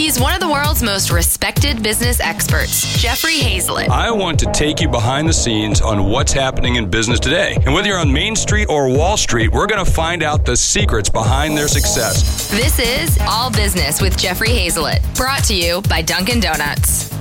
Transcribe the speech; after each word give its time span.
He's 0.00 0.18
one 0.18 0.32
of 0.32 0.40
the 0.40 0.48
world's 0.48 0.82
most 0.82 1.10
respected 1.10 1.82
business 1.82 2.20
experts, 2.20 2.98
Jeffrey 2.98 3.34
Hayzlett. 3.34 3.90
I 3.90 4.10
want 4.10 4.38
to 4.40 4.50
take 4.50 4.80
you 4.80 4.88
behind 4.88 5.28
the 5.28 5.32
scenes 5.34 5.82
on 5.82 6.04
what's 6.04 6.32
happening 6.32 6.76
in 6.76 6.88
business 6.88 7.20
today. 7.20 7.58
And 7.66 7.74
whether 7.74 7.88
you're 7.88 7.98
on 7.98 8.10
Main 8.10 8.34
Street 8.34 8.70
or 8.70 8.88
Wall 8.88 9.18
Street, 9.18 9.52
we're 9.52 9.66
going 9.66 9.84
to 9.84 9.90
find 9.90 10.22
out 10.22 10.46
the 10.46 10.56
secrets 10.56 11.10
behind 11.10 11.54
their 11.54 11.68
success. 11.68 12.50
This 12.50 12.78
is 12.78 13.18
All 13.28 13.50
Business 13.50 14.00
with 14.00 14.16
Jeffrey 14.16 14.48
Hayzlett, 14.48 15.02
brought 15.16 15.44
to 15.44 15.54
you 15.54 15.82
by 15.82 16.00
Dunkin' 16.00 16.40
Donuts. 16.40 17.19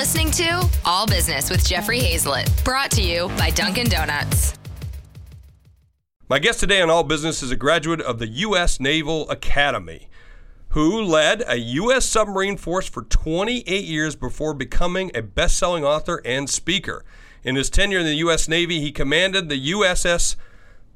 Listening 0.00 0.30
to 0.30 0.66
All 0.86 1.04
Business 1.06 1.50
with 1.50 1.62
Jeffrey 1.62 2.00
Hayzlett, 2.00 2.64
brought 2.64 2.90
to 2.92 3.02
you 3.02 3.28
by 3.36 3.50
Dunkin' 3.50 3.90
Donuts. 3.90 4.54
My 6.26 6.38
guest 6.38 6.58
today 6.58 6.80
on 6.80 6.88
All 6.88 7.02
Business 7.02 7.42
is 7.42 7.50
a 7.50 7.56
graduate 7.56 8.00
of 8.00 8.18
the 8.18 8.26
U.S. 8.26 8.80
Naval 8.80 9.28
Academy 9.28 10.08
who 10.70 11.02
led 11.02 11.44
a 11.46 11.58
U.S. 11.58 12.06
submarine 12.06 12.56
force 12.56 12.88
for 12.88 13.02
28 13.02 13.84
years 13.84 14.16
before 14.16 14.54
becoming 14.54 15.10
a 15.14 15.20
best 15.20 15.58
selling 15.58 15.84
author 15.84 16.22
and 16.24 16.48
speaker. 16.48 17.04
In 17.44 17.56
his 17.56 17.68
tenure 17.68 17.98
in 17.98 18.06
the 18.06 18.14
U.S. 18.14 18.48
Navy, 18.48 18.80
he 18.80 18.92
commanded 18.92 19.50
the 19.50 19.72
USS 19.72 20.34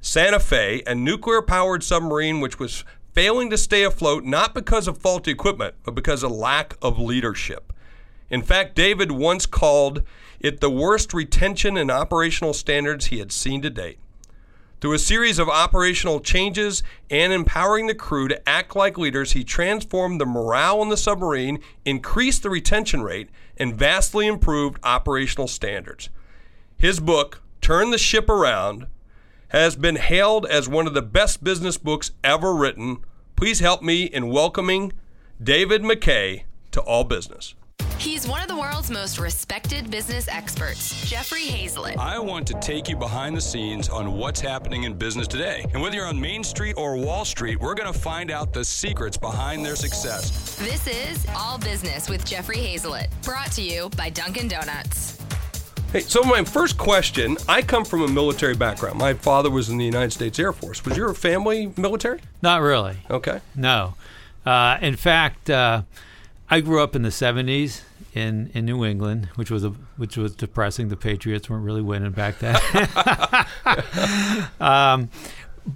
Santa 0.00 0.40
Fe, 0.40 0.82
a 0.86 0.95
nuclear 0.95 1.42
powered 1.42 1.84
submarine 1.84 2.40
which 2.40 2.59
was 2.59 2.86
failing 3.12 3.50
to 3.50 3.59
stay 3.59 3.82
afloat 3.82 4.24
not 4.24 4.54
because 4.54 4.88
of 4.88 4.96
faulty 4.96 5.30
equipment, 5.30 5.74
but 5.84 5.95
because 5.95 6.23
of 6.23 6.32
lack 6.32 6.78
of 6.80 6.98
leadership. 6.98 7.70
In 8.34 8.43
fact, 8.43 8.74
David 8.74 9.12
once 9.12 9.47
called 9.47 10.02
it 10.41 10.61
the 10.61 10.69
worst 10.69 11.15
retention 11.15 11.77
and 11.77 11.88
operational 11.88 12.52
standards 12.52 13.07
he 13.07 13.20
had 13.20 13.30
seen 13.30 13.62
to 13.62 13.70
date. 13.70 14.01
Through 14.80 14.95
a 14.95 14.98
series 14.98 15.38
of 15.38 15.49
operational 15.49 16.18
changes 16.18 16.82
and 17.09 17.32
empowering 17.32 17.87
the 17.87 17.95
crew 17.95 18.26
to 18.26 18.49
act 18.49 18.74
like 18.74 18.99
leaders, 18.99 19.30
he 19.30 19.45
transformed 19.45 20.21
the 20.21 20.26
morale 20.26 20.80
on 20.80 20.88
the 20.88 20.96
submarine, 20.96 21.60
increased 21.85 22.43
the 22.43 22.51
retention 22.51 23.04
rate, 23.04 23.30
and 23.57 23.76
vastly 23.76 24.26
improved 24.26 24.80
operational 24.82 25.46
standards. 25.46 26.10
His 26.76 26.98
book, 26.98 27.41
Turn 27.60 27.93
the 27.93 27.98
Ship 27.98 28.29
Around, 28.29 28.88
has 29.51 29.76
been 29.76 29.95
hailed 29.95 30.45
as 30.45 30.69
one 30.69 30.88
of 30.88 30.95
the 30.95 31.02
best 31.02 31.45
business 31.45 31.79
books 31.79 32.10
ever 32.24 32.52
written. 32.52 32.96
Please 33.37 33.60
help 33.60 33.80
me 33.80 34.07
in 34.07 34.26
welcoming 34.26 34.93
David 35.41 35.85
Marquet 35.85 36.46
to 36.73 36.80
All 36.80 37.04
Business. 37.04 37.54
He's 38.05 38.29
one 38.29 38.43
of 38.43 38.49
the 38.49 38.57
world's 38.57 38.91
most 38.91 39.19
respected 39.19 39.91
business 39.91 40.29
experts, 40.29 41.09
Jeffrey 41.09 41.47
Hayzlett. 41.47 41.97
I 41.97 42.19
want 42.19 42.47
to 42.49 42.60
take 42.60 42.87
you 42.87 42.97
behind 42.97 43.35
the 43.35 43.41
scenes 43.41 43.88
on 43.88 44.13
what's 44.13 44.43
happening 44.43 44.83
in 44.83 44.93
business 44.93 45.27
today. 45.27 45.65
And 45.73 45.80
whether 45.80 45.97
you're 45.97 46.05
on 46.05 46.21
Main 46.21 46.45
Street 46.45 46.75
or 46.77 46.99
Wall 46.99 47.25
Street, 47.25 47.59
we're 47.59 47.73
going 47.73 47.91
to 47.91 47.99
find 47.99 48.30
out 48.30 48.52
the 48.52 48.63
secrets 48.63 49.16
behind 49.16 49.65
their 49.65 49.75
success. 49.75 50.55
This 50.57 50.87
is 50.87 51.27
All 51.35 51.57
Business 51.57 52.10
with 52.10 52.27
Jeffrey 52.27 52.59
Hayzlett, 52.59 53.07
brought 53.23 53.51
to 53.52 53.63
you 53.63 53.88
by 53.97 54.10
Dunkin' 54.10 54.49
Donuts. 54.49 55.19
Hey, 55.91 56.01
so 56.01 56.23
my 56.25 56.45
first 56.45 56.77
question 56.77 57.38
I 57.49 57.63
come 57.63 57.87
from 57.87 58.02
a 58.02 58.09
military 58.09 58.55
background. 58.55 58.99
My 58.99 59.15
father 59.15 59.49
was 59.49 59.71
in 59.71 59.79
the 59.79 59.85
United 59.87 60.13
States 60.13 60.38
Air 60.38 60.52
Force. 60.52 60.85
Was 60.85 60.99
your 60.99 61.15
family 61.15 61.73
military? 61.79 62.21
Not 62.43 62.60
really. 62.60 62.99
Okay. 63.09 63.41
No. 63.57 63.95
Uh, 64.44 64.77
in 64.82 64.97
fact, 64.97 65.49
uh, 65.49 65.84
I 66.50 66.60
grew 66.60 66.82
up 66.82 66.94
in 66.94 67.00
the 67.00 67.09
70s 67.09 67.81
in, 68.15 68.50
in 68.54 68.65
New 68.65 68.84
England, 68.84 69.28
which 69.34 69.50
was 69.50 69.65
a 69.65 69.70
which 69.97 70.16
was 70.16 70.34
depressing. 70.34 70.88
The 70.88 70.97
Patriots 70.97 71.50
weren't 71.50 71.65
really 71.65 71.82
winning 71.82 72.12
back 72.12 72.38
then. 72.38 72.56
um, 74.60 75.10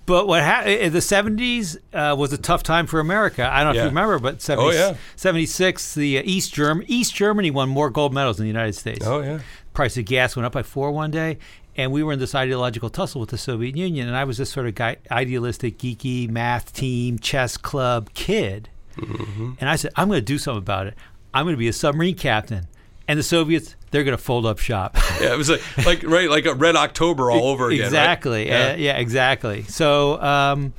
but 0.06 0.28
what 0.28 0.42
happened? 0.42 0.92
The 0.92 0.98
'70s 0.98 1.78
uh, 1.92 2.14
was 2.16 2.33
a 2.33 2.39
tough 2.39 2.62
time 2.62 2.86
for 2.86 3.00
America. 3.00 3.49
I 3.50 3.65
don't 3.65 3.72
know 3.72 3.78
Yeah. 3.81 3.87
if 3.87 3.87
you 3.87 3.88
remember, 3.91 4.19
but 4.19 4.43
70, 4.43 4.69
Oh, 4.69 4.71
yeah. 4.71 4.97
'76, 5.16 5.94
the 5.94 6.19
uh, 6.19 6.22
East 6.25 6.53
Germ 6.54 6.82
East 6.87 7.15
Germany 7.15 7.50
won 7.50 7.69
more 7.69 7.91
gold 7.91 8.12
medals 8.12 8.37
than 8.37 8.44
the 8.44 8.49
United 8.49 8.75
States. 8.75 9.06
Oh, 9.06 9.20
yeah. 9.22 9.41
Price 9.72 9.97
of 9.97 10.05
gas 10.05 10.37
went 10.37 10.44
up 10.47 10.53
by 10.53 10.62
four 10.62 10.91
one 10.93 11.10
day, 11.10 11.38
and 11.76 11.91
we 11.93 12.03
were 12.03 12.12
in 12.12 12.19
this 12.19 12.34
ideological 12.34 12.91
tussle 12.91 13.20
with 13.20 13.31
the 13.31 13.38
Soviet 13.38 13.76
Union. 13.76 14.09
And 14.09 14.16
I 14.16 14.25
was 14.25 14.37
this 14.38 14.50
sort 14.50 14.66
of 14.66 14.75
guy, 14.75 14.97
idealistic, 15.10 15.78
geeky 15.78 16.28
math 16.28 16.72
team, 16.72 17.19
chess 17.19 17.56
club 17.56 18.10
kid. 18.12 18.69
Mm-hmm. 18.97 19.53
And 19.60 19.70
I 19.70 19.76
said, 19.76 19.93
I'm 19.97 20.09
going 20.09 20.19
to 20.19 20.25
do 20.25 20.38
something 20.38 20.59
about 20.59 20.88
it. 20.88 20.94
I'm 21.38 21.44
going 21.44 21.54
to 21.54 21.59
be 21.59 21.69
a 21.69 21.72
submarine 21.72 22.16
captain. 22.16 22.66
And 23.06 23.19
the 23.19 23.22
Soviets, 23.22 23.76
they're 23.91 24.03
going 24.04 24.16
to 24.16 24.22
fold 24.22 24.44
up 24.44 24.59
shop. 24.59 24.97
Yeah, 25.21 25.32
it 25.34 25.37
was 25.37 25.50
like, 25.50 25.62
like 25.84 26.03
right, 26.04 26.31
like 26.31 26.47
a 26.47 26.54
Red 26.54 26.76
October 26.76 27.28
all 27.32 27.49
over 27.49 27.71
again. 27.71 27.81
right? 27.81 27.87
exactly. 27.87 28.47
Yeah. 28.47 28.69
Uh, 28.69 28.76
yeah, 28.76 28.99
exactly. 28.99 29.65
So, 29.65 30.22
um, 30.22 30.72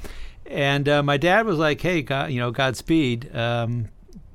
and 0.46 0.88
uh, 0.88 1.04
my 1.04 1.18
dad 1.18 1.46
was 1.46 1.58
like, 1.58 1.82
"Hey, 1.82 2.02
God, 2.02 2.32
you 2.32 2.40
know, 2.40 2.50
Godspeed." 2.50 3.36
Um, 3.36 3.90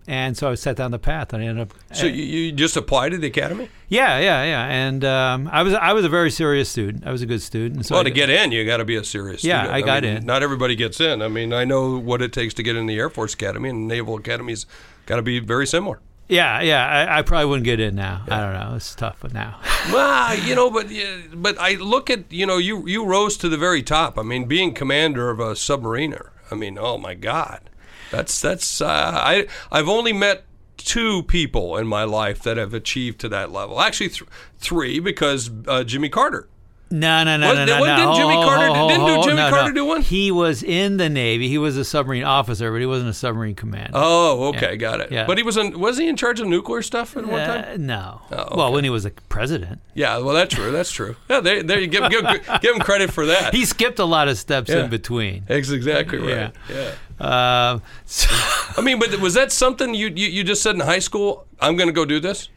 and 0.06 0.36
so 0.36 0.50
I 0.50 0.56
set 0.56 0.76
down 0.76 0.90
the 0.90 0.98
path, 0.98 1.32
and 1.32 1.42
I 1.42 1.46
ended 1.46 1.70
up. 1.70 1.74
so 1.96 2.04
you, 2.04 2.22
you 2.22 2.52
just 2.52 2.76
applied 2.76 3.12
to 3.12 3.18
the 3.18 3.28
academy? 3.28 3.70
yeah, 3.88 4.18
yeah, 4.18 4.44
yeah. 4.44 4.66
And 4.66 5.02
um, 5.06 5.48
I 5.50 5.62
was 5.62 5.72
I 5.72 5.94
was 5.94 6.04
a 6.04 6.10
very 6.10 6.30
serious 6.30 6.68
student. 6.68 7.06
I 7.06 7.12
was 7.12 7.22
a 7.22 7.26
good 7.26 7.40
student. 7.40 7.86
So 7.86 7.94
well, 7.94 8.02
I 8.02 8.04
to 8.04 8.10
get 8.10 8.28
in, 8.28 8.52
you 8.52 8.66
got 8.66 8.76
to 8.76 8.84
be 8.84 8.96
a 8.96 9.04
serious. 9.04 9.42
Yeah, 9.42 9.62
student. 9.62 9.74
I 9.74 9.86
got 9.86 10.02
mean, 10.02 10.18
in. 10.18 10.26
Not 10.26 10.42
everybody 10.42 10.76
gets 10.76 11.00
in. 11.00 11.22
I 11.22 11.28
mean, 11.28 11.54
I 11.54 11.64
know 11.64 11.96
what 11.96 12.20
it 12.20 12.34
takes 12.34 12.52
to 12.54 12.62
get 12.62 12.76
in 12.76 12.84
the 12.84 12.98
Air 12.98 13.08
Force 13.08 13.32
Academy, 13.32 13.70
and 13.70 13.88
Naval 13.88 14.18
Academy's 14.18 14.66
got 15.06 15.16
to 15.16 15.22
be 15.22 15.38
very 15.40 15.66
similar. 15.66 16.00
Yeah, 16.28 16.60
yeah. 16.62 16.86
I, 16.86 17.18
I 17.18 17.22
probably 17.22 17.46
wouldn't 17.46 17.64
get 17.64 17.80
in 17.80 17.94
now. 17.94 18.24
I 18.30 18.40
don't 18.40 18.54
know. 18.54 18.76
It's 18.76 18.94
tough, 18.94 19.18
but 19.20 19.32
now. 19.34 19.60
Well, 19.92 20.38
you 20.38 20.54
know, 20.54 20.70
but 20.70 20.86
but 21.34 21.58
I 21.60 21.74
look 21.74 22.08
at 22.08 22.32
you 22.32 22.46
know 22.46 22.56
you 22.56 22.86
you 22.88 23.04
rose 23.04 23.36
to 23.36 23.50
the 23.50 23.58
very 23.58 23.82
top. 23.82 24.18
I 24.18 24.22
mean, 24.22 24.46
being 24.46 24.72
commander 24.72 25.28
of 25.28 25.38
a 25.40 25.52
submariner. 25.52 26.30
I 26.50 26.54
mean, 26.54 26.78
oh 26.80 26.96
my 26.96 27.12
God, 27.12 27.68
that's 28.10 28.40
that's 28.40 28.80
uh, 28.80 28.86
I 29.14 29.46
I've 29.70 29.88
only 29.90 30.14
met 30.14 30.44
two 30.78 31.22
people 31.24 31.76
in 31.76 31.86
my 31.86 32.04
life 32.04 32.42
that 32.44 32.56
have 32.56 32.72
achieved 32.72 33.20
to 33.20 33.28
that 33.28 33.52
level. 33.52 33.78
Actually, 33.78 34.08
th- 34.08 34.22
three 34.58 35.00
because 35.00 35.50
uh, 35.68 35.84
Jimmy 35.84 36.08
Carter. 36.08 36.48
No, 36.90 37.24
no, 37.24 37.36
no, 37.36 37.48
What- 37.48 37.54
no, 37.56 37.64
no, 37.66 37.80
what 37.80 37.86
no. 37.86 37.96
did 37.96 38.16
Jimmy 38.20 38.34
hold, 38.34 38.44
Carter 38.46 38.66
do- 38.68 38.74
hold, 38.74 38.90
didn't 38.90 39.06
do 39.06 39.22
Jimmy 39.24 39.36
no, 39.36 39.50
Carter 39.50 39.68
no. 39.68 39.74
do? 39.74 39.83
He 40.04 40.30
was 40.30 40.62
in 40.62 40.98
the 40.98 41.08
Navy. 41.08 41.48
He 41.48 41.56
was 41.56 41.76
a 41.76 41.84
submarine 41.84 42.24
officer, 42.24 42.70
but 42.70 42.78
he 42.80 42.86
wasn't 42.86 43.08
a 43.10 43.14
submarine 43.14 43.54
commander. 43.54 43.92
Oh, 43.94 44.48
okay, 44.48 44.70
Yeah. 44.72 44.76
got 44.76 45.00
it. 45.00 45.10
Yeah. 45.10 45.26
But 45.26 45.38
he 45.38 45.42
was 45.44 45.56
in, 45.56 45.78
was 45.80 45.96
he 45.98 46.06
in 46.08 46.16
charge 46.16 46.40
of 46.40 46.46
nuclear 46.46 46.82
stuff 46.82 47.16
at 47.16 47.24
one 47.26 47.40
Uh, 47.40 47.62
time? 47.64 47.86
no. 47.86 48.20
Oh, 48.30 48.56
Well, 48.56 48.72
when 48.72 48.84
he 48.84 48.90
was 48.90 49.04
a 49.06 49.10
president, 49.28 49.80
Yeah, 49.94 50.18
well, 50.18 50.34
that's 50.34 50.54
true. 50.54 50.70
That's 50.70 50.90
true. 50.90 51.16
Yeah, 51.30 51.40
there, 51.40 51.62
there 51.62 51.80
you 51.80 51.86
give, 51.86 52.10
give 52.10 52.24
give 52.60 52.74
him 52.74 52.80
credit 52.80 53.12
for 53.12 53.24
that. 53.26 53.54
he 53.54 53.64
skipped 53.64 53.98
a 53.98 54.04
lot 54.04 54.28
of 54.28 54.36
steps 54.38 54.68
Yeah. 54.70 54.84
in 54.84 54.90
between. 54.90 55.44
That's 55.48 55.70
exactly 55.70 56.18
right. 56.18 56.52
Yeah. 56.68 56.90
yeah. 57.18 57.26
Uh, 57.26 57.78
so, 58.04 58.28
I 58.76 58.82
mean, 58.82 58.98
but 58.98 59.18
was 59.20 59.34
that 59.34 59.52
something 59.52 59.94
you, 59.94 60.08
you, 60.14 60.28
you 60.28 60.44
just 60.44 60.62
said 60.62 60.74
in 60.74 60.80
high 60.82 60.98
school? 60.98 61.46
I'm 61.60 61.76
going 61.76 61.88
to 61.88 61.92
go 61.94 62.04
do 62.04 62.20
this. 62.20 62.48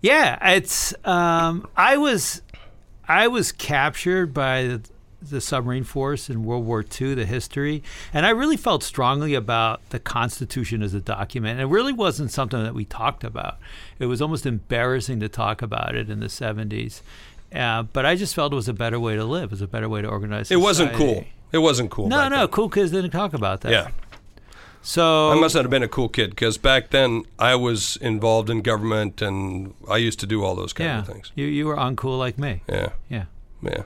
yeah, 0.00 0.38
it's. 0.54 0.94
Um, 1.04 1.66
I 1.76 1.96
was, 1.96 2.42
I 3.08 3.26
was 3.26 3.50
captured 3.50 4.32
by 4.32 4.62
the, 4.62 4.80
the 5.20 5.40
submarine 5.40 5.84
force 5.84 6.30
in 6.30 6.44
World 6.44 6.64
War 6.64 6.84
II, 7.00 7.14
the 7.14 7.26
history, 7.26 7.82
and 8.12 8.24
I 8.24 8.30
really 8.30 8.56
felt 8.56 8.82
strongly 8.82 9.34
about 9.34 9.88
the 9.90 9.98
Constitution 9.98 10.82
as 10.82 10.94
a 10.94 11.00
document. 11.00 11.60
It 11.60 11.66
really 11.66 11.92
wasn't 11.92 12.30
something 12.30 12.62
that 12.62 12.74
we 12.74 12.84
talked 12.84 13.24
about. 13.24 13.58
It 13.98 14.06
was 14.06 14.22
almost 14.22 14.46
embarrassing 14.46 15.20
to 15.20 15.28
talk 15.28 15.60
about 15.62 15.94
it 15.94 16.08
in 16.08 16.20
the 16.20 16.26
'70s. 16.26 17.02
Uh, 17.54 17.82
but 17.82 18.04
I 18.04 18.14
just 18.14 18.34
felt 18.34 18.52
it 18.52 18.56
was 18.56 18.68
a 18.68 18.74
better 18.74 19.00
way 19.00 19.16
to 19.16 19.24
live. 19.24 19.44
It 19.44 19.50
was 19.52 19.62
a 19.62 19.66
better 19.66 19.88
way 19.88 20.02
to 20.02 20.08
organize. 20.08 20.50
It 20.50 20.56
wasn't 20.60 20.92
cool. 20.92 21.24
It 21.50 21.58
wasn't 21.58 21.90
cool. 21.90 22.08
No, 22.08 22.28
no, 22.28 22.40
then. 22.40 22.48
cool 22.48 22.68
kids 22.68 22.90
didn't 22.90 23.10
talk 23.10 23.32
about 23.32 23.62
that. 23.62 23.72
Yeah, 23.72 23.88
So 24.82 25.30
I 25.30 25.34
must 25.34 25.54
not 25.54 25.64
have 25.64 25.70
been 25.70 25.82
a 25.82 25.88
cool 25.88 26.08
kid 26.10 26.30
because 26.30 26.58
back 26.58 26.90
then 26.90 27.24
I 27.38 27.54
was 27.54 27.96
involved 27.96 28.50
in 28.50 28.60
government 28.60 29.22
and 29.22 29.74
I 29.90 29.96
used 29.96 30.20
to 30.20 30.26
do 30.26 30.44
all 30.44 30.54
those 30.54 30.72
kind 30.74 30.88
yeah, 30.88 30.98
of 31.00 31.06
things. 31.06 31.32
you 31.34 31.46
you 31.46 31.66
were 31.66 31.76
uncool 31.76 32.18
like 32.18 32.38
me. 32.38 32.62
Yeah, 32.68 32.90
Yeah. 33.08 33.24
yeah. 33.62 33.82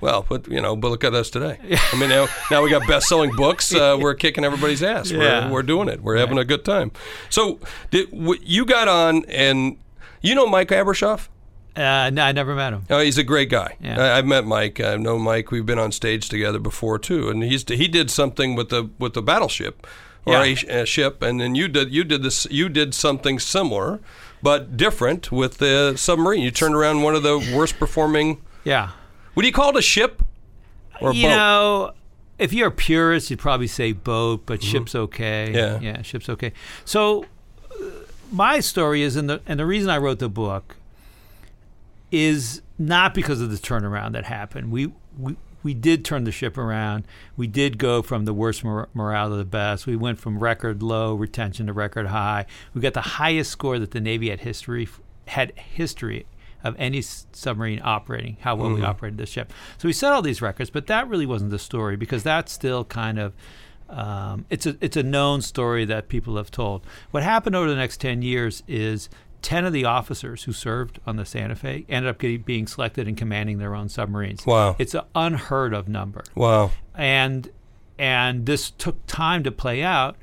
Well, 0.00 0.26
but 0.28 0.46
you 0.48 0.60
know, 0.60 0.76
but 0.76 0.88
look 0.90 1.04
at 1.04 1.14
us 1.14 1.30
today. 1.30 1.58
Yeah. 1.64 1.80
I 1.92 1.98
mean, 1.98 2.10
now, 2.10 2.26
now 2.50 2.62
we 2.62 2.70
got 2.70 2.86
best-selling 2.86 3.30
books. 3.34 3.74
Uh, 3.74 3.96
we're 4.00 4.14
kicking 4.14 4.44
everybody's 4.44 4.82
ass. 4.82 5.10
Yeah. 5.10 5.46
We're, 5.46 5.52
we're 5.54 5.62
doing 5.62 5.88
it. 5.88 6.02
We're 6.02 6.16
having 6.16 6.38
a 6.38 6.44
good 6.44 6.64
time. 6.64 6.92
So, 7.30 7.58
did 7.90 8.10
w- 8.10 8.40
you 8.44 8.64
got 8.66 8.88
on 8.88 9.24
and 9.26 9.76
you 10.22 10.34
know 10.34 10.46
Mike 10.46 10.68
Abrashoff? 10.68 11.28
Uh, 11.74 12.10
no, 12.10 12.22
I 12.22 12.32
never 12.32 12.54
met 12.54 12.72
him. 12.72 12.84
Oh, 12.88 13.00
he's 13.00 13.18
a 13.18 13.22
great 13.22 13.50
guy. 13.50 13.76
Yeah. 13.80 14.00
I, 14.00 14.18
I've 14.18 14.24
met 14.26 14.44
Mike. 14.46 14.80
I 14.80 14.96
know 14.96 15.18
Mike. 15.18 15.50
We've 15.50 15.66
been 15.66 15.78
on 15.78 15.92
stage 15.92 16.28
together 16.30 16.58
before 16.58 16.98
too, 16.98 17.28
and 17.28 17.42
he's 17.42 17.68
he 17.68 17.86
did 17.88 18.10
something 18.10 18.54
with 18.54 18.70
the 18.70 18.88
with 18.98 19.12
the 19.14 19.20
battleship 19.22 19.86
or 20.24 20.32
Yeah. 20.34 20.54
a, 20.68 20.82
a 20.82 20.86
ship, 20.86 21.22
and 21.22 21.38
then 21.40 21.54
you 21.54 21.68
did 21.68 21.92
you 21.92 22.02
did 22.04 22.22
this 22.22 22.46
you 22.50 22.68
did 22.70 22.94
something 22.94 23.38
similar, 23.38 24.00
but 24.42 24.76
different 24.78 25.30
with 25.30 25.58
the 25.58 25.94
submarine. 25.96 26.40
You 26.42 26.50
turned 26.50 26.74
around 26.74 27.02
one 27.02 27.14
of 27.14 27.22
the 27.22 27.38
worst 27.54 27.78
performing. 27.78 28.40
Yeah. 28.64 28.90
What 29.36 29.42
do 29.42 29.48
you 29.48 29.52
call 29.52 29.68
it? 29.68 29.76
A 29.76 29.82
ship 29.82 30.22
or 30.98 31.10
a 31.10 31.14
you 31.14 31.24
boat? 31.24 31.36
know, 31.36 31.92
if 32.38 32.54
you're 32.54 32.68
a 32.68 32.72
purist, 32.72 33.28
you'd 33.28 33.38
probably 33.38 33.66
say 33.66 33.92
boat, 33.92 34.46
but 34.46 34.62
ship's 34.62 34.94
okay. 34.94 35.52
Mm-hmm. 35.52 35.84
Yeah. 35.84 35.92
Yeah, 35.92 36.00
ship's 36.00 36.30
okay. 36.30 36.54
So 36.86 37.26
uh, 37.70 37.84
my 38.32 38.60
story 38.60 39.02
is, 39.02 39.14
and 39.14 39.28
the 39.28 39.42
and 39.44 39.60
the 39.60 39.66
reason 39.66 39.90
I 39.90 39.98
wrote 39.98 40.20
the 40.20 40.30
book 40.30 40.76
is 42.10 42.62
not 42.78 43.12
because 43.12 43.42
of 43.42 43.50
the 43.50 43.58
turnaround 43.58 44.12
that 44.12 44.24
happened. 44.24 44.70
We 44.72 44.94
we 45.18 45.36
we 45.62 45.74
did 45.74 46.02
turn 46.02 46.24
the 46.24 46.32
ship 46.32 46.56
around. 46.56 47.04
We 47.36 47.46
did 47.46 47.76
go 47.76 48.00
from 48.00 48.24
the 48.24 48.32
worst 48.32 48.64
mor- 48.64 48.88
morale 48.94 49.28
to 49.28 49.36
the 49.36 49.44
best. 49.44 49.86
We 49.86 49.96
went 49.96 50.18
from 50.18 50.38
record 50.38 50.82
low 50.82 51.14
retention 51.14 51.66
to 51.66 51.74
record 51.74 52.06
high. 52.06 52.46
We 52.72 52.80
got 52.80 52.94
the 52.94 53.02
highest 53.02 53.50
score 53.50 53.78
that 53.78 53.90
the 53.90 54.00
Navy 54.00 54.30
had 54.30 54.40
history 54.40 54.88
had 55.26 55.52
history 55.58 56.24
of 56.66 56.76
any 56.78 56.98
s- 56.98 57.26
submarine 57.32 57.80
operating. 57.84 58.36
How 58.40 58.54
well 58.56 58.72
we 58.74 58.82
operated 58.82 59.18
the 59.18 59.26
ship. 59.26 59.52
So 59.78 59.88
we 59.88 59.92
set 59.92 60.12
all 60.12 60.22
these 60.22 60.42
records, 60.42 60.70
but 60.70 60.86
that 60.88 61.08
really 61.08 61.26
wasn't 61.26 61.50
the 61.50 61.58
story 61.58 61.96
because 61.96 62.22
that's 62.22 62.52
still 62.52 62.84
kind 62.84 63.18
of 63.18 63.34
um, 63.88 64.46
it's 64.50 64.66
a 64.66 64.76
it's 64.80 64.96
a 64.96 65.02
known 65.02 65.42
story 65.42 65.84
that 65.84 66.08
people 66.08 66.36
have 66.36 66.50
told. 66.50 66.84
What 67.12 67.22
happened 67.22 67.54
over 67.54 67.68
the 67.68 67.76
next 67.76 68.00
ten 68.00 68.20
years 68.22 68.62
is 68.66 69.08
ten 69.42 69.64
of 69.64 69.72
the 69.72 69.84
officers 69.84 70.42
who 70.42 70.52
served 70.52 70.98
on 71.06 71.16
the 71.16 71.24
Santa 71.24 71.54
Fe 71.54 71.84
ended 71.88 72.10
up 72.10 72.18
getting, 72.18 72.42
being 72.42 72.66
selected 72.66 73.06
and 73.06 73.16
commanding 73.16 73.58
their 73.58 73.76
own 73.76 73.88
submarines. 73.88 74.44
Wow. 74.44 74.74
It's 74.78 74.94
an 74.94 75.02
unheard 75.14 75.72
of 75.72 75.88
number, 75.88 76.24
Wow. 76.34 76.72
and 76.96 77.48
and 77.98 78.44
this 78.44 78.70
took 78.72 79.06
time 79.06 79.44
to 79.44 79.52
play 79.52 79.82
out, 79.84 80.16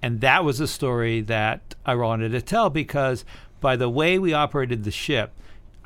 and 0.00 0.22
that 0.22 0.42
was 0.44 0.58
a 0.60 0.66
story 0.66 1.20
that 1.20 1.74
I 1.84 1.94
wanted 1.96 2.32
to 2.32 2.40
tell 2.40 2.70
because 2.70 3.26
by 3.60 3.76
the 3.76 3.90
way 3.90 4.18
we 4.18 4.32
operated 4.32 4.84
the 4.84 4.90
ship, 4.90 5.32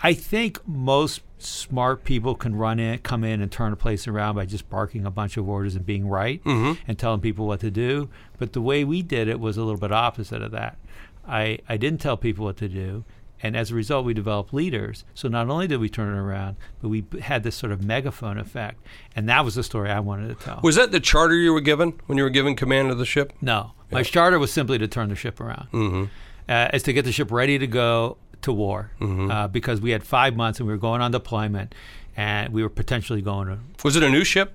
I 0.02 0.14
think 0.14 0.66
most 0.66 1.22
smart 1.38 2.04
people 2.04 2.34
can 2.34 2.54
run 2.54 2.78
in, 2.78 2.98
come 2.98 3.24
in, 3.24 3.40
and 3.40 3.50
turn 3.50 3.72
a 3.72 3.76
place 3.76 4.08
around 4.08 4.34
by 4.34 4.46
just 4.46 4.68
barking 4.68 5.04
a 5.06 5.10
bunch 5.10 5.36
of 5.36 5.48
orders 5.48 5.76
and 5.76 5.84
being 5.84 6.08
right 6.08 6.40
and 6.86 6.98
telling 6.98 7.20
people 7.20 7.46
what 7.46 7.60
to 7.60 7.70
do. 7.70 8.08
But 8.38 8.52
the 8.52 8.60
way 8.60 8.84
we 8.84 9.02
did 9.02 9.28
it 9.28 9.40
was 9.40 9.56
a 9.56 9.62
little 9.62 9.80
bit 9.80 9.92
opposite 9.92 10.42
of 10.42 10.52
that. 10.52 10.78
I, 11.26 11.58
I 11.68 11.76
didn't 11.76 12.00
tell 12.00 12.16
people 12.16 12.44
what 12.44 12.56
to 12.58 12.68
do. 12.68 13.04
And 13.42 13.56
as 13.56 13.70
a 13.70 13.74
result, 13.74 14.06
we 14.06 14.14
developed 14.14 14.54
leaders. 14.54 15.04
So 15.12 15.28
not 15.28 15.50
only 15.50 15.66
did 15.66 15.78
we 15.78 15.90
turn 15.90 16.14
it 16.14 16.18
around, 16.18 16.56
but 16.80 16.88
we 16.88 17.04
had 17.20 17.42
this 17.42 17.54
sort 17.54 17.72
of 17.72 17.84
megaphone 17.84 18.38
effect. 18.38 18.80
And 19.14 19.28
that 19.28 19.44
was 19.44 19.54
the 19.54 19.62
story 19.62 19.90
I 19.90 20.00
wanted 20.00 20.28
to 20.28 20.34
tell. 20.42 20.60
Was 20.62 20.76
that 20.76 20.92
the 20.92 21.00
charter 21.00 21.34
you 21.34 21.52
were 21.52 21.60
given 21.60 22.00
when 22.06 22.16
you 22.16 22.24
were 22.24 22.30
given 22.30 22.56
command 22.56 22.90
of 22.90 22.96
the 22.96 23.04
ship? 23.04 23.34
No, 23.42 23.72
my 23.90 24.02
charter 24.02 24.38
was 24.38 24.50
simply 24.50 24.78
to 24.78 24.88
turn 24.88 25.10
the 25.10 25.14
ship 25.14 25.40
around, 25.40 25.68
mm-hmm. 25.72 26.04
uh, 26.48 26.68
is 26.72 26.82
to 26.84 26.94
get 26.94 27.04
the 27.04 27.12
ship 27.12 27.30
ready 27.30 27.58
to 27.58 27.66
go 27.66 28.16
to 28.44 28.52
war, 28.52 28.90
uh, 29.00 29.48
because 29.48 29.80
we 29.80 29.90
had 29.90 30.04
five 30.04 30.36
months 30.36 30.60
and 30.60 30.66
we 30.66 30.72
were 30.72 30.78
going 30.78 31.00
on 31.02 31.10
deployment, 31.10 31.74
and 32.16 32.52
we 32.52 32.62
were 32.62 32.68
potentially 32.70 33.20
going 33.20 33.48
to. 33.48 33.58
Was 33.82 33.96
it 33.96 34.02
a 34.02 34.08
new 34.08 34.24
ship? 34.24 34.54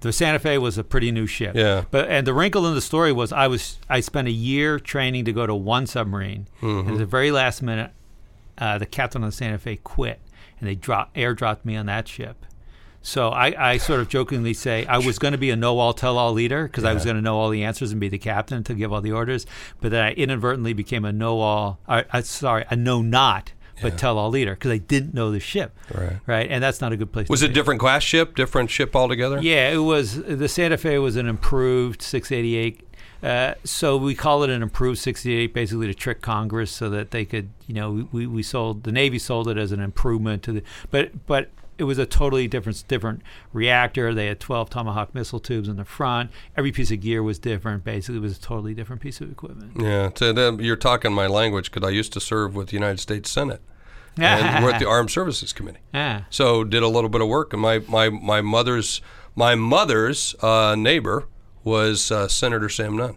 The 0.00 0.12
Santa 0.12 0.38
Fe 0.38 0.58
was 0.58 0.78
a 0.78 0.84
pretty 0.84 1.10
new 1.10 1.26
ship. 1.26 1.56
Yeah. 1.56 1.84
But 1.90 2.08
and 2.08 2.26
the 2.26 2.34
wrinkle 2.34 2.66
in 2.66 2.74
the 2.74 2.80
story 2.80 3.12
was 3.12 3.32
I 3.32 3.46
was 3.48 3.78
I 3.88 4.00
spent 4.00 4.28
a 4.28 4.32
year 4.32 4.78
training 4.78 5.24
to 5.24 5.32
go 5.32 5.46
to 5.46 5.54
one 5.54 5.86
submarine, 5.86 6.46
and 6.60 6.90
at 6.90 6.98
the 6.98 7.06
very 7.06 7.30
last 7.30 7.62
minute, 7.62 7.90
uh, 8.58 8.78
the 8.78 8.86
captain 8.86 9.22
on 9.22 9.30
the 9.30 9.36
Santa 9.36 9.58
Fe 9.58 9.76
quit, 9.76 10.20
and 10.60 10.68
they 10.68 10.74
dropped 10.74 11.16
airdropped 11.16 11.64
me 11.64 11.76
on 11.76 11.86
that 11.86 12.06
ship. 12.08 12.44
So 13.06 13.28
I, 13.28 13.70
I 13.74 13.76
sort 13.76 14.00
of 14.00 14.08
jokingly 14.08 14.52
say 14.52 14.84
I 14.84 14.98
was 14.98 15.20
going 15.20 15.30
to 15.30 15.38
be 15.38 15.50
a 15.50 15.56
know-all, 15.56 15.94
tell-all 15.94 16.32
leader 16.32 16.64
because 16.64 16.82
I 16.82 16.92
was 16.92 17.04
going 17.04 17.14
to 17.14 17.22
know 17.22 17.38
all 17.38 17.50
the 17.50 17.62
answers 17.62 17.92
and 17.92 18.00
be 18.00 18.08
the 18.08 18.18
captain 18.18 18.64
to 18.64 18.74
give 18.74 18.92
all 18.92 19.00
the 19.00 19.12
orders. 19.12 19.46
But 19.80 19.92
then 19.92 20.04
I 20.04 20.12
inadvertently 20.14 20.72
became 20.72 21.04
a 21.04 21.12
know-all, 21.12 21.78
uh, 21.86 22.02
uh, 22.12 22.22
sorry, 22.22 22.64
a 22.68 22.74
know-not, 22.74 23.52
but 23.80 23.96
tell-all 23.96 24.30
leader 24.30 24.54
because 24.54 24.72
I 24.72 24.78
didn't 24.78 25.14
know 25.14 25.30
the 25.30 25.38
ship. 25.38 25.78
Right. 25.94 26.16
Right, 26.26 26.50
and 26.50 26.60
that's 26.60 26.80
not 26.80 26.92
a 26.92 26.96
good 26.96 27.12
place. 27.12 27.28
Was 27.28 27.42
it 27.42 27.52
different 27.52 27.78
class 27.78 28.02
ship, 28.02 28.34
different 28.34 28.70
ship 28.70 28.96
altogether? 28.96 29.40
Yeah, 29.40 29.70
it 29.70 29.78
was 29.78 30.20
the 30.24 30.48
Santa 30.48 30.76
Fe 30.76 30.98
was 30.98 31.14
an 31.14 31.28
improved 31.28 32.02
688. 32.02 32.82
Uh, 33.22 33.54
so 33.62 33.96
we 33.96 34.16
call 34.16 34.42
it 34.42 34.50
an 34.50 34.62
improved 34.62 34.98
68, 34.98 35.54
basically 35.54 35.86
to 35.86 35.94
trick 35.94 36.22
Congress 36.22 36.72
so 36.72 36.90
that 36.90 37.12
they 37.12 37.24
could, 37.24 37.50
you 37.68 37.74
know, 37.74 38.08
we, 38.10 38.26
we 38.26 38.42
sold 38.42 38.82
the 38.82 38.90
Navy 38.90 39.20
sold 39.20 39.46
it 39.46 39.56
as 39.56 39.70
an 39.70 39.78
improvement 39.80 40.42
to 40.42 40.52
the, 40.54 40.62
but 40.90 41.26
but 41.26 41.50
it 41.78 41.84
was 41.84 41.98
a 41.98 42.06
totally 42.06 42.48
different 42.48 42.82
different 42.88 43.22
reactor. 43.52 44.14
They 44.14 44.26
had 44.26 44.40
12 44.40 44.70
Tomahawk 44.70 45.14
missile 45.14 45.40
tubes 45.40 45.68
in 45.68 45.76
the 45.76 45.84
front. 45.84 46.30
Every 46.56 46.72
piece 46.72 46.90
of 46.90 47.00
gear 47.00 47.22
was 47.22 47.38
different. 47.38 47.84
Basically, 47.84 48.16
it 48.16 48.22
was 48.22 48.38
a 48.38 48.40
totally 48.40 48.74
different 48.74 49.02
piece 49.02 49.20
of 49.20 49.30
equipment. 49.30 49.80
Yeah, 49.80 50.10
so 50.14 50.32
then 50.32 50.58
you're 50.58 50.76
talking 50.76 51.12
my 51.12 51.26
language 51.26 51.70
because 51.70 51.86
I 51.86 51.90
used 51.92 52.12
to 52.14 52.20
serve 52.20 52.54
with 52.54 52.68
the 52.68 52.74
United 52.74 53.00
States 53.00 53.30
Senate 53.30 53.60
and 54.18 54.64
we're 54.64 54.70
at 54.70 54.78
the 54.80 54.88
Armed 54.88 55.10
Services 55.10 55.52
Committee. 55.52 55.80
Ah, 55.92 56.24
So 56.30 56.64
did 56.64 56.82
a 56.82 56.88
little 56.88 57.10
bit 57.10 57.20
of 57.20 57.28
work, 57.28 57.52
and 57.52 57.60
my 57.60 57.80
my 57.80 58.08
my 58.08 58.40
mother's 58.40 59.02
my 59.34 59.54
mother's 59.54 60.34
uh, 60.42 60.74
neighbor 60.78 61.26
was 61.64 62.10
uh, 62.10 62.26
Senator 62.28 62.70
Sam 62.70 62.96
Nunn 62.96 63.16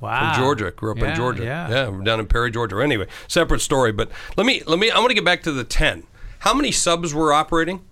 wow. 0.00 0.34
from 0.34 0.42
Georgia. 0.42 0.70
Grew 0.72 0.92
up 0.92 0.98
Yeah, 0.98 1.10
in 1.10 1.16
Georgia. 1.16 1.44
yeah. 1.44 1.90
down 2.04 2.20
in 2.20 2.26
Perry, 2.26 2.50
Georgia. 2.50 2.82
Anyway, 2.82 3.06
separate 3.28 3.60
story. 3.60 3.92
But 3.92 4.10
let 4.36 4.46
me 4.46 4.62
let 4.66 4.78
me. 4.78 4.90
I 4.90 4.98
want 4.98 5.08
to 5.10 5.14
get 5.14 5.24
back 5.24 5.42
to 5.44 5.52
the 5.52 5.64
ten. 5.64 6.02
How 6.40 6.54
many 6.54 6.72
subs 6.72 7.14
were 7.14 7.32
operating? 7.32 7.84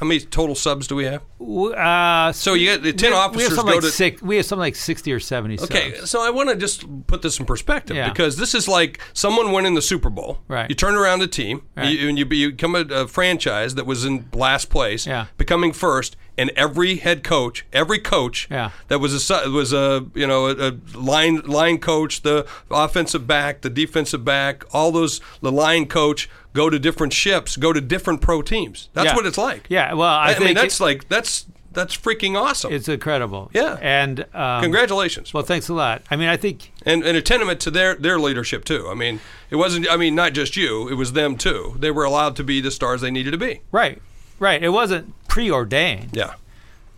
How 0.00 0.06
many 0.06 0.20
total 0.20 0.54
subs 0.54 0.86
do 0.86 0.94
we 0.94 1.06
have? 1.06 1.22
Uh, 1.40 2.30
So 2.32 2.54
you 2.54 2.66
get 2.66 2.82
the 2.84 2.92
ten 2.92 3.10
we, 3.10 3.16
we 3.16 3.20
officers 3.20 3.48
have 3.48 3.56
something 3.56 3.72
go 3.72 3.76
like 3.78 3.84
to 3.84 3.90
six, 3.90 4.22
We 4.22 4.36
have 4.36 4.46
something 4.46 4.60
like 4.60 4.76
60 4.76 5.12
or 5.12 5.18
70. 5.18 5.60
Okay, 5.62 5.94
subs. 5.96 6.10
so 6.10 6.22
I 6.24 6.30
want 6.30 6.50
to 6.50 6.54
just 6.56 6.84
put 7.08 7.22
this 7.22 7.40
in 7.40 7.46
perspective 7.46 7.96
Yeah. 7.96 8.08
because 8.08 8.36
this 8.36 8.54
is 8.54 8.68
like 8.68 9.00
someone 9.12 9.50
winning 9.50 9.74
the 9.74 9.82
Super 9.82 10.08
Bowl. 10.08 10.38
Right. 10.46 10.68
You 10.70 10.76
turn 10.76 10.94
around 10.94 11.18
the 11.18 11.26
team, 11.26 11.62
Right. 11.76 11.88
you, 11.88 12.08
and 12.08 12.16
you, 12.16 12.26
you 12.30 12.50
become 12.52 12.76
a, 12.76 12.82
a 12.82 13.08
franchise 13.08 13.74
that 13.74 13.86
was 13.86 14.04
in 14.04 14.28
last 14.32 14.70
place, 14.70 15.04
Yeah. 15.04 15.26
becoming 15.36 15.72
first, 15.72 16.16
and 16.38 16.50
every 16.56 16.96
head 16.96 17.22
coach, 17.24 17.66
every 17.72 17.98
coach 17.98 18.46
Yeah. 18.50 18.70
that 18.88 18.98
was 19.00 19.30
a 19.30 19.50
was 19.50 19.72
a 19.74 20.06
you 20.14 20.26
know 20.26 20.46
a, 20.46 20.68
a 20.70 20.72
line 20.96 21.40
line 21.42 21.78
coach, 21.78 22.22
the 22.22 22.46
offensive 22.70 23.26
back, 23.26 23.60
the 23.60 23.70
defensive 23.70 24.24
back, 24.24 24.64
all 24.72 24.90
those 24.92 25.20
the 25.42 25.52
line 25.52 25.86
coach 25.86 26.30
go 26.54 26.70
to 26.70 26.78
different 26.78 27.12
ships, 27.12 27.56
go 27.56 27.72
to 27.72 27.80
different 27.80 28.20
pro 28.20 28.40
teams. 28.42 28.88
That's 28.94 29.06
Yeah. 29.10 29.14
what 29.16 29.26
it's 29.26 29.38
like. 29.38 29.66
Yeah, 29.68 29.92
well, 29.94 30.08
I, 30.08 30.28
I, 30.30 30.34
think 30.34 30.44
mean 30.46 30.54
that's 30.54 30.80
it- 30.80 30.82
like 30.82 31.08
that's 31.08 31.44
that's 31.70 31.96
freaking 31.96 32.34
awesome. 32.34 32.72
it's 32.72 32.88
incredible. 32.88 33.50
Yeah. 33.54 33.76
And 33.80 34.24
um, 34.34 34.62
Congratulations. 34.62 35.32
Well, 35.34 35.44
thanks 35.44 35.68
a 35.68 35.74
lot. 35.74 36.02
I 36.10 36.16
mean, 36.16 36.28
I 36.28 36.36
think 36.36 36.72
and, 36.84 37.04
and 37.04 37.16
a 37.16 37.22
tenement 37.22 37.60
to 37.60 37.70
their 37.70 37.94
their 37.94 38.18
leadership 38.18 38.64
too. 38.64 38.88
I 38.90 38.94
mean, 38.94 39.20
it 39.50 39.56
wasn't. 39.56 39.88
I 39.88 39.96
mean, 39.96 40.14
not 40.14 40.32
just 40.32 40.56
you. 40.56 40.88
It 40.88 40.94
was 40.94 41.12
them 41.12 41.36
too. 41.36 41.76
They 41.78 41.90
were 41.90 42.04
allowed 42.04 42.34
to 42.36 42.44
be 42.44 42.60
the 42.60 42.70
stars 42.70 43.00
they 43.02 43.10
needed 43.10 43.30
to 43.32 43.38
be. 43.38 43.60
right, 43.70 44.00
right. 44.40 44.62
It 44.62 44.70
wasn't 44.70 45.14
preordained. 45.38 46.10
Yeah. 46.16 46.34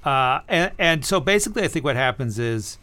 Uh, 0.02 0.40
and, 0.48 0.72
and 0.78 1.04
so 1.04 1.20
basically, 1.20 1.62
I 1.62 1.68
think 1.68 1.84
what 1.84 1.94
happens 1.94 2.38
is 2.38 2.78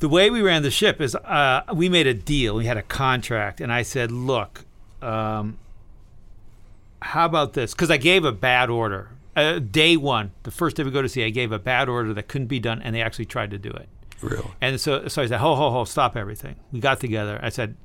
the 0.00 0.08
way 0.08 0.30
we 0.30 0.42
ran 0.42 0.64
the 0.64 0.70
ship 0.72 1.00
is 1.00 1.14
uh, 1.14 1.62
we 1.72 1.88
made 1.88 2.08
a 2.08 2.14
deal. 2.14 2.56
We 2.56 2.64
had 2.64 2.76
a 2.76 2.82
contract, 2.82 3.60
and 3.60 3.72
I 3.72 3.82
said, 3.82 4.10
"Look, 4.10 4.64
um, 5.00 5.58
how 7.02 7.24
about 7.26 7.52
this?" 7.52 7.72
Because 7.72 7.88
I 7.88 7.96
gave 7.96 8.24
a 8.24 8.32
bad 8.32 8.68
order. 8.68 9.10
Uh, 9.36 9.60
day 9.60 9.96
one, 9.96 10.32
the 10.42 10.50
first 10.50 10.74
day 10.74 10.82
we 10.82 10.90
go 10.90 11.00
to 11.02 11.08
sea, 11.08 11.24
I 11.24 11.30
gave 11.30 11.52
a 11.52 11.60
bad 11.60 11.88
order 11.88 12.12
that 12.14 12.26
couldn't 12.26 12.48
be 12.48 12.58
done, 12.58 12.82
and 12.82 12.96
they 12.96 13.00
actually 13.00 13.26
tried 13.26 13.52
to 13.52 13.58
do 13.58 13.70
it. 13.70 13.88
Real. 14.20 14.50
And 14.60 14.80
so, 14.80 15.06
so 15.06 15.22
I 15.22 15.26
said, 15.26 15.38
"Ho, 15.38 15.54
ho, 15.54 15.70
ho! 15.70 15.84
Stop 15.84 16.16
everything." 16.16 16.56
We 16.72 16.80
got 16.80 16.98
together. 16.98 17.38
I 17.40 17.50
said, 17.50 17.76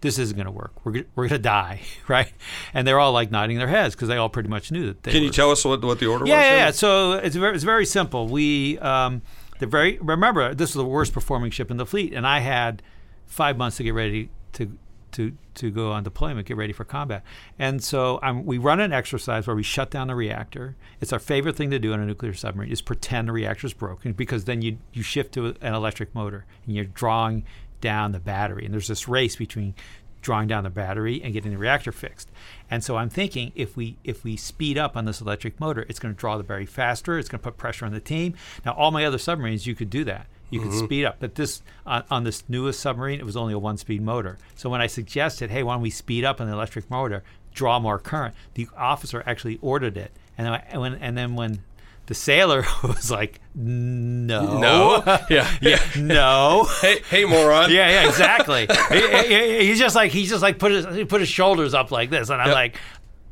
"This 0.00 0.18
isn't 0.18 0.36
going 0.36 0.46
to 0.46 0.52
work. 0.52 0.72
We're 0.84 1.04
we're 1.14 1.28
going 1.28 1.30
to 1.30 1.38
die, 1.38 1.80
right?" 2.08 2.32
And 2.74 2.86
they're 2.86 3.00
all 3.00 3.12
like 3.12 3.30
nodding 3.30 3.58
their 3.58 3.68
heads 3.68 3.94
because 3.94 4.08
they 4.08 4.16
all 4.16 4.28
pretty 4.28 4.48
much 4.48 4.70
knew 4.70 4.86
that. 4.86 5.02
They 5.02 5.12
Can 5.12 5.20
were, 5.20 5.26
you 5.26 5.32
tell 5.32 5.50
us 5.50 5.64
what 5.64 5.84
what 5.84 5.98
the 5.98 6.06
order 6.06 6.26
yeah, 6.26 6.36
was? 6.36 6.44
yeah, 6.44 6.56
yeah. 6.56 6.70
So 6.70 7.12
it's 7.12 7.36
very, 7.36 7.54
it's 7.54 7.64
very 7.64 7.86
simple. 7.86 8.28
We 8.28 8.78
um, 8.78 9.22
the 9.58 9.66
very 9.66 9.98
remember 9.98 10.54
this 10.54 10.74
was 10.74 10.82
the 10.82 10.88
worst 10.88 11.12
performing 11.12 11.50
ship 11.50 11.70
in 11.70 11.76
the 11.76 11.86
fleet, 11.86 12.12
and 12.12 12.26
I 12.26 12.40
had 12.40 12.82
five 13.26 13.56
months 13.56 13.76
to 13.78 13.82
get 13.82 13.94
ready 13.94 14.30
to 14.54 14.78
to 15.12 15.32
to 15.54 15.70
go 15.70 15.92
on 15.92 16.04
deployment, 16.04 16.46
get 16.46 16.56
ready 16.58 16.72
for 16.74 16.84
combat. 16.84 17.22
And 17.58 17.82
so 17.82 18.18
um, 18.22 18.44
we 18.44 18.58
run 18.58 18.80
an 18.80 18.92
exercise 18.92 19.46
where 19.46 19.56
we 19.56 19.62
shut 19.62 19.90
down 19.90 20.08
the 20.08 20.14
reactor. 20.14 20.76
It's 21.00 21.12
our 21.12 21.18
favorite 21.18 21.56
thing 21.56 21.70
to 21.70 21.78
do 21.78 21.94
on 21.94 22.00
a 22.00 22.06
nuclear 22.06 22.34
submarine 22.34 22.70
is 22.70 22.82
pretend 22.82 23.28
the 23.28 23.32
reactor's 23.32 23.72
broken 23.72 24.12
because 24.12 24.44
then 24.44 24.60
you 24.60 24.78
you 24.92 25.02
shift 25.02 25.32
to 25.34 25.46
an 25.46 25.74
electric 25.74 26.14
motor 26.14 26.44
and 26.66 26.74
you're 26.74 26.84
drawing 26.84 27.44
down 27.80 28.12
the 28.12 28.20
battery. 28.20 28.64
And 28.64 28.74
there's 28.74 28.88
this 28.88 29.08
race 29.08 29.36
between 29.36 29.74
drawing 30.22 30.48
down 30.48 30.64
the 30.64 30.70
battery 30.70 31.22
and 31.22 31.32
getting 31.32 31.52
the 31.52 31.58
reactor 31.58 31.92
fixed. 31.92 32.28
And 32.68 32.82
so 32.82 32.96
I'm 32.96 33.08
thinking 33.08 33.52
if 33.54 33.76
we 33.76 33.96
if 34.02 34.24
we 34.24 34.36
speed 34.36 34.76
up 34.76 34.96
on 34.96 35.04
this 35.04 35.20
electric 35.20 35.60
motor, 35.60 35.86
it's 35.88 36.00
going 36.00 36.12
to 36.12 36.18
draw 36.18 36.36
the 36.36 36.42
battery 36.42 36.66
faster. 36.66 37.18
It's 37.18 37.28
going 37.28 37.38
to 37.38 37.44
put 37.44 37.56
pressure 37.56 37.86
on 37.86 37.92
the 37.92 38.00
team. 38.00 38.34
Now, 38.64 38.72
all 38.72 38.90
my 38.90 39.04
other 39.04 39.18
submarines, 39.18 39.66
you 39.66 39.74
could 39.74 39.90
do 39.90 40.04
that. 40.04 40.26
You 40.50 40.60
could 40.60 40.70
mm-hmm. 40.70 40.84
speed 40.84 41.04
up, 41.04 41.16
but 41.18 41.34
this 41.34 41.62
on, 41.84 42.04
on 42.10 42.24
this 42.24 42.44
newest 42.48 42.78
submarine, 42.80 43.18
it 43.18 43.26
was 43.26 43.36
only 43.36 43.52
a 43.52 43.58
one-speed 43.58 44.00
motor. 44.00 44.38
So 44.54 44.70
when 44.70 44.80
I 44.80 44.86
suggested, 44.86 45.50
hey, 45.50 45.64
why 45.64 45.74
don't 45.74 45.82
we 45.82 45.90
speed 45.90 46.24
up 46.24 46.40
on 46.40 46.46
the 46.46 46.52
electric 46.52 46.88
motor, 46.88 47.24
draw 47.52 47.80
more 47.80 47.98
current, 47.98 48.34
the 48.54 48.68
officer 48.76 49.24
actually 49.26 49.58
ordered 49.60 49.96
it. 49.96 50.12
And 50.38 50.46
then 50.46 50.54
I, 50.54 50.78
when 50.78 50.94
and 50.94 51.18
then 51.18 51.34
when 51.34 51.60
the 52.06 52.14
sailor 52.14 52.64
was 52.82 53.10
like, 53.10 53.40
no, 53.54 54.58
No. 54.58 55.02
Yeah. 55.30 55.50
yeah, 55.60 55.80
no. 55.96 56.66
Hey, 56.80 57.00
hey, 57.10 57.24
moron. 57.24 57.70
Yeah, 57.70 57.88
yeah, 58.02 58.08
exactly. 58.08 58.66
he, 58.90 59.26
he- 59.60 59.66
he's 59.66 59.78
just 59.78 59.96
like 59.96 60.12
he's 60.12 60.28
just 60.30 60.42
like 60.42 60.58
put 60.58 60.72
his 60.72 60.86
he 60.94 61.04
put 61.04 61.20
his 61.20 61.28
shoulders 61.28 61.74
up 61.74 61.90
like 61.90 62.10
this, 62.10 62.30
and 62.30 62.40
I'm 62.40 62.48
Yep. 62.48 62.54
like, 62.54 62.76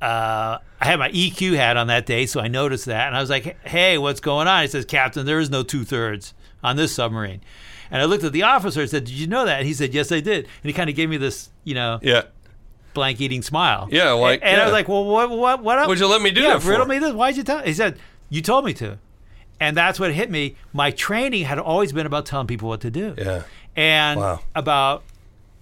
uh, 0.03 0.59
I 0.81 0.85
had 0.87 0.99
my 0.99 1.11
EQ 1.11 1.57
hat 1.57 1.77
on 1.77 1.87
that 1.87 2.05
day, 2.07 2.27
so 2.27 2.41
I 2.41 2.49
noticed 2.49 2.87
that, 2.87 3.07
and 3.07 3.17
I 3.17 3.21
was 3.21 3.31
like, 3.31 3.57
"Hey, 3.67 3.97
what's 3.97 4.21
going 4.21 4.47
on?" 4.49 4.63
He 4.63 4.69
says, 4.69 4.85
"Captain, 4.85 5.25
there 5.25 5.39
is 5.41 5.51
no 5.51 5.63
two 5.63 5.85
thirds 5.85 6.35
on 6.63 6.77
this 6.77 6.95
submarine." 6.95 7.41
And 7.91 8.03
I 8.03 8.07
looked 8.07 8.25
at 8.25 8.33
the 8.33 8.43
officer 8.43 8.81
and 8.81 8.91
said, 8.91 9.05
"Did 9.05 9.15
you 9.15 9.27
know 9.27 9.45
that?" 9.47 9.59
And 9.61 9.67
he 9.67 9.73
said, 9.75 9.95
"Yes, 9.95 10.11
I 10.13 10.21
did." 10.21 10.45
And 10.45 10.65
he 10.65 10.73
kind 10.73 10.91
of 10.91 10.97
gave 10.97 11.09
me 11.09 11.17
this, 11.17 11.49
you 11.65 11.75
know, 11.75 12.01
Yeah. 12.03 12.23
blank 12.93 13.21
eating 13.21 13.41
smile. 13.43 13.89
Yeah, 13.91 14.11
like, 14.13 14.41
and, 14.43 14.51
and 14.53 14.61
I 14.61 14.65
was 14.65 14.73
like, 14.73 14.89
well, 14.89 15.05
what, 15.05 15.31
what, 15.31 15.63
what? 15.63 15.79
What'd 15.87 16.01
you 16.01 16.07
let 16.09 16.21
me 16.23 16.31
do 16.33 16.43
yeah, 16.43 16.55
that 16.55 16.63
for? 16.63 16.71
riddle 16.71 16.87
me 16.87 16.99
this. 16.99 17.13
Why'd 17.13 17.37
you 17.37 17.43
tell? 17.45 17.63
He 17.63 17.73
said, 17.73 17.99
you 18.29 18.43
told 18.43 18.65
me 18.65 18.73
to, 18.75 18.99
and 19.61 19.77
that's 19.77 20.01
what 20.01 20.13
hit 20.13 20.31
me. 20.31 20.57
My 20.73 20.91
training 20.91 21.45
had 21.45 21.59
always 21.59 21.93
been 21.93 22.07
about 22.07 22.27
telling 22.27 22.47
people 22.47 22.69
what 22.69 22.81
to 22.83 22.91
do. 22.91 23.15
Yeah. 23.17 23.43
and 23.77 24.21
Wow. 24.21 24.41
about, 24.55 25.05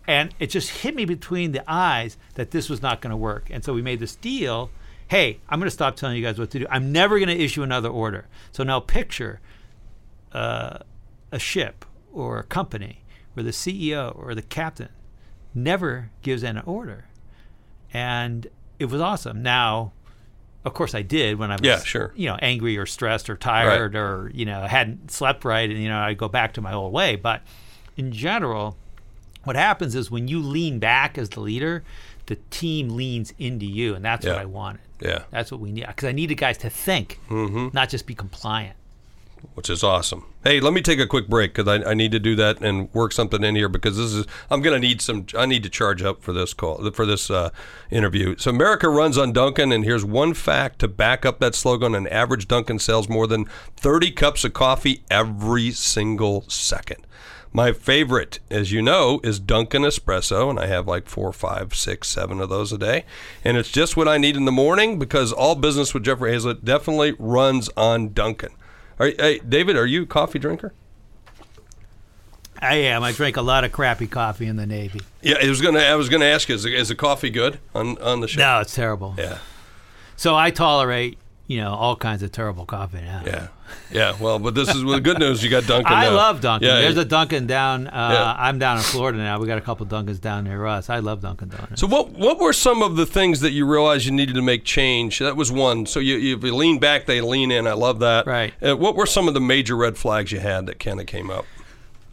and 0.07 0.35
it 0.39 0.49
just 0.49 0.71
hit 0.71 0.95
me 0.95 1.05
between 1.05 1.53
the 1.53 1.63
eyes 1.71 2.17
that 2.35 2.51
this 2.51 2.69
was 2.69 2.83
not 2.83 3.01
going 3.01 3.11
to 3.11 3.17
work. 3.17 3.49
And 3.51 3.63
so 3.65 3.73
we 3.73 3.83
made 3.83 4.01
this 4.01 4.17
deal. 4.17 4.71
Hey, 5.09 5.41
I'm 5.49 5.59
going 5.61 5.67
to 5.67 5.71
stop 5.71 5.97
telling 5.97 6.17
you 6.17 6.23
guys 6.23 6.39
what 6.39 6.51
to 6.53 6.59
do. 6.59 6.67
I'm 6.71 6.91
never 6.93 7.19
going 7.19 7.29
to 7.29 7.39
issue 7.45 7.63
another 7.63 7.89
order. 7.91 8.27
So 8.51 8.65
now 8.65 8.81
picture 8.81 9.41
uh, 10.33 10.79
a 11.31 11.39
ship 11.39 11.85
or 12.13 12.39
a 12.39 12.43
company 12.45 13.03
where 13.35 13.45
the 13.45 13.51
CEO 13.51 14.17
or 14.19 14.35
the 14.35 14.43
captain 14.43 14.89
never 15.55 16.11
gives 16.23 16.43
an 16.43 16.59
order. 16.61 17.07
And 17.93 18.47
it 18.79 18.87
was 18.87 19.01
awesome. 19.01 19.43
Now, 19.43 19.93
of 20.65 20.75
course, 20.75 20.95
I 20.95 21.03
did 21.03 21.39
when 21.39 21.51
I 21.51 21.55
was, 21.55 21.63
Yeah, 21.63 21.83
sure. 21.83 22.13
you 22.15 22.29
know, 22.29 22.37
angry 22.41 22.77
or 22.79 22.87
stressed 22.87 23.29
or 23.29 23.37
tired 23.37 23.97
or 23.97 24.31
you 24.35 24.45
know 24.45 24.63
hadn't 24.63 25.11
slept 25.11 25.45
right, 25.45 25.69
and 25.69 25.79
you 25.79 25.89
know 25.89 25.99
I 25.99 26.15
go 26.15 26.29
back 26.29 26.55
to 26.55 26.61
my 26.61 26.73
old 26.73 26.93
way. 26.93 27.17
But 27.17 27.43
in 27.97 28.13
general, 28.13 28.77
what 29.45 29.57
happens 29.57 29.95
is 29.95 30.11
when 30.11 30.29
you 30.29 30.41
lean 30.41 30.79
back 30.79 31.19
as 31.19 31.31
the 31.31 31.41
leader, 31.41 31.83
the 32.27 32.37
team 32.51 32.91
leans 32.91 33.35
into 33.39 33.67
you, 33.67 33.95
and 33.95 34.05
that's 34.05 34.25
what 34.25 34.39
I 34.39 34.45
wanted. 34.45 34.83
Yeah. 35.01 35.25
That's 35.31 35.51
what 35.51 35.61
we 35.61 35.73
need 35.73 35.87
because 35.87 36.09
I 36.09 36.13
needed 36.13 36.37
guys 36.37 36.59
to 36.59 36.71
think, 36.71 37.19
mm-hmm. 37.29 37.69
not 37.73 37.89
just 37.89 38.07
be 38.07 38.15
compliant. 38.15 38.77
Which 39.55 39.69
is 39.69 39.83
awesome. 39.83 40.25
Hey, 40.45 40.61
let 40.61 40.73
me 40.73 40.81
take 40.81 40.99
a 40.99 41.07
quick 41.07 41.29
break 41.29 41.55
because 41.55 41.69
I, 41.69 41.91
I 41.91 41.95
need 41.95 42.11
to 42.13 42.19
do 42.19 42.35
that 42.37 42.61
and 42.61 42.93
work 42.95 43.13
something 43.13 43.45
in 43.45 43.55
here 43.55 43.69
because 43.69 43.97
this 43.97 44.13
is 44.13 44.27
I'm 44.51 44.63
to 44.63 44.79
need 44.79 45.01
some. 45.01 45.27
I 45.37 45.47
need 45.47 45.63
to 45.63 45.69
charge 45.69 46.03
up 46.03 46.23
for 46.23 46.33
this 46.33 46.55
call 46.55 46.91
for 46.93 47.07
this 47.07 47.31
uh, 47.31 47.51
interview. 47.91 48.37
So 48.39 48.51
America 48.51 48.89
runs 48.89 49.19
on 49.19 49.33
Dunkin', 49.33 49.71
and 49.71 49.85
here's 49.85 50.05
one 50.05 50.35
fact 50.35 50.79
to 50.81 50.89
back 50.89 51.25
up 51.27 51.39
that 51.41 51.55
slogan: 51.55 51.95
an 51.95 52.09
average 52.09 52.49
Dunkin' 52.49 52.79
sells 52.79 53.09
more 53.09 53.27
than 53.27 53.45
30 53.77 54.11
cups 54.13 54.45
of 54.45 54.53
coffee 54.53 55.05
every 55.11 55.71
single 55.71 56.43
second. 56.49 57.07
My 57.55 57.73
favorite, 57.73 58.41
as 58.51 58.73
you 58.73 58.81
know, 58.81 59.21
is 59.23 59.39
Dunkin' 59.39 59.83
Espresso, 59.83 60.49
and 60.49 60.59
I 60.59 60.67
have 60.69 60.89
like 60.89 61.07
four, 61.07 61.35
five, 61.35 61.75
six, 61.75 62.09
seven 62.09 62.41
of 62.41 62.49
those 62.49 62.73
a 62.73 62.79
day. 62.79 63.05
And 63.45 63.59
it's 63.59 63.71
just 63.71 63.95
what 63.95 64.09
I 64.09 64.17
need 64.17 64.39
in 64.39 64.47
the 64.47 64.53
morning 64.53 64.99
because 64.99 65.33
all 65.33 65.55
business 65.55 65.93
with 65.93 66.05
Jeffrey 66.05 66.33
Hayzlett 66.33 66.65
definitely 66.65 67.15
runs 67.19 67.69
on 67.77 68.15
Dunkin'. 68.15 68.55
Are, 69.03 69.11
hey, 69.19 69.41
David, 69.41 69.77
are 69.77 69.85
you 69.85 70.05
a 70.05 70.07
coffee 70.07 70.39
drinker? 70.39 70.73
I 72.61 72.77
am. 72.77 73.03
I 73.03 73.11
drank 73.11 73.37
a 73.37 73.43
lot 73.43 73.65
of 73.65 73.73
crappy 73.73 74.07
coffee 74.07 74.47
in 74.47 74.55
the 74.55 74.65
Navy. 74.65 75.01
Yeah, 75.23 75.39
I 75.43 75.49
was 75.49 75.61
gonna. 75.61 75.81
I 75.81 75.97
was 75.97 76.09
gonna 76.09 76.27
ask 76.27 76.49
you, 76.49 76.55
is, 76.55 76.65
is 76.65 76.87
the 76.89 76.95
coffee 76.95 77.29
good 77.31 77.59
on 77.75 77.99
on 77.99 78.21
the 78.21 78.29
show? 78.29 78.39
No, 78.39 78.61
it's 78.61 78.77
terrible. 78.77 79.17
Yeah, 79.19 79.39
So 80.15 80.37
I 80.37 80.53
tolerate, 80.53 81.19
you 81.47 81.61
know, 81.61 81.73
all 81.75 81.97
kinds 81.97 82.23
of 82.23 82.33
terrible 82.33 82.65
coffee 82.65 83.01
now. 83.01 83.23
yeah, 83.27 83.49
yeah. 83.91 84.17
Well, 84.21 84.39
but 84.39 84.55
this 84.55 84.69
is 84.69 84.83
the 84.83 85.01
good 85.01 85.19
news. 85.19 85.43
You 85.43 85.51
got 85.51 85.67
Dunkin'. 85.67 85.93
I 85.93 86.05
now. 86.05 86.15
love 86.15 86.41
Dunkin'. 86.41 86.69
Yeah, 86.69 86.81
There's 86.81 86.95
yeah. 86.97 87.03
a 87.03 87.05
Dunkin' 87.05 87.47
down. 87.47 87.89
Uh, 87.89 88.11
Yeah. 88.13 88.35
I'm 88.39 88.59
down 88.59 88.77
in 88.79 88.83
Florida 88.83 89.19
now. 89.19 89.39
We 89.39 89.47
got 89.47 89.59
a 89.59 89.63
couple 89.63 89.85
Dunkins 89.87 90.21
down 90.21 90.45
near 90.45 90.65
us. 90.67 90.89
I 90.89 91.01
love 91.01 91.21
Dunkin' 91.21 91.49
Donuts. 91.49 91.81
So 91.81 91.87
what 91.87 92.11
what 92.13 92.39
were 92.39 92.53
some 92.53 92.83
of 92.83 92.97
the 92.97 93.07
things 93.07 93.41
that 93.41 93.51
you 93.53 93.67
realized 93.67 94.07
you 94.07 94.13
needed 94.13 94.35
to 94.37 94.43
make 94.43 94.65
change? 94.65 95.19
That 95.19 95.37
was 95.37 95.51
one. 95.53 95.85
So 95.87 96.01
you 96.01 96.17
you 96.17 96.37
lean 96.37 96.79
back, 96.79 97.07
they 97.07 97.21
lean 97.21 97.51
in. 97.51 97.67
I 97.67 97.73
love 97.75 97.99
that. 97.99 98.27
Right. 98.27 98.55
Uh, 98.63 98.77
what 98.77 98.95
were 98.97 99.07
some 99.07 99.29
of 99.29 99.35
the 99.35 99.41
major 99.41 99.77
red 99.77 99.97
flags 99.99 100.33
you 100.33 100.41
had 100.41 100.67
that 100.67 100.79
kind 100.79 101.01
of 101.01 101.07
came 101.07 101.31
up? 101.31 101.45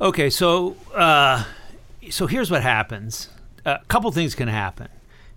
Okay, 0.01 0.29
so 0.29 0.75
uh, 0.95 1.43
so 2.09 2.25
here's 2.27 2.49
what 2.49 2.63
happens. 2.63 3.29
A 3.65 3.79
couple 3.89 4.11
things 4.11 4.33
can 4.33 4.47
happen. 4.47 4.87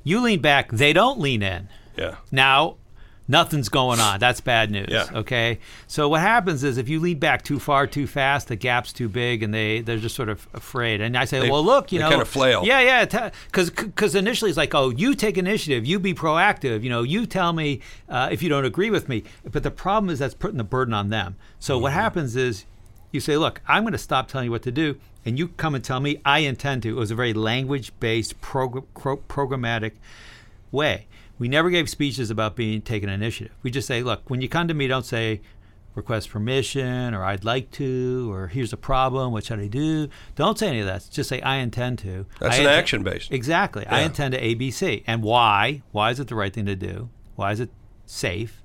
You 0.04 0.20
lean 0.20 0.40
back, 0.40 0.70
they 0.72 0.92
don't 0.92 1.20
lean 1.20 1.42
in. 1.42 1.68
Yeah. 1.96 2.16
Now, 2.30 2.76
nothing's 3.32 3.68
going 3.68 3.98
on. 3.98 4.20
That's 4.20 4.40
bad 4.40 4.70
news. 4.70 4.86
Yeah. 4.90 5.06
Okay. 5.12 5.58
So 5.88 6.08
what 6.08 6.20
happens 6.20 6.62
is 6.62 6.78
if 6.78 6.88
you 6.88 7.00
lean 7.00 7.18
back 7.18 7.42
too 7.42 7.58
far, 7.58 7.86
too 7.88 8.06
fast, 8.06 8.46
the 8.48 8.54
gap's 8.56 8.92
too 8.92 9.08
big, 9.08 9.42
and 9.42 9.52
they 9.52 9.80
they're 9.80 9.98
just 9.98 10.14
sort 10.14 10.28
of 10.28 10.46
afraid. 10.54 11.00
And 11.00 11.16
I 11.16 11.24
say, 11.24 11.40
They- 11.40 11.50
well, 11.50 11.64
look, 11.64 11.90
you 11.90 11.98
they 11.98 12.04
know, 12.04 12.10
kinda 12.10 12.24
flail. 12.26 12.62
Yeah, 12.64 12.80
yeah. 12.80 13.30
Because 13.46 13.70
because 13.70 14.14
initially 14.14 14.50
it's 14.50 14.58
like, 14.58 14.74
oh, 14.74 14.90
you 14.90 15.14
take 15.16 15.36
initiative, 15.38 15.84
you 15.84 15.98
be 15.98 16.14
proactive. 16.14 16.82
You 16.84 16.90
know, 16.90 17.02
you 17.02 17.26
tell 17.26 17.52
me 17.52 17.80
uh, 18.08 18.28
if 18.30 18.42
you 18.42 18.48
don't 18.48 18.64
agree 18.64 18.90
with 18.90 19.08
me. 19.08 19.24
But 19.50 19.62
the 19.64 19.70
problem 19.72 20.10
is 20.10 20.18
that's 20.20 20.34
putting 20.34 20.58
the 20.58 20.64
burden 20.64 20.94
on 20.94 21.08
them. 21.08 21.34
So 21.58 21.74
Mm-hmm. 21.74 21.82
what 21.82 21.92
happens 21.92 22.36
is 22.36 22.66
you 23.10 23.20
say, 23.20 23.36
look, 23.36 23.60
I'm 23.66 23.82
going 23.82 23.92
to 23.92 23.98
stop 23.98 24.28
telling 24.28 24.46
you 24.46 24.50
what 24.50 24.62
to 24.62 24.70
do, 24.72 24.96
and 25.26 25.38
you 25.38 25.48
come 25.48 25.74
and 25.74 25.82
tell 25.84 26.00
me 26.00 26.20
I 26.24 26.38
intend 26.40 26.82
to. 26.84 26.88
It 26.90 26.94
was 27.00 27.10
a 27.10 27.14
very 27.14 27.32
language-based, 27.34 28.40
progr- 28.40 28.84
pro- 28.98 29.18
programmatic 29.18 29.92
way. 30.70 31.06
We 31.38 31.48
never 31.48 31.70
gave 31.70 31.88
speeches 31.88 32.30
about 32.30 32.56
being 32.56 32.82
taking 32.82 33.08
initiative. 33.08 33.54
We 33.62 33.70
just 33.70 33.88
say, 33.88 34.02
look, 34.02 34.28
when 34.30 34.40
you 34.40 34.48
come 34.48 34.68
to 34.68 34.74
me, 34.74 34.86
don't 34.86 35.06
say 35.06 35.40
request 35.94 36.30
permission 36.30 37.14
or 37.14 37.24
I'd 37.24 37.44
like 37.44 37.70
to 37.72 38.32
or 38.32 38.48
here's 38.48 38.72
a 38.72 38.76
problem, 38.76 39.32
what 39.32 39.44
should 39.44 39.60
I 39.60 39.66
do? 39.66 40.08
Don't 40.36 40.58
say 40.58 40.68
any 40.68 40.80
of 40.80 40.86
that. 40.86 41.08
Just 41.10 41.28
say 41.28 41.40
I 41.42 41.56
intend 41.56 41.98
to. 42.00 42.26
That's 42.40 42.58
I 42.58 42.60
an 42.60 42.66
action 42.66 43.02
based. 43.02 43.32
Exactly. 43.32 43.86
I 43.86 44.00
intend 44.00 44.34
to 44.34 44.40
ABC. 44.40 45.02
And 45.06 45.22
why? 45.22 45.82
Why 45.92 46.10
is 46.10 46.20
it 46.20 46.28
the 46.28 46.34
right 46.34 46.52
thing 46.52 46.66
to 46.66 46.76
do? 46.76 47.10
Why 47.36 47.52
is 47.52 47.60
it 47.60 47.70
safe? 48.06 48.62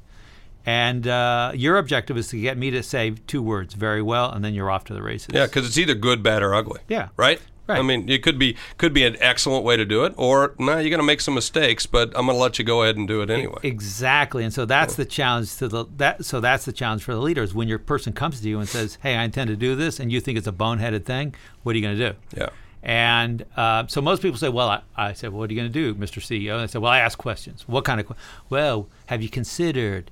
And 0.66 1.08
uh, 1.08 1.54
your 1.56 1.78
objective 1.78 2.18
is 2.18 2.28
to 2.30 2.42
get 2.42 2.58
me 2.58 2.72
to 2.72 2.84
say 2.84 3.12
two 3.26 3.42
words 3.42 3.74
very 3.74 4.02
well, 4.02 4.30
and 4.30 4.44
then 4.44 4.54
you're 4.54 4.70
off 4.70 4.84
to 4.86 4.94
the 4.94 5.02
races. 5.02 5.30
Yeah, 5.34 5.46
because 5.46 5.66
it's 5.66 5.78
either 5.78 5.96
good, 5.96 6.22
bad, 6.22 6.44
or 6.44 6.54
ugly. 6.54 6.82
Yeah. 6.90 7.08
Right. 7.16 7.40
Right. 7.68 7.80
I 7.80 7.82
mean, 7.82 8.08
it 8.10 8.24
could 8.24 8.40
be 8.40 8.56
could 8.78 8.94
be 8.94 9.04
an 9.04 9.18
excellent 9.20 9.64
way 9.66 9.76
to 9.76 9.84
do 9.86 10.06
it, 10.06 10.14
or 10.18 10.54
no, 10.58 10.78
you're 10.78 10.90
going 10.90 11.00
to 11.00 11.04
make 11.04 11.20
some 11.22 11.34
mistakes, 11.34 11.86
but 11.86 12.10
I'm 12.16 12.26
going 12.26 12.38
to 12.38 12.42
let 12.42 12.58
you 12.60 12.66
go 12.66 12.84
ahead 12.84 12.96
and 12.96 13.08
do 13.08 13.22
it 13.22 13.30
anyway. 13.30 13.60
Exactly, 13.64 14.44
and 14.44 14.54
so 14.54 14.66
that's 14.66 14.96
the 14.96 15.06
challenge 15.06 15.56
to 15.58 15.68
the 15.68 15.86
that. 15.98 16.24
So 16.26 16.40
that's 16.40 16.66
the 16.66 16.72
challenge 16.74 17.04
for 17.04 17.14
the 17.14 17.20
leaders. 17.22 17.54
When 17.54 17.68
your 17.68 17.80
person 17.80 18.14
comes 18.14 18.40
to 18.42 18.48
you 18.48 18.60
and 18.60 18.70
says, 18.70 18.98
"Hey, 19.02 19.16
I 19.16 19.24
intend 19.24 19.50
to 19.50 19.56
do 19.56 19.76
this," 19.76 20.00
and 20.00 20.12
you 20.12 20.22
think 20.22 20.38
it's 20.38 20.48
a 20.48 20.52
boneheaded 20.54 21.04
thing, 21.06 21.36
what 21.64 21.74
are 21.76 21.78
you 21.80 21.84
going 21.86 21.98
to 21.98 22.10
do? 22.12 22.18
Yeah. 22.38 22.50
And 22.84 23.44
uh, 23.58 23.88
so 23.88 24.02
most 24.02 24.22
people 24.22 24.38
say, 24.38 24.50
"Well, 24.50 24.70
I, 24.70 24.82
I 24.96 25.14
said, 25.14 25.32
well, 25.32 25.40
what 25.40 25.50
are 25.50 25.54
you 25.54 25.60
going 25.60 25.72
to 25.72 25.94
do, 25.94 25.94
Mr. 25.96 26.22
CEO?" 26.22 26.54
And 26.54 26.62
I 26.62 26.66
said, 26.68 26.82
"Well, 26.82 26.92
I 26.92 27.00
ask 27.00 27.18
questions. 27.18 27.68
What 27.68 27.84
kind 27.84 28.00
of? 28.00 28.08
que- 28.08 28.16
Well, 28.50 28.88
have 29.08 29.22
you 29.22 29.30
considered?" 29.30 30.10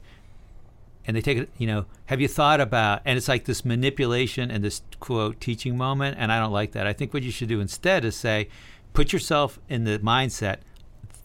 And 1.08 1.16
they 1.16 1.22
take 1.22 1.38
it, 1.38 1.50
you 1.58 1.68
know, 1.68 1.86
have 2.08 2.20
you 2.20 2.28
thought 2.28 2.60
about? 2.60 3.02
And 3.06 3.18
it's 3.18 3.28
like 3.28 3.46
this 3.46 3.64
manipulation 3.64 4.50
and 4.50 4.64
this 4.64 4.82
quote 5.00 5.40
teaching 5.40 5.78
moment, 5.78 6.18
and 6.20 6.32
I 6.32 6.40
don't 6.40 6.52
like 6.52 6.72
that. 6.72 6.88
I 6.88 6.94
think 6.94 7.14
what 7.14 7.24
you 7.24 7.32
should 7.32 7.50
do 7.50 7.60
instead 7.60 8.04
is 8.04 8.16
say, 8.16 8.50
put 8.94 9.14
yourself 9.14 9.60
in 9.70 9.84
the 9.84 10.00
mindset. 10.00 10.58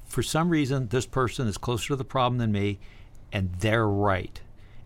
For 0.04 0.22
some 0.22 0.50
reason, 0.50 0.88
this 0.88 1.06
person 1.06 1.46
is 1.46 1.56
closer 1.56 1.88
to 1.88 1.96
the 1.96 2.04
problem 2.04 2.38
than 2.38 2.52
me, 2.52 2.78
and 3.32 3.54
they're 3.60 3.88
right. 3.88 4.40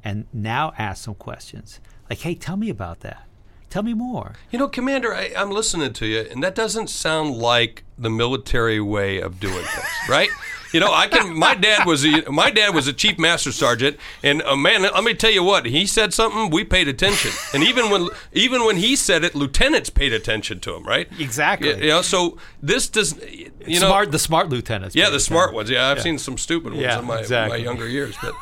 And 0.04 0.26
now 0.32 0.72
ask 0.78 1.02
some 1.02 1.14
questions, 1.14 1.80
like, 2.10 2.20
"Hey, 2.20 2.34
tell 2.34 2.58
me 2.58 2.68
about 2.68 3.00
that. 3.00 3.26
Tell 3.70 3.82
me 3.82 3.94
more." 3.94 4.34
You 4.50 4.58
know, 4.58 4.68
Commander, 4.68 5.14
I, 5.14 5.32
I'm 5.34 5.50
listening 5.50 5.94
to 5.94 6.06
you, 6.06 6.20
and 6.30 6.42
that 6.44 6.54
doesn't 6.54 6.90
sound 6.90 7.36
like 7.36 7.84
the 7.96 8.10
military 8.10 8.80
way 8.80 9.18
of 9.18 9.40
doing 9.40 9.64
things, 9.64 9.88
right? 10.08 10.28
You 10.74 10.80
know, 10.80 10.92
I 10.92 11.06
can. 11.06 11.38
My 11.38 11.54
dad 11.54 11.86
was 11.86 12.04
a, 12.04 12.28
my 12.32 12.50
dad 12.50 12.74
was 12.74 12.88
a 12.88 12.92
chief 12.92 13.16
master 13.16 13.52
sergeant, 13.52 13.96
and 14.24 14.42
uh, 14.42 14.56
man, 14.56 14.82
let 14.82 15.04
me 15.04 15.14
tell 15.14 15.30
you 15.30 15.44
what 15.44 15.66
he 15.66 15.86
said 15.86 16.12
something. 16.12 16.50
We 16.50 16.64
paid 16.64 16.88
attention, 16.88 17.30
and 17.54 17.62
even 17.62 17.90
when 17.90 18.08
even 18.32 18.64
when 18.66 18.76
he 18.78 18.96
said 18.96 19.22
it, 19.22 19.36
lieutenants 19.36 19.88
paid 19.88 20.12
attention 20.12 20.58
to 20.60 20.74
him, 20.74 20.82
right? 20.82 21.06
Exactly. 21.20 21.68
You 21.80 21.86
know, 21.90 22.02
so 22.02 22.38
this 22.60 22.88
does. 22.88 23.16
You 23.24 23.80
know, 23.80 23.86
smart, 23.86 24.10
the 24.10 24.18
smart 24.18 24.48
lieutenants. 24.48 24.96
Yeah, 24.96 25.04
the 25.04 25.08
attention. 25.10 25.26
smart 25.26 25.54
ones. 25.54 25.70
Yeah, 25.70 25.88
I've 25.90 26.02
seen 26.02 26.18
some 26.18 26.36
stupid 26.36 26.72
ones 26.72 26.82
Yeah, 26.82 26.98
in 26.98 27.04
my, 27.04 27.20
exactly. 27.20 27.56
my 27.58 27.64
younger 27.64 27.86
years, 27.88 28.16
but 28.20 28.34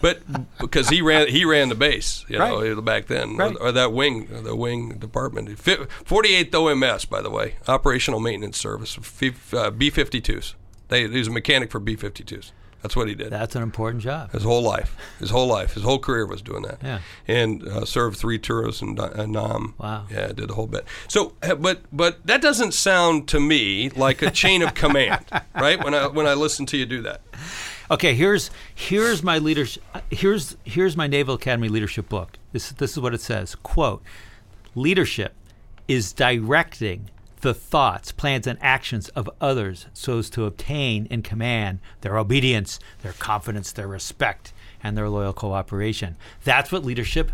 but 0.00 0.58
because 0.58 0.88
he 0.88 1.00
ran 1.02 1.28
he 1.28 1.44
ran 1.44 1.68
the 1.68 1.76
base, 1.76 2.24
you 2.28 2.36
know, 2.36 2.60
Right. 2.74 2.84
back 2.84 3.06
then, 3.06 3.36
Right. 3.36 3.54
or, 3.60 3.68
or 3.68 3.72
that 3.72 3.92
wing, 3.92 4.26
the 4.42 4.56
wing 4.56 4.98
department. 4.98 5.56
Forty 6.04 6.34
eighth 6.34 6.50
OMS, 6.52 7.04
by 7.08 7.22
the 7.22 7.30
way, 7.30 7.54
operational 7.68 8.18
maintenance 8.18 8.58
service, 8.58 8.98
uh, 9.52 9.70
B 9.70 9.88
fifty 9.88 10.20
twos. 10.20 10.56
They 10.88 11.08
he 11.08 11.18
was 11.18 11.28
a 11.28 11.32
mechanic 11.32 11.70
for 11.70 11.80
B 11.80 11.96
fifty 11.96 12.24
twos. 12.24 12.52
That's 12.82 12.94
what 12.94 13.08
he 13.08 13.16
did. 13.16 13.30
That's 13.32 13.56
an 13.56 13.62
important 13.62 14.02
job. 14.02 14.30
his 14.30 14.44
whole 14.44 14.62
life, 14.62 14.96
his 15.18 15.30
whole 15.30 15.48
life, 15.48 15.74
his 15.74 15.82
whole 15.82 15.98
career 15.98 16.24
was 16.24 16.40
doing 16.40 16.62
that. 16.62 16.78
Yeah. 16.82 17.00
And 17.26 17.66
uh, 17.66 17.84
served 17.84 18.16
three 18.16 18.38
tours 18.38 18.80
in 18.80 19.00
uh, 19.00 19.26
Nam. 19.26 19.74
Wow. 19.78 20.06
Yeah, 20.08 20.28
did 20.28 20.48
the 20.48 20.54
whole 20.54 20.68
bit. 20.68 20.84
So, 21.08 21.32
uh, 21.42 21.56
but 21.56 21.80
but 21.92 22.24
that 22.26 22.40
doesn't 22.40 22.74
sound 22.74 23.26
to 23.28 23.40
me 23.40 23.90
like 23.90 24.22
a 24.22 24.30
chain 24.30 24.62
of 24.62 24.74
command, 24.74 25.24
right? 25.56 25.82
When 25.82 25.94
I 25.94 26.06
when 26.06 26.26
I 26.28 26.34
listen 26.34 26.64
to 26.66 26.76
you 26.76 26.86
do 26.86 27.02
that. 27.02 27.22
Okay, 27.90 28.14
here's 28.14 28.50
here's 28.72 29.22
my 29.22 29.38
leadership. 29.38 29.82
Here's 30.10 30.56
here's 30.64 30.96
my 30.96 31.08
Naval 31.08 31.34
Academy 31.34 31.68
leadership 31.68 32.08
book. 32.08 32.38
This 32.52 32.70
this 32.70 32.92
is 32.92 33.00
what 33.00 33.14
it 33.14 33.20
says. 33.20 33.56
Quote: 33.56 34.02
Leadership 34.76 35.34
is 35.88 36.12
directing 36.12 37.10
the 37.42 37.54
thoughts, 37.54 38.12
plans, 38.12 38.46
and 38.46 38.58
actions 38.62 39.08
of 39.10 39.28
others 39.40 39.86
so 39.92 40.18
as 40.18 40.30
to 40.30 40.44
obtain 40.44 41.06
and 41.10 41.22
command 41.22 41.80
their 42.00 42.18
obedience, 42.18 42.78
their 43.02 43.12
confidence, 43.12 43.72
their 43.72 43.88
respect, 43.88 44.52
and 44.82 44.96
their 44.96 45.08
loyal 45.08 45.32
cooperation. 45.32 46.16
That's 46.44 46.72
what 46.72 46.84
leadership 46.84 47.32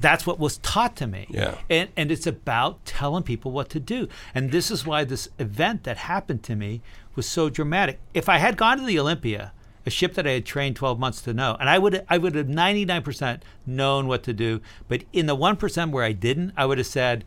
That's 0.00 0.26
what 0.26 0.38
was 0.40 0.58
taught 0.58 0.96
to 0.96 1.06
me. 1.06 1.26
Yeah. 1.30 1.56
And 1.70 1.88
and 1.96 2.10
it's 2.10 2.26
about 2.26 2.84
telling 2.84 3.22
people 3.22 3.52
what 3.52 3.68
to 3.70 3.80
do. 3.80 4.08
And 4.34 4.50
this 4.50 4.70
is 4.70 4.84
why 4.84 5.04
this 5.04 5.28
event 5.38 5.84
that 5.84 5.98
happened 5.98 6.42
to 6.44 6.56
me 6.56 6.82
was 7.14 7.26
so 7.26 7.48
dramatic. 7.48 8.00
If 8.14 8.28
I 8.28 8.38
had 8.38 8.56
gone 8.56 8.78
to 8.78 8.84
the 8.84 8.98
Olympia, 8.98 9.52
a 9.86 9.90
ship 9.90 10.14
that 10.14 10.26
I 10.26 10.32
had 10.32 10.44
trained 10.46 10.76
12 10.76 10.98
months 10.98 11.22
to 11.22 11.32
know, 11.32 11.56
and 11.60 11.70
I 11.70 11.78
would 11.78 12.04
I 12.08 12.18
would 12.18 12.34
have 12.34 12.46
99% 12.46 13.40
known 13.66 14.06
what 14.08 14.22
to 14.24 14.32
do, 14.32 14.60
but 14.88 15.04
in 15.12 15.26
the 15.26 15.36
1% 15.36 15.90
where 15.90 16.04
I 16.04 16.12
didn't, 16.12 16.52
I 16.56 16.66
would 16.66 16.78
have 16.78 16.86
said, 16.86 17.24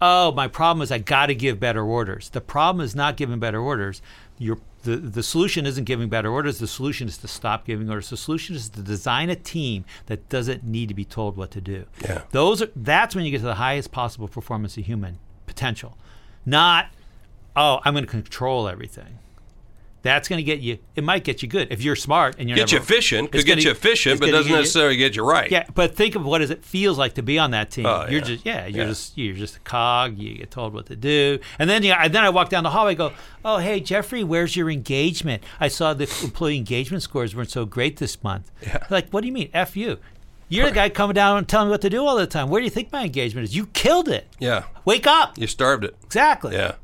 "Oh, 0.00 0.32
my 0.32 0.48
problem 0.48 0.82
is 0.82 0.90
I 0.90 0.98
got 0.98 1.26
to 1.26 1.34
give 1.34 1.60
better 1.60 1.82
orders." 1.82 2.30
The 2.30 2.40
problem 2.40 2.84
is 2.84 2.94
not 2.94 3.16
giving 3.16 3.38
better 3.38 3.60
orders. 3.60 4.02
Your 4.38 4.58
the, 4.82 4.96
the 4.96 5.22
solution 5.22 5.66
isn't 5.66 5.84
giving 5.84 6.08
better 6.08 6.30
orders. 6.30 6.58
The 6.58 6.66
solution 6.66 7.08
is 7.08 7.18
to 7.18 7.28
stop 7.28 7.66
giving 7.66 7.88
orders. 7.88 8.10
The 8.10 8.16
solution 8.16 8.54
is 8.54 8.68
to 8.70 8.80
design 8.80 9.28
a 9.28 9.34
team 9.34 9.84
that 10.06 10.28
doesn't 10.28 10.64
need 10.64 10.88
to 10.88 10.94
be 10.94 11.04
told 11.04 11.36
what 11.36 11.50
to 11.52 11.60
do. 11.60 11.84
Yeah. 12.02 12.22
Those 12.30 12.62
are 12.62 12.70
that's 12.76 13.14
when 13.14 13.24
you 13.24 13.30
get 13.30 13.38
to 13.38 13.44
the 13.44 13.54
highest 13.54 13.90
possible 13.90 14.28
performance 14.28 14.76
of 14.76 14.84
human 14.84 15.18
potential. 15.46 15.96
Not, 16.46 16.86
oh, 17.56 17.80
I'm 17.84 17.94
going 17.94 18.04
to 18.04 18.10
control 18.10 18.68
everything. 18.68 19.18
That's 20.02 20.28
going 20.28 20.38
to 20.38 20.42
get 20.44 20.60
you. 20.60 20.78
It 20.94 21.02
might 21.04 21.24
get 21.24 21.42
you 21.42 21.48
good 21.48 21.68
if 21.72 21.82
you're 21.82 21.96
smart 21.96 22.36
and 22.38 22.48
you're 22.48 22.56
Get 22.56 22.70
you 22.72 22.78
efficient. 22.78 23.32
Could 23.32 23.44
get 23.44 23.54
gonna- 23.56 23.62
you 23.62 23.70
efficient, 23.72 24.20
but 24.20 24.26
doesn't 24.30 24.44
get 24.44 24.50
you- 24.50 24.56
necessarily 24.56 24.96
get 24.96 25.16
you 25.16 25.24
right. 25.24 25.50
yeah, 25.50 25.64
but 25.74 25.94
think 25.96 26.14
of 26.14 26.24
what 26.24 26.40
it 26.40 26.64
feels 26.64 26.96
like 26.98 27.14
to 27.14 27.22
be 27.22 27.38
on 27.38 27.50
that 27.50 27.70
team. 27.70 27.84
Oh, 27.86 28.02
you're 28.08 28.20
yeah. 28.20 28.24
just 28.26 28.46
yeah, 28.46 28.66
you're 28.66 28.84
Yeah. 28.84 28.90
just 28.90 29.18
you're 29.18 29.34
just 29.34 29.56
a 29.56 29.60
cog. 29.60 30.18
You 30.18 30.34
get 30.38 30.50
told 30.50 30.72
what 30.72 30.86
to 30.86 30.96
do, 30.96 31.38
and 31.58 31.68
then 31.68 31.82
you, 31.82 31.92
and 31.92 32.12
then 32.14 32.24
I 32.24 32.30
walk 32.30 32.48
down 32.48 32.62
the 32.62 32.70
hallway. 32.70 32.94
Go, 32.94 33.12
oh 33.44 33.58
hey 33.58 33.80
Jeffrey, 33.80 34.22
where's 34.22 34.54
your 34.56 34.70
engagement? 34.70 35.42
I 35.58 35.68
saw 35.68 35.94
the 35.94 36.04
employee 36.22 36.56
engagement 36.56 37.02
scores 37.02 37.34
weren't 37.34 37.50
so 37.50 37.64
great 37.66 37.96
this 37.96 38.22
month. 38.22 38.50
Yeah. 38.62 38.78
Like, 38.90 39.10
what 39.10 39.22
do 39.22 39.26
you 39.26 39.32
mean? 39.32 39.50
F 39.52 39.76
you. 39.76 39.98
You're 40.50 40.66
the 40.66 40.72
guy 40.74 40.88
coming 40.88 41.12
down 41.14 41.36
and 41.36 41.46
telling 41.46 41.68
me 41.68 41.72
what 41.72 41.82
to 41.82 41.90
do 41.90 42.06
all 42.06 42.16
the 42.16 42.26
time. 42.26 42.48
Where 42.48 42.58
do 42.60 42.64
you 42.64 42.70
think 42.70 42.90
my 42.90 43.04
engagement 43.04 43.44
is? 43.44 43.54
You 43.54 43.66
killed 43.66 44.08
it. 44.08 44.26
Yeah. 44.38 44.62
Wake 44.86 45.06
up. 45.06 45.36
You 45.36 45.46
starved 45.46 45.84
it. 45.84 45.94
Exactly. 46.04 46.54
Yeah. 46.54 46.76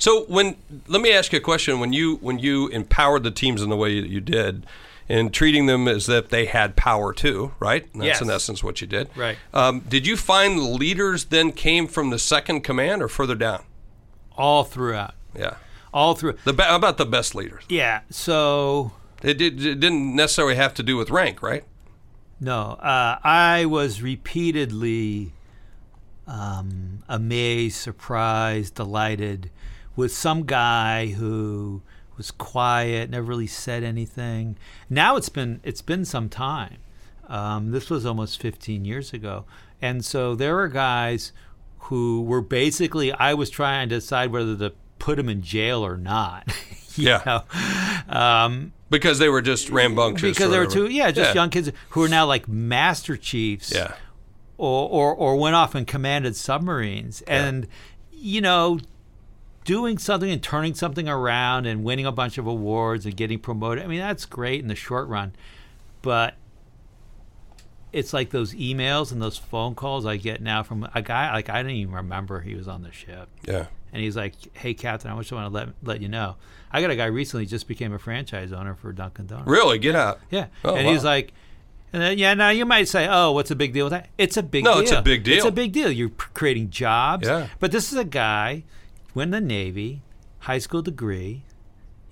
So 0.00 0.24
when 0.24 0.56
let 0.88 1.00
me 1.00 1.12
ask 1.12 1.32
you 1.32 1.38
a 1.38 1.42
question: 1.42 1.78
when 1.78 1.92
you 1.92 2.16
when 2.16 2.40
you 2.40 2.66
empowered 2.68 3.22
the 3.22 3.30
teams 3.30 3.62
in 3.62 3.70
the 3.70 3.76
way 3.76 4.00
that 4.00 4.08
you 4.10 4.20
did, 4.20 4.66
and 5.08 5.32
treating 5.32 5.66
them 5.66 5.86
as 5.86 6.08
if 6.08 6.28
they 6.30 6.46
had 6.46 6.74
power 6.74 7.12
too, 7.12 7.52
right? 7.60 7.82
And 7.92 8.02
that's 8.02 8.20
Yes. 8.20 8.22
in 8.22 8.30
essence 8.30 8.64
what 8.64 8.80
you 8.80 8.86
did. 8.86 9.08
Right. 9.16 9.36
Um, 9.54 9.80
did 9.88 10.06
you 10.06 10.16
find 10.16 10.58
the 10.58 10.62
leaders 10.62 11.26
then 11.26 11.52
came 11.52 11.86
from 11.86 12.10
the 12.10 12.18
second 12.18 12.62
command 12.62 13.02
or 13.02 13.08
further 13.08 13.34
down? 13.34 13.62
All 14.36 14.64
throughout. 14.64 15.14
Yeah. 15.36 15.54
All 15.92 16.14
through. 16.14 16.36
The 16.44 16.52
be- 16.52 16.62
about 16.66 16.96
the 16.96 17.04
best 17.06 17.34
leaders? 17.34 17.64
Yeah. 17.68 18.00
So 18.08 18.92
It, 19.22 19.34
did, 19.36 19.54
it 19.66 19.80
didn't 19.80 20.14
necessarily 20.16 20.54
have 20.54 20.72
to 20.74 20.82
do 20.82 20.96
with 20.96 21.10
rank, 21.10 21.42
right? 21.42 21.64
No, 22.40 22.78
uh, 22.80 23.18
I 23.22 23.66
was 23.66 24.00
repeatedly 24.00 25.32
um, 26.26 27.02
amazed, 27.08 27.76
surprised, 27.76 28.76
delighted 28.76 29.50
with 30.00 30.12
some 30.12 30.44
guy 30.44 31.08
who 31.08 31.82
was 32.16 32.30
quiet, 32.30 33.10
never 33.10 33.26
really 33.26 33.46
said 33.46 33.82
anything. 33.84 34.56
Now 34.88 35.16
it's 35.16 35.28
been 35.28 35.60
it's 35.62 35.82
been 35.82 36.04
some 36.04 36.28
time. 36.28 36.78
Um, 37.28 37.70
this 37.70 37.88
was 37.90 38.04
almost 38.04 38.40
15 38.42 38.84
years 38.84 39.12
ago, 39.12 39.44
and 39.80 40.04
so 40.04 40.34
there 40.34 40.58
are 40.58 40.68
guys 40.68 41.32
who 41.84 42.22
were 42.22 42.40
basically 42.42 43.12
I 43.12 43.34
was 43.34 43.50
trying 43.50 43.88
to 43.90 43.96
decide 43.96 44.32
whether 44.32 44.56
to 44.56 44.72
put 44.98 45.18
him 45.18 45.28
in 45.28 45.42
jail 45.42 45.84
or 45.84 45.96
not. 45.96 46.50
Yeah. 46.96 47.42
Um, 48.08 48.72
Because 48.90 49.20
they 49.20 49.28
were 49.28 49.40
just 49.42 49.70
rambunctious. 49.70 50.36
because 50.36 50.50
there 50.50 50.60
were 50.60 50.66
two, 50.70 50.88
yeah, 50.88 51.12
just 51.12 51.36
young 51.36 51.48
kids 51.48 51.70
who 51.90 52.02
are 52.02 52.08
now 52.08 52.26
like 52.26 52.48
master 52.48 53.16
chiefs, 53.16 53.72
Yeah. 53.72 53.92
or, 54.58 54.88
or 54.88 55.14
or 55.14 55.36
went 55.36 55.54
off 55.54 55.76
and 55.76 55.86
commanded 55.86 56.34
submarines, 56.34 57.22
and 57.28 57.68
you 58.10 58.40
know, 58.40 58.80
doing 59.70 59.98
something 59.98 60.28
and 60.30 60.42
turning 60.42 60.74
something 60.74 61.08
around 61.08 61.64
and 61.66 61.84
winning 61.84 62.04
a 62.06 62.10
bunch 62.10 62.38
of 62.38 62.46
awards 62.46 63.06
and 63.06 63.16
getting 63.16 63.38
promoted. 63.38 63.84
I 63.84 63.86
mean, 63.86 64.00
that's 64.00 64.26
great 64.26 64.60
in 64.60 64.66
the 64.66 64.74
short 64.74 65.06
run, 65.06 65.32
but 66.02 66.34
it's 67.92 68.12
like 68.12 68.30
those 68.30 68.52
emails 68.54 69.10
and 69.12 69.20
those 69.20 69.36
phone 69.36 69.74
calls 69.74 70.06
I 70.06 70.16
get 70.16 70.40
now 70.40 70.62
from 70.62 70.88
a 70.94 71.02
guy 71.02 71.32
like 71.32 71.48
I 71.48 71.62
didn't 71.62 71.76
even 71.78 71.94
remember 71.94 72.40
he 72.40 72.54
was 72.54 72.68
on 72.68 72.82
the 72.82 72.92
ship 72.92 73.28
Yeah. 73.46 73.66
and 73.92 74.02
he's 74.02 74.16
like, 74.16 74.34
"Hey, 74.56 74.74
Captain, 74.74 75.10
I 75.10 75.16
just 75.18 75.32
want 75.32 75.46
to 75.46 75.54
let 75.54 75.68
let 75.82 76.00
you 76.00 76.08
know, 76.08 76.36
I 76.72 76.80
got 76.80 76.90
a 76.90 76.96
guy 76.96 77.06
recently 77.06 77.46
just 77.46 77.66
became 77.66 77.92
a 77.92 77.98
franchise 77.98 78.52
owner 78.52 78.74
for 78.74 78.92
Dunkin' 78.92 79.26
Donuts. 79.26 79.48
Really? 79.48 79.78
Get 79.78 79.94
out. 79.96 80.20
Yeah, 80.30 80.46
Oh, 80.64 80.74
and 80.74 80.86
he's 80.86 81.04
like, 81.04 81.32
and 81.92 82.00
then, 82.00 82.18
yeah. 82.18 82.34
Now 82.34 82.50
you 82.50 82.64
might 82.64 82.86
say, 82.88 83.08
"Oh, 83.10 83.32
what's 83.32 83.50
a 83.50 83.56
big 83.56 83.72
deal 83.72 83.86
with 83.86 83.90
that?" 83.92 84.08
It's 84.18 84.36
a 84.36 84.42
big 84.44 84.62
No, 84.64 84.74
deal. 84.74 84.82
it's 84.82 84.92
a 84.92 85.02
big 85.02 85.24
deal. 85.24 85.36
It's 85.38 85.46
a 85.46 85.50
big 85.52 85.72
deal. 85.72 85.90
You're 85.90 86.10
creating 86.34 86.70
jobs. 86.70 87.26
Yeah. 87.26 87.48
But 87.58 87.72
this 87.72 87.90
is 87.92 87.98
a 87.98 88.04
guy, 88.04 88.62
went 89.14 89.34
in 89.34 89.42
the 89.42 89.54
Navy, 89.54 90.02
high 90.40 90.58
school 90.58 90.82
degree, 90.82 91.42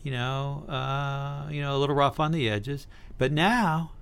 you 0.03 0.11
know, 0.13 0.65
uh, 0.69 1.49
you 1.51 1.61
know, 1.61 1.77
a 1.77 1.79
little 1.79 1.95
rough 1.97 2.19
on 2.21 2.33
the 2.33 2.49
edges, 2.49 2.87
but 3.19 3.33
now. 3.33 3.93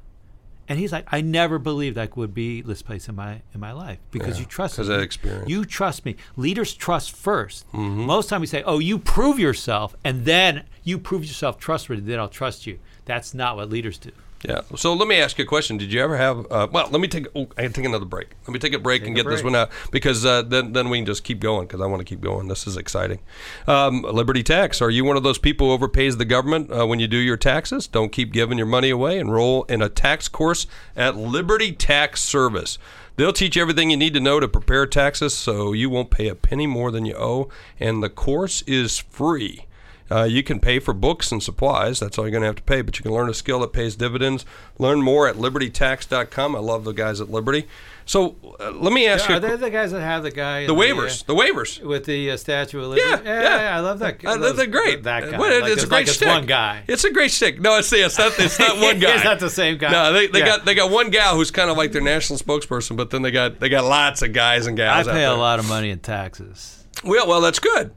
And 0.69 0.81
he's 0.81 0.91
like, 0.91 1.07
I 1.13 1.21
never 1.21 1.61
believed 1.61 1.97
I 1.97 2.09
would 2.17 2.35
be 2.35 2.61
this 2.61 2.83
place 2.83 3.09
in 3.09 3.15
my 3.15 3.43
in 3.55 3.61
my 3.61 3.71
life 3.71 3.99
because 4.11 4.37
Yeah, 4.37 4.41
you 4.41 4.47
trust 4.47 4.79
me. 4.79 4.83
of 4.83 4.89
that 4.89 4.99
experience. 5.01 5.49
You 5.49 5.65
trust 5.65 6.05
me. 6.05 6.17
Leaders 6.37 6.75
trust 6.75 7.15
1st 7.15 7.65
Mm-hmm. 7.73 8.01
Most 8.05 8.29
time 8.29 8.41
we 8.41 8.49
say, 8.49 8.65
"Oh, 8.65 8.81
you 8.81 8.99
prove 8.99 9.39
yourself, 9.39 9.95
and 10.03 10.25
then 10.25 10.65
you 10.83 10.99
prove 10.99 11.25
yourself 11.25 11.57
trustworthy. 11.59 12.03
Then 12.03 12.19
I'll 12.19 12.29
trust 12.29 12.67
you." 12.67 12.81
That's 13.05 13.33
not 13.33 13.55
what 13.55 13.71
leaders 13.71 13.97
do. 13.97 14.11
Yeah. 14.42 14.61
So 14.77 14.92
let 14.94 15.09
me 15.09 15.16
ask 15.16 15.38
you 15.38 15.44
a 15.44 15.46
question. 15.46 15.77
Did 15.77 15.92
you 15.92 16.01
ever 16.01 16.16
have? 16.16 16.46
Uh, 16.51 16.68
well, 16.70 16.88
let 16.90 17.01
me 17.01 17.09
take. 17.09 17.27
Oh, 17.35 17.49
I 17.57 17.62
can 17.62 17.72
take 17.72 17.85
another 17.85 18.05
break. 18.05 18.29
Let 18.46 18.53
me 18.53 18.59
take 18.59 18.75
a 18.75 18.79
break 18.79 19.03
and 19.07 19.12
a 19.12 19.22
get 19.22 19.29
this 19.29 19.42
one 19.42 19.57
out 19.57 19.70
because 19.90 20.25
uh, 20.25 20.42
then 20.42 20.72
then 20.72 20.90
we 20.90 20.99
can 20.99 21.07
just 21.07 21.25
keep 21.25 21.40
going 21.40 21.66
because 21.66 21.81
I 21.81 21.87
want 21.87 22.01
to 22.01 22.05
keep 22.05 22.20
going. 22.20 22.49
This 22.49 22.66
is 22.66 22.77
exciting. 22.77 23.20
Um, 23.66 24.03
Liberty 24.03 24.42
Tax. 24.42 24.81
Are 24.83 24.90
you 24.90 25.05
one 25.05 25.16
of 25.16 25.22
those 25.22 25.38
people 25.38 25.77
who 25.77 25.87
overpays 25.87 26.18
the 26.18 26.25
government 26.25 26.70
uh, 26.70 26.87
when 26.87 27.01
you 27.01 27.09
do 27.09 27.16
your 27.16 27.37
taxes? 27.37 27.87
Don't 27.87 28.12
keep 28.12 28.33
giving 28.33 28.59
your 28.59 28.66
money 28.66 28.90
away. 28.90 29.18
Enroll 29.18 29.64
in 29.64 29.83
a 29.83 29.88
tax 29.88 30.29
course 30.29 30.66
at 30.94 31.16
Liberty 31.16 31.72
Tax 31.72 32.22
Service. 32.22 32.79
They'll 33.16 33.33
teach 33.33 33.57
you 33.57 33.62
everything 33.62 33.90
you 33.90 33.96
need 33.96 34.12
to 34.12 34.20
know 34.20 34.40
to 34.40 34.49
prepare 34.49 34.87
taxes 34.87 35.33
so 35.33 35.72
you 35.72 35.88
won't 35.88 36.11
pay 36.11 36.29
a 36.29 36.35
penny 36.35 36.66
more 36.66 36.90
than 36.90 37.07
you 37.07 37.14
owe, 37.14 37.49
and 37.81 38.03
the 38.03 38.11
course 38.11 38.62
is 38.62 38.99
free. 38.99 39.64
Uh, 40.11 40.23
you 40.23 40.42
can 40.42 40.61
pay 40.61 40.79
for 40.79 40.95
books 40.95 41.33
and 41.33 41.42
supplies. 41.42 41.99
That's 41.99 42.16
all 42.19 42.25
you're 42.25 42.31
going 42.31 42.42
to 42.42 42.47
have 42.47 42.57
to 42.57 42.62
pay. 42.62 42.81
But 42.83 42.97
you 42.99 43.03
can 43.03 43.12
learn 43.12 43.29
a 43.29 43.35
skill 43.35 43.59
that 43.61 43.73
pays 43.73 43.97
dividends. 43.97 44.45
Learn 44.79 45.03
more 45.03 45.27
at 45.27 45.35
libertytax.com. 45.37 46.55
I 46.55 46.59
love 46.61 46.85
the 46.85 46.92
guys 46.92 47.21
at 47.21 47.31
Liberty. 47.31 47.66
So 48.09 48.37
uh, 48.61 48.71
let 48.71 48.92
me 48.92 49.09
ask 49.09 49.29
Are 49.29 49.33
you 49.33 49.37
Are 49.38 49.40
they 49.40 49.57
the 49.57 49.69
guys 49.69 49.90
that 49.90 50.01
have 50.01 50.23
the 50.23 50.31
guy? 50.31 50.64
the 50.66 50.75
waivers. 50.77 51.27
The 51.27 51.35
waivers. 51.35 51.83
uh, 51.85 51.88
with 51.88 52.05
the 52.05 52.31
uh, 52.31 52.37
Statue 52.37 52.79
of 52.81 52.90
Liberty. 52.90 53.25
Yeah, 53.29 53.42
yeah. 53.69 53.77
I 53.77 53.81
love 53.81 53.99
that. 53.99 54.25
Uh, 54.25 54.37
those- 54.37 54.57
they're 54.57 54.66
great. 54.69 55.03
That 55.03 55.29
guy. 55.29 55.37
Well, 55.38 55.61
Like 55.61 55.73
it's 55.73 55.83
a 55.83 55.87
like 55.87 55.90
great 55.90 56.03
it's 56.09 56.16
stick. 56.16 56.29
one 56.29 56.47
guy. 56.47 56.85
It's 56.87 57.03
a 57.03 57.12
great 57.12 57.33
stick. 57.33 57.61
No, 57.61 57.77
it's, 57.79 57.92
it's 57.92 58.16
not. 58.16 58.38
It's 58.38 58.61
not 58.61 58.77
one 58.81 59.01
guy. 59.01 59.16
It's 59.16 59.25
not 59.25 59.40
the 59.40 59.51
same 59.51 59.77
guy. 59.77 59.90
No, 59.90 60.12
they, 60.12 60.29
they 60.29 60.38
Yeah. 60.38 60.47
got 60.47 60.64
they 60.64 60.77
got 60.77 60.92
one 60.92 61.11
gal 61.11 61.35
who's 61.35 61.51
kind 61.51 61.69
of 61.69 61.77
like 61.77 61.90
their 61.90 62.01
national 62.01 62.38
spokesperson, 62.38 62.97
but 62.97 63.11
then 63.11 63.23
they 63.23 63.33
got 63.33 63.59
they 63.59 63.69
got 63.69 63.83
lots 63.85 64.23
of 64.23 64.33
guys 64.33 64.69
and 64.69 64.79
I 64.81 64.85
gals. 65.03 65.09
out 65.09 65.12
pay 65.14 65.25
a 65.25 65.35
lot 65.35 65.59
of 65.59 65.69
money 65.69 65.90
in 65.90 65.99
taxes. 65.99 66.85
Well, 67.03 67.27
well, 67.27 67.40
that's 67.40 67.59
good. 67.59 67.90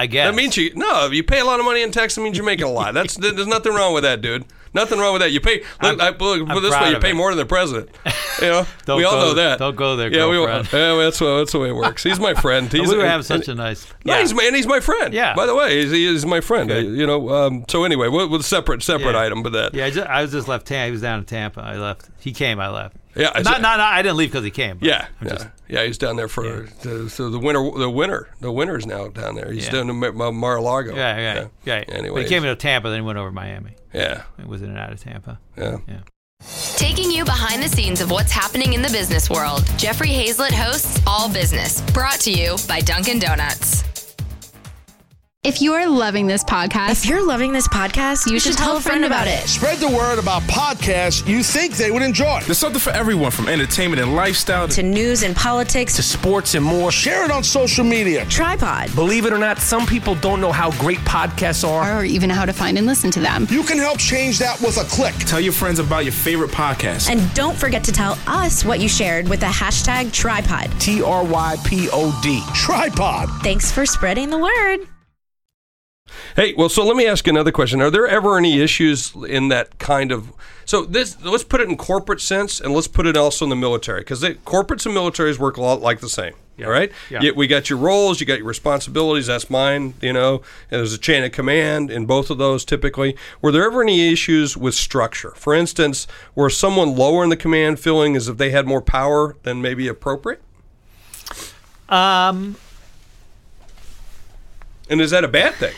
I 0.00 0.06
guess 0.06 0.28
That 0.30 0.36
means 0.36 0.56
you 0.56 0.72
no. 0.74 1.06
If 1.06 1.12
you 1.12 1.24
pay 1.24 1.40
a 1.40 1.44
lot 1.44 1.58
of 1.58 1.66
money 1.66 1.82
in 1.82 1.90
tax, 1.90 2.16
it 2.16 2.20
means 2.20 2.36
you're 2.36 2.46
making 2.46 2.66
a 2.66 2.70
lot. 2.70 2.94
That's 2.94 3.16
there's 3.16 3.46
nothing 3.48 3.74
wrong 3.74 3.92
with 3.94 4.04
that, 4.04 4.20
dude. 4.22 4.44
Nothing 4.74 4.98
wrong 5.00 5.14
with 5.14 5.22
that. 5.22 5.32
You 5.32 5.40
pay. 5.40 5.62
Look, 5.82 5.98
I, 6.00 6.10
look, 6.10 6.62
this 6.62 6.78
way, 6.78 6.90
you 6.90 6.98
pay 6.98 7.10
it. 7.10 7.14
more 7.14 7.30
than 7.30 7.38
the 7.38 7.46
president. 7.46 7.90
You 8.40 8.46
know, 8.46 8.66
we 8.96 9.02
all 9.02 9.10
go- 9.14 9.20
know 9.20 9.34
that. 9.34 9.58
don't 9.58 9.74
go 9.74 9.96
there, 9.96 10.12
Yeah, 10.14 10.26
we, 10.28 10.34
girlfriend. 10.36 10.68
yeah, 10.72 10.92
well, 10.92 10.98
that's 11.10 11.18
that's 11.18 11.50
the 11.50 11.58
way 11.58 11.70
it 11.70 11.74
works. 11.74 12.04
He's 12.04 12.20
my 12.20 12.34
friend. 12.34 12.70
He's 12.72 12.88
we 12.88 12.96
were 12.96 13.04
having 13.04 13.24
such 13.24 13.48
a 13.48 13.54
nice. 13.56 13.84
No, 14.04 14.14
Yeah. 14.14 14.20
he's 14.20 14.32
my, 14.32 14.44
and 14.44 14.54
he's 14.54 14.68
my 14.68 14.78
friend. 14.78 15.12
Yeah. 15.12 15.34
By 15.34 15.44
the 15.46 15.56
way, 15.56 15.80
he's, 15.82 15.90
he 15.90 16.06
is 16.06 16.24
my 16.24 16.40
friend. 16.40 16.70
Uh, 16.70 16.76
you 16.76 17.04
know. 17.04 17.30
Um, 17.30 17.64
so 17.68 17.82
anyway, 17.82 18.06
with, 18.06 18.30
with 18.30 18.44
separate 18.44 18.84
separate 18.84 19.14
Yeah. 19.14 19.22
item, 19.22 19.42
but 19.42 19.50
that. 19.54 19.74
Yeah, 19.74 19.86
I, 19.86 19.90
just, 19.90 20.06
I 20.06 20.22
was 20.22 20.30
just 20.30 20.46
left. 20.46 20.68
Tampa. 20.68 20.84
He 20.86 20.92
was 20.92 21.00
down 21.00 21.18
in 21.18 21.24
Tampa. 21.24 21.62
I 21.62 21.78
left. 21.78 22.10
He 22.20 22.30
came. 22.30 22.60
I 22.60 22.68
left. 22.68 22.94
Yeah, 23.16 23.30
I 23.34 23.42
Not, 23.42 23.60
not, 23.60 23.78
not, 23.78 23.92
I 23.94 24.02
didn't 24.02 24.16
leave 24.16 24.30
because 24.30 24.44
he 24.44 24.50
came. 24.50 24.78
Yeah, 24.80 25.06
I'm 25.20 25.26
yeah, 25.26 25.32
just- 25.34 25.48
yeah. 25.68 25.84
He's 25.84 25.98
down 25.98 26.16
there 26.16 26.28
for 26.28 26.68
the, 26.82 27.08
so 27.10 27.30
the 27.30 27.38
winter. 27.38 27.68
The 27.76 27.90
winter. 27.90 28.28
The 28.40 28.52
winter's 28.52 28.86
now 28.86 29.08
down 29.08 29.34
there. 29.34 29.50
He's 29.50 29.66
Yeah. 29.66 29.72
down 29.72 29.90
in 29.90 29.96
Mar- 30.16 30.32
Mar-a-Lago. 30.32 30.94
yeah, 30.94 31.16
yeah, 31.18 31.46
yeah. 31.64 31.84
Anyway, 31.88 32.22
he 32.22 32.28
came 32.28 32.44
into 32.44 32.54
Tampa, 32.56 32.88
then 32.90 33.00
he 33.00 33.06
went 33.06 33.18
over 33.18 33.28
to 33.30 33.34
Miami. 33.34 33.72
yeah, 33.92 34.22
He 34.38 34.44
was 34.44 34.62
in 34.62 34.68
and 34.70 34.78
out 34.78 34.92
of 34.92 35.00
Tampa. 35.02 35.38
yeah. 35.56 35.78
Yeah. 35.88 36.00
Taking 36.76 37.10
you 37.10 37.24
behind 37.24 37.62
the 37.62 37.68
scenes 37.68 38.00
of 38.00 38.12
what's 38.12 38.30
happening 38.30 38.72
in 38.74 38.82
the 38.82 38.88
business 38.90 39.28
world, 39.28 39.64
Jeffrey 39.76 40.10
Hayzlett 40.10 40.52
hosts 40.52 41.00
All 41.06 41.28
Business, 41.28 41.80
brought 41.92 42.20
to 42.20 42.30
you 42.30 42.56
by 42.68 42.80
Dunkin' 42.80 43.18
Donuts. 43.18 43.82
If 45.48 45.62
you 45.62 45.72
are 45.72 45.88
loving 45.88 46.26
this 46.26 46.44
podcast, 46.44 46.90
If 46.90 47.06
you're 47.06 47.24
loving 47.24 47.54
this 47.54 47.66
podcast, 47.68 48.30
you 48.30 48.38
should 48.38 48.52
tell 48.58 48.76
a 48.76 48.80
friend 48.82 49.06
about 49.06 49.26
it. 49.26 49.48
Spread 49.48 49.78
the 49.78 49.88
word 49.88 50.18
about 50.18 50.42
podcasts 50.42 51.26
you 51.26 51.42
think 51.42 51.74
they 51.78 51.90
would 51.90 52.02
enjoy. 52.02 52.40
There's 52.44 52.58
something 52.58 52.78
for 52.78 52.90
everyone 52.90 53.30
from 53.30 53.48
entertainment 53.48 54.02
and 54.02 54.14
lifestyle 54.14 54.68
To 54.68 54.82
news 54.82 55.22
and 55.22 55.34
politics, 55.34 55.96
to 55.96 56.02
sports 56.02 56.54
and 56.54 56.62
more. 56.62 56.92
Share 56.92 57.24
it 57.24 57.30
on 57.30 57.42
social 57.42 57.82
media. 57.82 58.26
trypod. 58.26 58.94
Believe 58.94 59.24
it 59.24 59.32
or 59.32 59.38
not, 59.38 59.56
some 59.58 59.86
people 59.86 60.14
don't 60.16 60.42
know 60.42 60.52
how 60.52 60.70
great 60.72 60.98
podcasts 60.98 61.66
are. 61.66 61.98
or 62.00 62.04
even 62.04 62.28
how 62.28 62.44
to 62.44 62.52
find 62.52 62.76
and 62.76 62.86
listen 62.86 63.10
to 63.12 63.20
them. 63.20 63.46
You 63.48 63.62
can 63.62 63.78
help 63.78 63.98
change 63.98 64.38
that 64.40 64.60
with 64.60 64.76
a 64.76 64.84
click. 64.84 65.14
Tell 65.20 65.40
your 65.40 65.54
friends 65.54 65.78
about 65.78 66.04
your 66.04 66.12
favorite 66.12 66.50
podcast. 66.50 67.08
And 67.08 67.32
don't 67.32 67.56
forget 67.56 67.82
to 67.84 67.92
tell 67.92 68.18
us 68.26 68.66
what 68.66 68.80
you 68.80 68.88
shared 68.88 69.26
with 69.30 69.40
the 69.40 69.46
hashtag 69.46 70.08
trypod. 70.08 70.78
T 70.78 71.00
R 71.02 71.24
Y 71.24 71.56
P 71.64 71.88
O 71.90 72.12
D. 72.22 72.40
Trypod. 72.52 73.28
Thanks 73.42 73.72
for 73.72 73.86
spreading 73.86 74.28
the 74.28 74.38
word. 74.38 74.86
Hey, 76.36 76.54
well, 76.54 76.68
so 76.68 76.84
let 76.84 76.96
me 76.96 77.06
ask 77.06 77.26
another 77.26 77.52
question. 77.52 77.80
Are 77.80 77.90
there 77.90 78.06
ever 78.06 78.36
any 78.38 78.60
issues 78.60 79.12
in 79.28 79.48
that 79.48 79.78
kind 79.78 80.12
of 80.12 80.32
so 80.64 80.84
this? 80.84 81.22
Let's 81.22 81.44
put 81.44 81.60
it 81.60 81.68
in 81.68 81.76
corporate 81.76 82.20
sense, 82.20 82.60
and 82.60 82.74
let's 82.74 82.88
put 82.88 83.06
it 83.06 83.16
also 83.16 83.44
in 83.44 83.48
the 83.50 83.56
military, 83.56 84.00
because 84.00 84.22
corporates 84.22 84.86
and 84.86 84.94
militaries 84.94 85.38
work 85.38 85.56
a 85.56 85.62
lot 85.62 85.80
like 85.80 86.00
the 86.00 86.08
same. 86.08 86.34
All 86.60 86.70
right. 86.70 86.90
Yeah. 87.08 87.30
We 87.36 87.46
got 87.46 87.70
your 87.70 87.78
roles, 87.78 88.20
you 88.20 88.26
got 88.26 88.38
your 88.38 88.46
responsibilities. 88.46 89.28
That's 89.28 89.48
mine. 89.48 89.94
You 90.02 90.12
know, 90.12 90.42
and 90.70 90.80
there's 90.80 90.92
a 90.92 90.98
chain 90.98 91.22
of 91.22 91.30
command 91.30 91.88
in 91.90 92.04
both 92.04 92.30
of 92.30 92.38
those. 92.38 92.64
Typically, 92.64 93.16
were 93.40 93.52
there 93.52 93.64
ever 93.64 93.80
any 93.80 94.12
issues 94.12 94.56
with 94.56 94.74
structure? 94.74 95.30
For 95.36 95.54
instance, 95.54 96.08
were 96.34 96.50
someone 96.50 96.96
lower 96.96 97.22
in 97.22 97.30
the 97.30 97.36
command 97.36 97.78
feeling 97.78 98.16
as 98.16 98.26
if 98.26 98.38
they 98.38 98.50
had 98.50 98.66
more 98.66 98.82
power 98.82 99.36
than 99.44 99.62
maybe 99.62 99.86
appropriate? 99.86 100.42
Um, 101.88 102.56
And 104.90 105.00
is 105.00 105.10
that 105.10 105.22
a 105.22 105.28
bad 105.28 105.54
thing? 105.54 105.74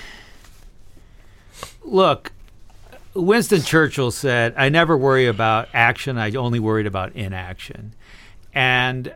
Look, 1.84 2.32
Winston 3.14 3.62
Churchill 3.62 4.10
said, 4.10 4.54
"I 4.56 4.68
never 4.68 4.96
worry 4.96 5.26
about 5.26 5.68
action. 5.74 6.18
I 6.18 6.30
only 6.32 6.60
worried 6.60 6.86
about 6.86 7.14
inaction." 7.14 7.94
And 8.54 9.14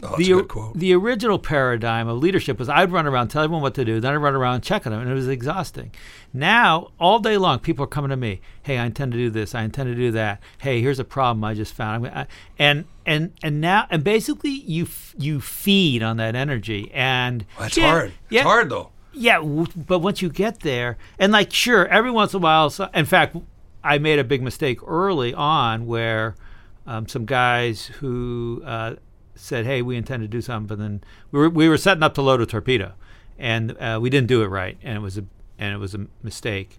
Oh, 0.00 0.16
the 0.16 0.30
a 0.30 0.34
good 0.36 0.48
quote. 0.48 0.78
the 0.78 0.94
original 0.94 1.40
paradigm 1.40 2.06
of 2.06 2.18
leadership 2.18 2.60
was 2.60 2.68
I'd 2.68 2.92
run 2.92 3.04
around, 3.08 3.28
tell 3.28 3.42
everyone 3.42 3.62
what 3.62 3.74
to 3.74 3.84
do, 3.84 3.98
then 3.98 4.12
I'd 4.14 4.18
run 4.18 4.36
around 4.36 4.60
checking 4.60 4.92
them, 4.92 5.00
and 5.00 5.10
it 5.10 5.14
was 5.14 5.26
exhausting. 5.26 5.90
Now, 6.32 6.92
all 7.00 7.18
day 7.18 7.36
long, 7.36 7.58
people 7.58 7.82
are 7.82 7.88
coming 7.88 8.10
to 8.10 8.16
me. 8.16 8.40
Hey, 8.62 8.78
I 8.78 8.84
intend 8.86 9.10
to 9.10 9.18
do 9.18 9.28
this. 9.28 9.56
I 9.56 9.62
intend 9.62 9.88
to 9.88 9.96
do 9.96 10.12
that. 10.12 10.40
Hey, 10.58 10.80
here's 10.82 11.00
a 11.00 11.04
problem 11.04 11.42
I 11.42 11.54
just 11.54 11.74
found. 11.74 12.06
I'm, 12.06 12.12
I, 12.16 12.26
and 12.60 12.84
and 13.04 13.32
and 13.42 13.60
now 13.60 13.88
and 13.90 14.04
basically 14.04 14.50
you 14.52 14.84
f- 14.84 15.16
you 15.18 15.40
feed 15.40 16.00
on 16.04 16.16
that 16.18 16.36
energy 16.36 16.92
and 16.94 17.44
That's 17.58 17.76
Yeah, 17.76 17.90
hard. 17.90 18.12
Yeah, 18.30 18.40
It's 18.42 18.46
hard 18.46 18.68
though. 18.70 18.90
Yeah, 19.18 19.36
w- 19.38 19.66
but 19.76 19.98
once 19.98 20.22
you 20.22 20.28
get 20.30 20.60
there, 20.60 20.96
and 21.18 21.32
like, 21.32 21.52
sure, 21.52 21.86
every 21.88 22.10
once 22.10 22.32
in 22.34 22.38
a 22.38 22.42
while, 22.42 22.70
so, 22.70 22.88
in 22.94 23.04
fact, 23.04 23.36
I 23.84 23.98
made 23.98 24.18
a 24.18 24.24
big 24.24 24.42
mistake 24.42 24.78
early 24.86 25.34
on 25.34 25.86
where 25.86 26.34
um, 26.86 27.06
some 27.08 27.24
guys 27.26 27.86
who 28.00 28.62
uh, 28.64 28.96
said, 29.34 29.66
"Hey, 29.66 29.82
we 29.82 29.96
intend 29.96 30.22
to 30.22 30.28
do 30.28 30.40
something," 30.40 30.66
but 30.66 30.78
then 30.78 31.02
we 31.30 31.38
were, 31.40 31.48
we 31.50 31.68
were 31.68 31.76
setting 31.78 32.02
up 32.02 32.14
to 32.14 32.22
load 32.22 32.40
a 32.40 32.46
torpedo, 32.46 32.92
and 33.38 33.76
uh, 33.78 33.98
we 34.00 34.10
didn't 34.10 34.28
do 34.28 34.42
it 34.42 34.46
right, 34.46 34.78
and 34.82 34.96
it 34.96 35.00
was 35.00 35.18
a 35.18 35.24
and 35.58 35.74
it 35.74 35.78
was 35.78 35.94
a 35.94 36.06
mistake. 36.22 36.78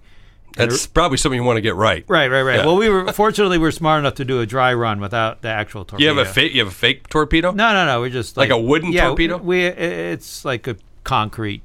That's 0.58 0.88
probably 0.88 1.18
something 1.18 1.40
you 1.40 1.44
want 1.46 1.58
to 1.58 1.62
get 1.62 1.76
right. 1.76 2.04
Right, 2.08 2.28
right, 2.30 2.42
right. 2.42 2.56
Yeah. 2.58 2.66
Well, 2.66 2.76
we 2.76 2.90
were 2.90 3.14
fortunately 3.14 3.60
we 3.60 3.64
were 3.64 3.72
smart 3.72 4.00
enough 4.00 4.16
to 4.16 4.26
do 4.26 4.42
a 4.42 4.46
dry 4.46 4.74
run 4.74 5.00
without 5.00 5.42
the 5.42 5.48
actual 5.48 5.86
torpedo. 5.86 6.12
You 6.12 6.18
have 6.18 6.28
a 6.28 6.30
fake. 6.30 6.54
You 6.54 6.62
have 6.62 6.70
a 6.70 6.76
fake 6.76 7.08
torpedo. 7.08 7.52
No, 7.52 7.72
no, 7.72 7.86
no. 7.86 8.02
We're 8.02 8.10
just 8.10 8.36
Like 8.36 8.50
like, 8.50 8.60
a 8.60 8.62
wooden 8.62 8.92
yeah, 8.92 9.08
torpedo? 9.08 9.38
We 9.38 9.64
it's 9.66 10.44
like 10.44 10.68
a 10.68 10.76
concrete 11.04 11.62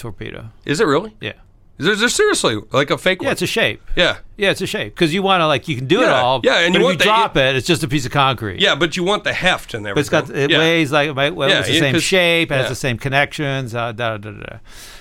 torpedo. 0.00 0.48
Is 0.64 0.80
it 0.80 0.84
really? 0.86 1.16
Yeah. 1.20 1.32
Is 1.78 1.84
there, 1.86 1.94
is 1.94 2.00
there 2.00 2.08
seriously 2.10 2.58
like 2.72 2.90
a 2.90 2.98
fake 2.98 3.20
one? 3.20 3.24
Yeah, 3.24 3.28
one? 3.28 3.32
it's 3.32 3.42
a 3.42 3.46
shape. 3.46 3.80
yeah. 3.96 4.18
Yeah, 4.36 4.50
it's 4.50 4.60
a 4.60 4.66
shape 4.66 4.94
because 4.94 5.14
you 5.14 5.22
want 5.22 5.40
to 5.40 5.46
like 5.46 5.66
you 5.66 5.76
can 5.76 5.86
do 5.86 6.00
it 6.02 6.06
Yeah, 6.06 6.20
all. 6.20 6.40
yeah, 6.44 6.58
and 6.60 6.74
but 6.74 6.78
you 6.78 6.80
if 6.80 6.84
want 6.84 6.94
you 6.94 6.98
the- 6.98 7.04
drop 7.04 7.36
it, 7.38 7.56
it's 7.56 7.66
just 7.66 7.82
a 7.82 7.88
piece 7.88 8.04
of 8.04 8.12
concrete. 8.12 8.60
Yeah, 8.60 8.74
but 8.74 8.96
you 8.98 9.04
want 9.04 9.24
the 9.24 9.32
heft 9.32 9.72
and 9.72 9.86
everything. 9.86 9.94
but 9.94 10.00
it's 10.24 10.30
got 10.30 10.36
it 10.36 10.50
yeah. 10.50 10.58
weighs 10.58 10.92
like 10.92 11.14
well, 11.16 11.48
Yeah, 11.48 11.60
it's 11.60 11.68
the 11.68 11.74
yeah, 11.74 11.80
same 11.80 11.94
'cause- 11.94 12.02
shape, 12.02 12.50
it 12.52 12.54
has 12.54 12.68
the 12.68 12.74
same 12.74 12.98
connections. 12.98 13.74
Uh, 13.74 13.92
da, 13.92 14.16
da, 14.18 14.30
da, 14.30 14.40
da. 14.40 14.56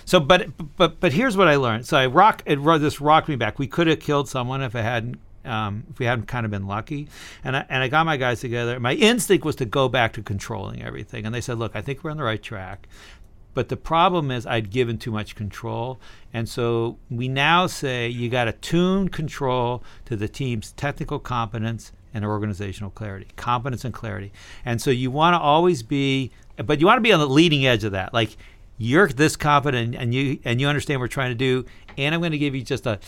So, 0.06 0.20
but 0.22 0.48
but 0.78 1.00
but 1.02 1.12
here's 1.14 1.36
what 1.36 1.48
I 1.50 1.56
learned. 1.58 1.86
So 1.86 1.98
I 1.98 2.06
rock 2.08 2.44
it. 2.46 2.60
ro- 2.60 2.78
This 2.78 3.02
rocked 3.02 3.28
me 3.28 3.36
back. 3.36 3.60
We 3.60 3.68
could 3.68 3.88
have 3.88 4.00
killed 4.00 4.30
someone 4.30 4.62
if 4.62 4.74
it 4.76 4.84
hadn't. 4.84 5.20
Um, 5.46 5.86
if 5.90 5.98
we 6.00 6.06
hadn't 6.06 6.28
kind 6.28 6.46
of 6.46 6.52
been 6.52 6.68
lucky, 6.68 7.08
and 7.46 7.56
I, 7.56 7.66
and 7.70 7.82
I 7.82 7.88
got 7.88 8.06
my 8.06 8.18
guys 8.18 8.42
together. 8.42 8.78
My 8.80 8.94
instinct 8.94 9.46
was 9.46 9.56
to 9.56 9.66
go 9.66 9.88
back 9.88 10.12
to 10.14 10.22
controlling 10.22 10.84
everything, 10.84 11.26
and 11.26 11.34
they 11.34 11.42
said, 11.42 11.58
"Look, 11.58 11.76
I 11.76 11.82
think 11.82 12.04
we're 12.04 12.12
on 12.12 12.18
the 12.18 12.24
right 12.24 12.44
track." 12.44 12.88
But 13.54 13.70
the 13.70 13.78
problem 13.78 14.32
is 14.32 14.46
I'd 14.46 14.70
given 14.70 14.98
too 14.98 15.12
much 15.12 15.36
control. 15.36 16.00
And 16.34 16.48
so 16.48 16.98
we 17.10 17.28
now 17.28 17.68
say 17.68 18.08
you 18.08 18.30
got 18.30 18.46
to 18.46 18.52
tune 18.54 19.10
control 19.10 19.84
to 20.06 20.16
the 20.16 20.28
team's 20.28 20.72
technical 20.74 21.20
competence 21.20 21.92
and 22.14 22.24
organizational 22.26 22.90
clarity, 22.92 23.28
competence 23.36 23.84
and 23.86 23.94
clarity. 23.94 24.32
And 24.66 24.82
so 24.82 24.92
you 24.92 25.12
want 25.12 25.34
to 25.34 25.40
always 25.40 25.84
be, 25.84 26.32
but 26.58 26.80
you 26.80 26.86
want 26.86 26.98
to 26.98 27.02
be 27.02 27.12
on 27.12 27.20
the 27.20 27.28
leading 27.28 27.66
edge 27.66 27.84
of 27.84 27.92
that. 27.94 28.14
Like 28.14 28.38
you're 28.78 29.08
this 29.08 29.36
confident 29.36 29.96
and 29.96 30.14
you 30.14 30.40
and 30.46 30.62
you 30.62 30.68
understand 30.68 31.00
what 31.00 31.04
we're 31.06 31.08
trying 31.10 31.32
to 31.32 31.36
do, 31.36 31.66
and 31.98 32.16
I'm 32.16 32.22
going 32.22 32.32
to 32.32 32.38
give 32.38 32.56
you 32.56 32.62
just 32.64 32.86
a 32.88 33.00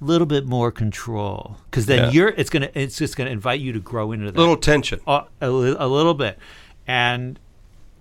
little 0.00 0.26
bit 0.26 0.44
more 0.46 0.70
control 0.70 1.56
because 1.70 1.86
then 1.86 2.04
Yeah. 2.04 2.10
you're 2.10 2.28
it's 2.28 2.50
gonna 2.50 2.68
it's 2.74 2.98
just 2.98 3.16
gonna 3.16 3.30
invite 3.30 3.60
you 3.60 3.72
to 3.72 3.80
grow 3.80 4.12
into 4.12 4.26
that 4.26 4.36
A 4.36 4.40
little 4.40 4.56
tension. 4.58 5.00
Uh, 5.06 5.22
a, 5.40 5.46
a, 5.50 5.86
a 5.86 5.88
little 5.88 6.12
bit, 6.12 6.38
and 6.86 7.38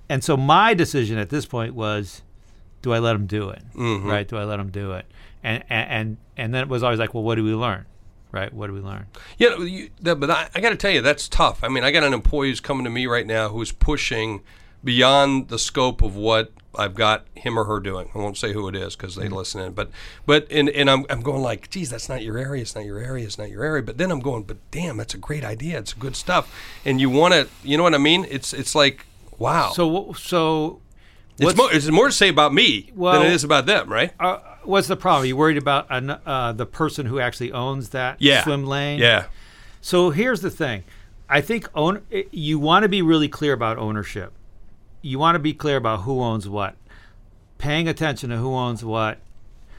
and 0.10 0.24
so 0.24 0.38
my 0.38 0.74
decision 0.74 1.18
at 1.18 1.30
this 1.30 1.46
point 1.46 1.74
was, 1.74 2.22
do 2.82 2.94
I 2.94 3.00
let 3.00 3.16
him 3.16 3.26
do 3.26 3.50
it? 3.50 3.64
Mm-hmm. 3.74 4.08
Right? 4.08 4.28
Do 4.28 4.38
I 4.38 4.44
let 4.44 4.60
him 4.60 4.70
do 4.70 4.94
it? 4.94 5.06
And 5.44 5.64
and 5.70 6.18
and, 6.38 6.54
then 6.54 6.64
it 6.64 6.70
was 6.70 6.84
always 6.84 7.00
like, 7.00 7.14
well, 7.14 7.24
what 7.24 7.36
do 7.36 7.44
we 7.44 7.54
learn? 7.54 7.86
Right? 8.32 8.54
What 8.54 8.68
do 8.68 8.74
we 8.74 8.82
learn? 8.82 9.06
Yeah, 9.38 9.58
you, 9.58 9.90
that, 10.02 10.20
but 10.20 10.30
I, 10.30 10.50
I 10.54 10.60
got 10.60 10.72
to 10.72 10.76
tell 10.76 10.92
you, 10.92 11.02
that's 11.02 11.30
tough. 11.30 11.64
I 11.64 11.70
mean, 11.70 11.84
I 11.84 11.92
got 11.92 12.04
an 12.04 12.14
employee 12.14 12.50
who's 12.50 12.60
coming 12.60 12.84
to 12.84 12.90
me 12.90 13.06
right 13.06 13.26
now 13.26 13.50
who's 13.50 13.72
pushing 13.72 14.42
beyond 14.84 15.48
the 15.48 15.58
scope 15.58 16.02
of 16.02 16.16
what 16.16 16.52
I've 16.78 16.94
got 16.94 17.26
him 17.36 17.58
or 17.58 17.66
her 17.66 17.80
doing. 17.80 18.10
I 18.14 18.18
won't 18.18 18.38
say 18.38 18.54
who 18.54 18.68
it 18.68 18.76
is 18.76 18.96
because 18.96 19.16
they 19.16 19.30
listen 19.30 19.62
in, 19.62 19.74
but 19.74 19.90
but 20.26 20.48
and, 20.52 20.70
and 20.70 20.90
I'm, 20.90 21.06
I'm 21.10 21.22
going 21.22 21.42
like, 21.42 21.70
geez, 21.70 21.90
that's 21.90 22.10
not 22.10 22.22
your 22.22 22.38
area. 22.38 22.62
It's 22.62 22.76
not 22.76 22.86
your 22.86 23.00
area. 23.00 23.26
It's 23.26 23.38
not 23.38 23.50
your 23.50 23.64
area. 23.64 23.82
But 23.82 23.98
then 23.98 24.12
I'm 24.12 24.20
going, 24.20 24.44
but 24.44 24.58
damn, 24.72 24.98
that's 24.98 25.14
a 25.14 25.18
great 25.18 25.44
idea. 25.44 25.80
It's 25.80 25.94
good 25.94 26.16
stuff. 26.16 26.54
And 26.84 27.00
you 27.00 27.10
want 27.10 27.34
to, 27.34 27.48
you 27.64 27.78
know 27.78 27.84
what 27.84 27.96
I 27.96 28.00
mean? 28.00 28.26
It's 28.30 28.54
it's 28.54 28.76
like, 28.76 29.06
wow. 29.38 29.72
So 29.74 30.14
so. 30.14 30.82
it's 31.40 31.56
more, 31.58 31.72
it's 31.72 31.90
more 31.90 32.08
to 32.08 32.14
say 32.14 32.30
about 32.30 32.54
me 32.54 32.92
Well- 32.96 33.20
than 33.20 33.32
it 33.32 33.34
is 33.34 33.44
about 33.44 33.66
them, 33.66 33.92
right? 33.92 34.12
Uh, 34.20 34.40
what's 34.64 34.88
the 34.88 34.96
problem? 34.96 35.24
Are 35.24 35.28
you 35.28 35.38
worried 35.38 35.58
about 35.58 35.88
an, 35.90 36.12
uh, 36.12 36.54
the 36.54 36.66
person 36.66 37.06
who 37.06 37.20
actually 37.20 37.52
owns 37.52 37.90
that 37.90 38.18
Yeah. 38.20 38.44
swim 38.44 38.66
lane? 38.66 39.00
Yeah. 39.00 39.26
So 39.82 40.10
here's 40.10 40.42
the 40.42 40.50
thing. 40.50 40.84
I 41.30 41.42
think 41.42 41.68
own 41.76 42.02
you 42.32 42.60
want 42.60 42.84
to 42.84 42.90
be 42.90 43.02
really 43.02 43.28
clear 43.28 43.54
about 43.54 43.78
ownership. 43.78 44.34
You 45.02 45.20
want 45.20 45.36
to 45.36 45.40
be 45.40 45.54
clear 45.54 45.78
about 45.78 46.02
who 46.02 46.22
owns 46.22 46.48
what. 46.48 46.76
Paying 47.58 47.88
attention 47.88 48.30
to 48.30 48.38
who 48.38 48.54
owns 48.54 48.84
what. 48.84 49.20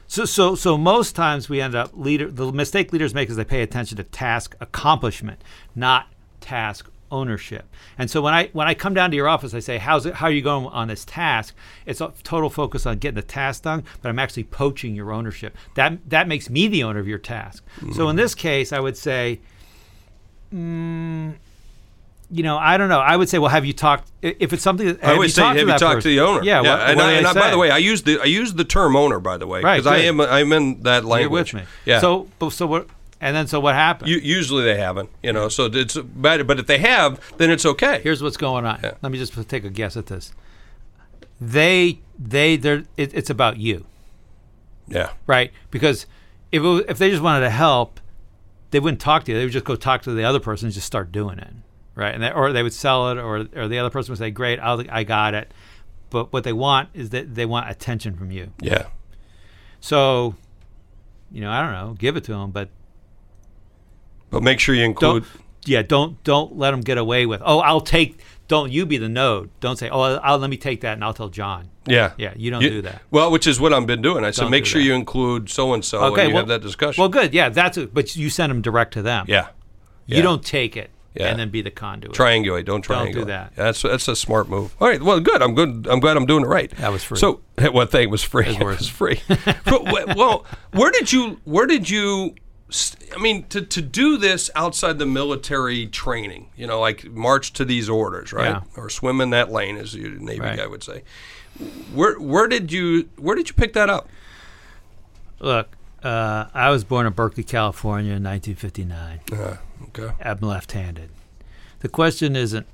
So 0.07 0.25
so 0.25 0.55
so 0.55 0.77
most 0.77 1.15
times 1.15 1.49
we 1.49 1.59
end 1.59 1.75
up 1.75 1.91
leader 1.93 2.29
the 2.31 2.51
mistake 2.51 2.91
leaders 2.93 3.13
make 3.13 3.29
is 3.29 3.35
they 3.35 3.43
pay 3.43 3.61
attention 3.61 3.97
to 3.97 4.03
task 4.03 4.55
accomplishment, 4.61 5.43
not 5.75 6.07
task 6.39 6.89
ownership. 7.11 7.65
And 7.97 8.09
so 8.09 8.21
when 8.21 8.33
I 8.33 8.49
when 8.53 8.67
I 8.67 8.73
come 8.73 8.93
down 8.93 9.11
to 9.11 9.15
your 9.15 9.27
office, 9.27 9.53
I 9.53 9.59
say, 9.59 9.77
"How's 9.77 10.05
it? 10.05 10.15
How 10.15 10.27
are 10.27 10.31
you 10.31 10.41
going 10.41 10.67
on 10.67 10.87
this 10.87 11.05
task?" 11.05 11.55
It's 11.85 12.01
a 12.01 12.13
total 12.23 12.49
focus 12.49 12.85
on 12.85 12.97
getting 12.97 13.15
the 13.15 13.21
task 13.21 13.63
done, 13.63 13.83
but 14.01 14.09
I'm 14.09 14.19
actually 14.19 14.43
poaching 14.43 14.95
your 14.95 15.11
ownership. 15.11 15.55
That 15.75 16.09
that 16.09 16.27
makes 16.27 16.49
me 16.49 16.67
the 16.67 16.83
owner 16.83 16.99
of 16.99 17.07
your 17.07 17.19
task. 17.19 17.63
So 17.93 18.09
in 18.09 18.15
this 18.15 18.35
case, 18.35 18.73
I 18.73 18.79
would 18.79 18.97
say, 18.97 19.39
mm, 20.53 21.35
you 22.29 22.43
know, 22.43 22.57
I 22.57 22.77
don't 22.77 22.89
know. 22.89 22.99
I 22.99 23.15
would 23.15 23.29
say, 23.29 23.39
well, 23.39 23.49
have 23.49 23.65
you 23.65 23.73
talked? 23.73 24.11
If 24.21 24.51
it's 24.51 24.63
something 24.63 24.87
that 24.87 25.03
I 25.03 25.13
always 25.13 25.33
say, 25.33 25.41
talked 25.41 25.59
have 25.59 25.67
to 25.67 25.73
you 25.73 25.79
talked 25.79 26.01
to 26.01 26.07
the 26.09 26.19
owner? 26.19 26.43
Yeah. 26.43 26.61
what, 26.61 26.67
and, 26.81 26.97
what 26.97 27.05
I, 27.05 27.11
and 27.13 27.27
I, 27.27 27.33
by 27.33 27.51
the 27.51 27.57
way, 27.57 27.71
I 27.71 27.77
use 27.77 28.03
the 28.03 28.19
I 28.19 28.25
use 28.25 28.53
the 28.53 28.65
term 28.65 28.95
owner. 28.95 29.19
By 29.19 29.37
the 29.37 29.47
way, 29.47 29.61
Right, 29.61 29.77
because 29.77 29.91
I 29.91 29.99
am 29.99 30.19
I'm 30.19 30.51
in 30.51 30.83
that 30.83 31.03
You're 31.03 31.11
language. 31.11 31.53
with 31.53 31.63
me. 31.63 31.67
Yeah. 31.85 31.99
So, 31.99 32.27
so 32.49 32.67
what? 32.67 32.87
And 33.19 33.35
then, 33.35 33.47
so 33.47 33.59
what 33.59 33.73
happened? 33.73 34.09
U- 34.09 34.19
usually 34.19 34.63
they 34.63 34.77
haven't, 34.77 35.09
you 35.23 35.33
know. 35.33 35.49
So 35.49 35.65
it's 35.65 35.97
but 35.97 36.45
but 36.45 36.59
if 36.59 36.67
they 36.67 36.77
have, 36.77 37.19
then 37.37 37.49
it's 37.49 37.65
okay. 37.65 37.99
Here's 38.03 38.21
what's 38.21 38.37
going 38.37 38.65
on. 38.65 38.79
Yeah. 38.83 38.93
Let 39.01 39.11
me 39.11 39.17
just 39.17 39.33
take 39.49 39.63
a 39.63 39.69
guess 39.71 39.97
at 39.97 40.05
this. 40.05 40.33
They, 41.39 41.99
they, 42.17 42.57
they're. 42.57 42.83
It, 42.95 43.13
it's 43.13 43.29
about 43.29 43.57
you, 43.57 43.85
yeah. 44.87 45.11
right? 45.27 45.51
Because 45.71 46.05
if 46.51 46.59
it, 46.63 46.67
was- 46.67 46.83
if 46.87 46.97
they 46.97 47.09
just 47.09 47.21
wanted 47.23 47.41
to 47.41 47.49
help, 47.49 47.99
they 48.71 48.79
wouldn't 48.79 49.01
talk 49.01 49.23
to 49.25 49.31
you. 49.31 49.37
They 49.37 49.45
would 49.45 49.53
just 49.53 49.65
go 49.65 49.75
talk 49.75 50.01
to 50.03 50.11
the 50.11 50.23
other 50.23 50.39
person 50.39 50.67
and 50.67 50.73
just 50.73 50.87
start 50.87 51.11
doing 51.11 51.37
it, 51.39 51.53
right? 51.95 52.13
And 52.13 52.23
they, 52.23 52.31
or 52.31 52.51
they 52.53 52.63
would 52.63 52.73
sell 52.73 53.09
it, 53.11 53.17
or 53.17 53.47
or 53.55 53.67
the 53.67 53.79
other 53.79 53.89
person 53.89 54.11
would 54.11 54.19
say, 54.19 54.31
"Great, 54.31 54.59
I'll, 54.59 54.83
I 54.91 55.03
got 55.03 55.33
it." 55.33 55.51
But 56.09 56.31
what 56.33 56.43
they 56.43 56.53
want 56.53 56.89
is 56.93 57.09
that 57.11 57.35
they 57.35 57.45
want 57.45 57.69
attention 57.69 58.15
from 58.15 58.31
you. 58.31 58.51
Yeah. 58.61 58.87
So, 59.79 60.35
you 61.31 61.41
know, 61.41 61.51
I 61.51 61.61
don't 61.61 61.71
know, 61.73 61.93
give 61.97 62.15
it 62.17 62.23
to 62.25 62.31
them, 62.31 62.51
but 62.51 62.69
But 64.29 64.43
make 64.43 64.59
sure 64.59 64.75
you 64.75 64.83
include. 64.83 65.23
don't. 65.23 65.41
Yeah, 65.65 65.81
don't 65.81 66.23
don't 66.23 66.57
let 66.57 66.71
them 66.71 66.81
get 66.81 66.97
away 66.97 67.25
with. 67.25 67.41
Oh, 67.43 67.59
I'll 67.59 67.81
take 67.81 68.19
don't 68.47 68.71
you 68.71 68.85
be 68.85 68.97
the 68.97 69.09
node. 69.09 69.49
Don't 69.59 69.77
say, 69.77 69.89
oh, 69.89 69.99
I'll, 69.99 70.37
let 70.37 70.49
me 70.49 70.55
take 70.57 70.81
that 70.81 70.93
and 70.93 71.03
I'll 71.03 71.13
tell 71.13 71.27
John. 71.29 71.69
Yeah. 71.85 72.13
Yeah, 72.17 72.33
you 72.37 72.49
don't 72.49 72.61
do 72.61 72.81
that. 72.81 73.01
Well, 73.11 73.29
which 73.31 73.45
is 73.47 73.59
what 73.59 73.73
I've 73.73 73.85
been 73.85 74.01
doing. 74.01 74.23
I 74.23 74.31
said, 74.31 74.43
Don't 74.43 74.51
make 74.51 74.65
sure 74.65 74.79
that. 74.79 74.85
you 74.85 74.93
include 74.93 75.49
so 75.49 75.73
and 75.73 75.83
so 75.83 76.03
Okay, 76.05 76.23
you 76.27 76.33
well, 76.33 76.37
have 76.43 76.47
that 76.47 76.61
discussion. 76.61 77.01
Well, 77.01 77.09
good. 77.09 77.33
Yeah, 77.33 77.49
that's 77.49 77.77
it. 77.77 77.93
But 77.93 78.15
you 78.15 78.29
send 78.29 78.49
them 78.49 78.61
direct 78.61 78.93
to 78.93 79.01
them. 79.01 79.25
yeah. 79.27 79.49
You 80.05 80.21
don't 80.21 80.43
take 80.43 80.77
it 80.77 80.89
Yeah. 81.15 81.27
and 81.27 81.37
then 81.37 81.49
be 81.49 81.61
the 81.61 81.71
conduit. 81.71 82.13
Triangulate. 82.13 82.63
Don't 82.63 82.85
triangulate. 82.85 83.03
Don't 83.13 83.13
do 83.13 83.25
that. 83.25 83.51
Yeah, 83.57 83.63
that's 83.65 83.81
that's 83.81 84.07
a 84.07 84.15
smart 84.15 84.47
move. 84.47 84.73
All 84.79 84.87
right. 84.87 85.01
Well, 85.03 85.19
good. 85.19 85.41
I'm 85.41 85.53
good. 85.53 85.85
I'm 85.89 85.99
glad 85.99 86.15
I'm 86.15 86.25
doing 86.25 86.45
it 86.45 86.47
right. 86.47 86.71
That 86.77 86.93
was 86.93 87.03
free. 87.03 87.17
So 87.17 87.41
one 87.59 87.87
thing 87.87 88.09
was 88.09 88.23
free. 88.23 88.45
It 88.45 88.63
was 88.63 88.77
It 88.77 88.79
was 88.79 88.87
free. 88.89 89.19
But, 89.65 90.15
well, 90.15 90.45
where 90.71 90.91
did 90.91 91.11
you? 91.11 91.41
Where 91.43 91.65
did 91.65 91.89
you? 91.89 92.35
I 93.15 93.19
mean, 93.19 93.43
to, 93.49 93.61
to 93.61 93.81
do 93.81 94.17
this 94.17 94.49
outside 94.53 94.99
the 94.99 95.05
military 95.05 95.87
training, 95.87 96.49
you 96.57 96.67
know, 96.67 96.79
like 96.81 97.05
march 97.05 97.53
to 97.53 97.63
these 97.65 97.87
orders, 97.89 98.33
right, 98.33 98.49
Yeah. 98.49 98.61
or 98.75 98.89
swim 98.89 99.21
in 99.21 99.29
that 99.29 99.49
lane, 99.51 99.77
as 99.77 99.95
your 99.95 100.09
Navy 100.11 100.41
Right. 100.41 100.57
guy 100.57 100.67
would 100.67 100.83
say. 100.83 101.03
Where 101.93 102.19
where 102.19 102.47
did 102.47 102.71
you 102.71 103.07
where 103.17 103.35
did 103.35 103.47
you 103.49 103.55
pick 103.55 103.73
that 103.73 103.89
up? 103.89 104.09
Look, 105.39 105.75
uh, 106.03 106.45
I 106.53 106.69
was 106.69 106.83
born 106.83 107.05
in 107.07 107.13
Berkeley, 107.13 107.43
California 107.43 108.13
in 108.13 108.23
1959. 108.23 109.21
Uh, 109.31 109.57
okay. 109.87 110.13
I'm 110.21 110.39
left-handed. 110.39 111.09
The 111.79 111.87
question 111.89 112.35
isn't 112.35 112.67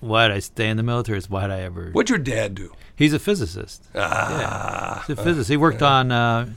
why 0.00 0.28
did 0.28 0.36
I 0.36 0.40
stay 0.40 0.68
in 0.68 0.76
the 0.76 0.82
military? 0.82 1.16
It's 1.18 1.30
why 1.30 1.42
did 1.42 1.52
I 1.52 1.60
ever? 1.60 1.90
What'd 1.92 2.10
your 2.10 2.18
dad 2.18 2.54
do? 2.54 2.72
He's 2.94 3.12
a 3.12 3.18
physicist. 3.18 3.82
Ah, 3.94 5.04
He's 5.06 5.18
a 5.18 5.22
physicist. 5.22 5.48
He 5.48 5.56
worked 5.56 5.82
on, 5.82 6.12
uh, 6.12 6.48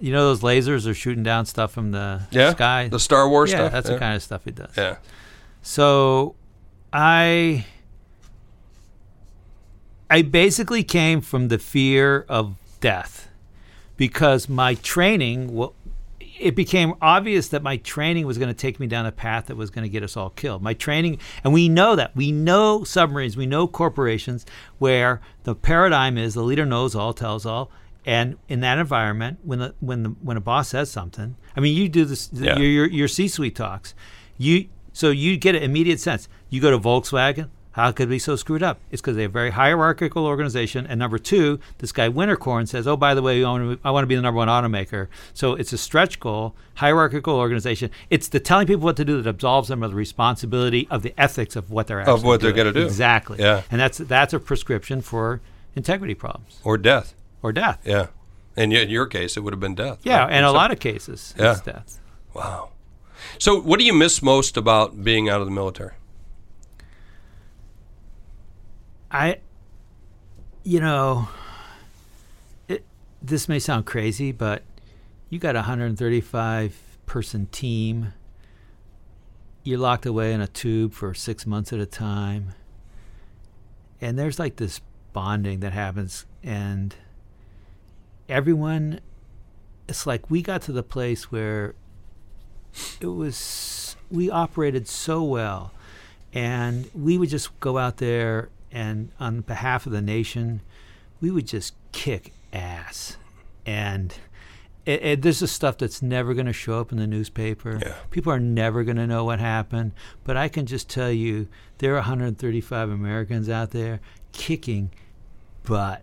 you 0.00 0.12
know, 0.12 0.24
those 0.24 0.40
lasers 0.40 0.86
are 0.86 0.94
shooting 0.94 1.22
down 1.22 1.46
stuff 1.46 1.72
from 1.72 1.92
the 1.92 2.22
yeah, 2.30 2.50
sky. 2.52 2.88
the 2.88 2.98
Star 2.98 3.28
Wars 3.28 3.50
yeah, 3.50 3.58
stuff. 3.58 3.72
that's 3.72 3.88
yeah. 3.88 3.94
the 3.94 4.00
kind 4.00 4.16
of 4.16 4.22
stuff 4.22 4.44
he 4.44 4.50
does. 4.50 4.76
Yeah. 4.76 4.96
So, 5.62 6.34
I, 6.92 7.66
I 10.10 10.22
basically 10.22 10.84
came 10.84 11.20
from 11.20 11.48
the 11.48 11.58
fear 11.58 12.26
of 12.28 12.56
death, 12.80 13.28
because 13.96 14.48
my 14.48 14.74
training, 14.74 15.54
wa- 15.54 15.70
it 16.38 16.56
became 16.56 16.94
obvious 17.00 17.48
that 17.48 17.62
my 17.62 17.76
training 17.76 18.26
was 18.26 18.38
going 18.38 18.48
to 18.48 18.54
take 18.54 18.80
me 18.80 18.88
down 18.88 19.06
a 19.06 19.12
path 19.12 19.46
that 19.46 19.56
was 19.56 19.70
going 19.70 19.84
to 19.84 19.88
get 19.88 20.02
us 20.02 20.16
all 20.16 20.30
killed. 20.30 20.62
My 20.62 20.74
training, 20.74 21.20
and 21.44 21.52
we 21.52 21.68
know 21.68 21.94
that. 21.94 22.14
We 22.16 22.32
know 22.32 22.82
submarines, 22.82 23.36
we 23.36 23.46
know 23.46 23.68
corporations 23.68 24.44
where 24.78 25.20
the 25.44 25.54
paradigm 25.54 26.18
is 26.18 26.34
the 26.34 26.42
leader 26.42 26.66
knows 26.66 26.96
all, 26.96 27.14
tells 27.14 27.46
all. 27.46 27.70
And 28.06 28.36
in 28.48 28.60
that 28.60 28.78
environment, 28.78 29.38
when 29.42 29.58
the, 29.58 29.74
when 29.80 30.02
the, 30.02 30.08
when 30.22 30.36
a 30.36 30.40
boss 30.40 30.68
says 30.68 30.90
something, 30.90 31.36
I 31.56 31.60
mean, 31.60 31.76
you 31.76 31.88
do 31.88 32.04
this. 32.04 32.30
Yeah. 32.32 32.58
Your, 32.58 32.66
your 32.66 32.86
your 32.86 33.08
C-suite 33.08 33.56
talks. 33.56 33.94
You 34.36 34.68
so 34.92 35.10
you 35.10 35.36
get 35.36 35.54
an 35.54 35.62
immediate 35.62 36.00
sense. 36.00 36.28
You 36.50 36.60
go 36.60 36.70
to 36.70 36.78
Volkswagen. 36.78 37.48
How 37.72 37.90
could 37.90 38.06
it 38.06 38.10
be 38.10 38.20
so 38.20 38.36
screwed 38.36 38.62
up? 38.62 38.78
It's 38.92 39.02
because 39.02 39.16
they 39.16 39.22
have 39.22 39.32
a 39.32 39.32
very 39.32 39.50
hierarchical 39.50 40.26
organization. 40.26 40.86
And 40.86 40.96
number 41.00 41.18
two, 41.18 41.58
this 41.78 41.90
guy 41.90 42.08
Winterkorn 42.08 42.68
says, 42.68 42.86
"Oh, 42.86 42.96
by 42.96 43.14
the 43.14 43.22
way, 43.22 43.42
I 43.42 43.50
want, 43.50 43.82
to, 43.82 43.88
I 43.88 43.90
want 43.90 44.04
to 44.04 44.06
be 44.06 44.14
the 44.14 44.22
number 44.22 44.38
one 44.38 44.46
automaker." 44.46 45.08
So 45.32 45.54
it's 45.54 45.72
a 45.72 45.78
stretch 45.78 46.20
goal, 46.20 46.54
hierarchical 46.74 47.34
organization. 47.34 47.90
It's 48.10 48.28
the 48.28 48.38
telling 48.38 48.68
people 48.68 48.84
what 48.84 48.96
to 48.98 49.04
do 49.04 49.20
that 49.20 49.28
absolves 49.28 49.68
them 49.68 49.82
of 49.82 49.90
the 49.90 49.96
responsibility 49.96 50.86
of 50.88 51.02
the 51.02 51.14
ethics 51.18 51.56
of 51.56 51.72
what 51.72 51.88
they're 51.88 51.98
actually 52.00 52.14
Of 52.14 52.22
what 52.22 52.40
they're 52.40 52.52
gonna 52.52 52.72
do. 52.72 52.84
Exactly. 52.84 53.38
Yeah. 53.40 53.62
And 53.72 53.80
that's 53.80 53.98
that's 53.98 54.32
a 54.32 54.38
prescription 54.38 55.00
for 55.00 55.40
integrity 55.74 56.14
problems 56.14 56.60
Or 56.62 56.78
death. 56.78 57.14
Or 57.44 57.52
death. 57.52 57.78
Yeah. 57.84 58.06
And 58.56 58.72
yet 58.72 58.84
in 58.84 58.88
your 58.90 59.06
case, 59.06 59.36
it 59.36 59.40
would 59.40 59.52
have 59.52 59.60
been 59.60 59.74
death. 59.74 59.98
Yeah, 60.02 60.20
right? 60.24 60.32
and 60.32 60.46
a 60.46 60.50
lot 60.50 60.70
of 60.72 60.80
cases, 60.80 61.34
Yeah. 61.38 61.52
it's 61.52 61.60
death. 61.60 62.00
Wow. 62.32 62.70
So, 63.38 63.60
what 63.60 63.78
do 63.78 63.84
you 63.84 63.92
miss 63.92 64.22
most 64.22 64.56
about 64.56 65.04
being 65.04 65.28
out 65.28 65.40
of 65.40 65.46
the 65.46 65.52
military? 65.52 65.92
I, 69.10 69.38
you 70.62 70.80
know, 70.80 71.28
it, 72.68 72.84
this 73.22 73.48
may 73.48 73.58
sound 73.58 73.86
crazy, 73.86 74.32
but 74.32 74.62
you 75.30 75.38
got 75.38 75.54
a 75.54 75.60
135 75.60 76.98
person 77.06 77.46
team. 77.46 78.12
You're 79.62 79.78
locked 79.78 80.06
away 80.06 80.32
in 80.32 80.40
a 80.40 80.46
tube 80.48 80.92
for 80.92 81.14
six 81.14 81.46
months 81.46 81.72
at 81.72 81.78
a 81.78 81.86
time. 81.86 82.54
And 84.00 84.18
there's 84.18 84.38
like 84.38 84.56
this 84.56 84.80
bonding 85.12 85.60
that 85.60 85.72
happens, 85.72 86.26
and 86.42 86.94
everyone, 88.28 89.00
it's 89.88 90.06
like 90.06 90.30
we 90.30 90.42
got 90.42 90.62
to 90.62 90.72
the 90.72 90.82
place 90.82 91.30
where 91.30 91.74
it 93.00 93.06
was, 93.06 93.96
we 94.10 94.30
operated 94.30 94.88
so 94.88 95.22
well 95.22 95.72
and 96.32 96.90
we 96.94 97.16
would 97.16 97.28
just 97.28 97.58
go 97.60 97.78
out 97.78 97.98
there 97.98 98.48
and 98.72 99.10
on 99.20 99.40
behalf 99.40 99.86
of 99.86 99.92
the 99.92 100.02
nation 100.02 100.60
we 101.20 101.30
would 101.30 101.46
just 101.46 101.74
kick 101.92 102.32
ass. 102.52 103.16
And 103.64 104.14
it, 104.84 105.02
it, 105.02 105.22
this 105.22 105.40
is 105.40 105.50
stuff 105.50 105.78
that's 105.78 106.02
never 106.02 106.34
going 106.34 106.46
to 106.46 106.52
show 106.52 106.80
up 106.80 106.92
in 106.92 106.98
the 106.98 107.06
newspaper. 107.06 107.78
Yeah. 107.80 107.94
people 108.10 108.32
are 108.32 108.40
never 108.40 108.84
going 108.84 108.98
to 108.98 109.06
know 109.06 109.24
what 109.24 109.40
happened. 109.40 109.92
But 110.24 110.36
i 110.36 110.48
can 110.48 110.66
just 110.66 110.88
tell 110.90 111.10
you 111.10 111.48
there 111.78 111.92
are 111.92 111.96
135 111.96 112.90
americans 112.90 113.48
out 113.48 113.70
there 113.70 114.00
kicking 114.32 114.90
butt 115.62 116.02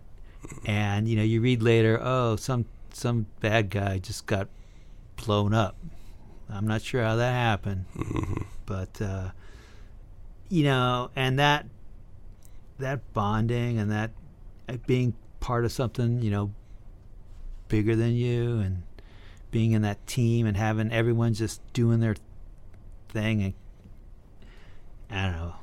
and 0.66 1.08
you 1.08 1.16
know 1.16 1.22
you 1.22 1.40
read 1.40 1.62
later 1.62 1.98
oh 2.02 2.36
some 2.36 2.64
some 2.92 3.26
bad 3.40 3.70
guy 3.70 3.98
just 3.98 4.26
got 4.26 4.48
blown 5.16 5.54
up 5.54 5.76
i'm 6.50 6.66
not 6.66 6.82
sure 6.82 7.02
how 7.02 7.16
that 7.16 7.32
happened 7.32 7.84
but 8.66 9.00
uh, 9.00 9.30
you 10.52 10.64
know, 10.64 11.10
and 11.16 11.38
that 11.38 11.66
that 12.78 13.12
bonding 13.14 13.78
and 13.78 13.90
that 13.90 14.10
uh, 14.68 14.76
being 14.86 15.14
part 15.40 15.64
of 15.64 15.72
something, 15.72 16.20
you 16.20 16.30
know, 16.30 16.52
bigger 17.68 17.96
than 17.96 18.12
you, 18.12 18.58
and 18.58 18.82
being 19.50 19.72
in 19.72 19.80
that 19.80 20.06
team 20.06 20.46
and 20.46 20.58
having 20.58 20.92
everyone 20.92 21.32
just 21.32 21.62
doing 21.72 22.00
their 22.00 22.16
thing, 23.08 23.42
and 23.42 23.54
I 25.10 25.22
don't 25.24 25.36
know. 25.36 25.54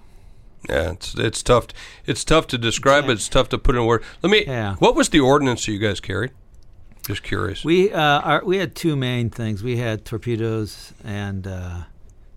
Yeah, 0.67 0.91
it's 0.91 1.15
it's 1.15 1.41
tough. 1.41 1.67
It's 2.05 2.23
tough 2.23 2.47
to 2.47 2.57
describe. 2.57 3.05
Yeah. 3.05 3.11
It's 3.11 3.29
tough 3.29 3.49
to 3.49 3.57
put 3.57 3.75
in 3.75 3.85
words. 3.85 4.05
Let 4.21 4.29
me. 4.29 4.43
Yeah. 4.45 4.75
What 4.75 4.95
was 4.95 5.09
the 5.09 5.19
ordinance 5.19 5.65
that 5.65 5.71
you 5.71 5.79
guys 5.79 5.99
carried? 5.99 6.31
Just 7.07 7.23
curious. 7.23 7.63
We 7.63 7.91
uh, 7.91 8.19
our, 8.19 8.43
we 8.43 8.57
had 8.57 8.75
two 8.75 8.95
main 8.95 9.29
things. 9.29 9.63
We 9.63 9.77
had 9.77 10.05
torpedoes 10.05 10.93
and 11.03 11.47
uh, 11.47 11.81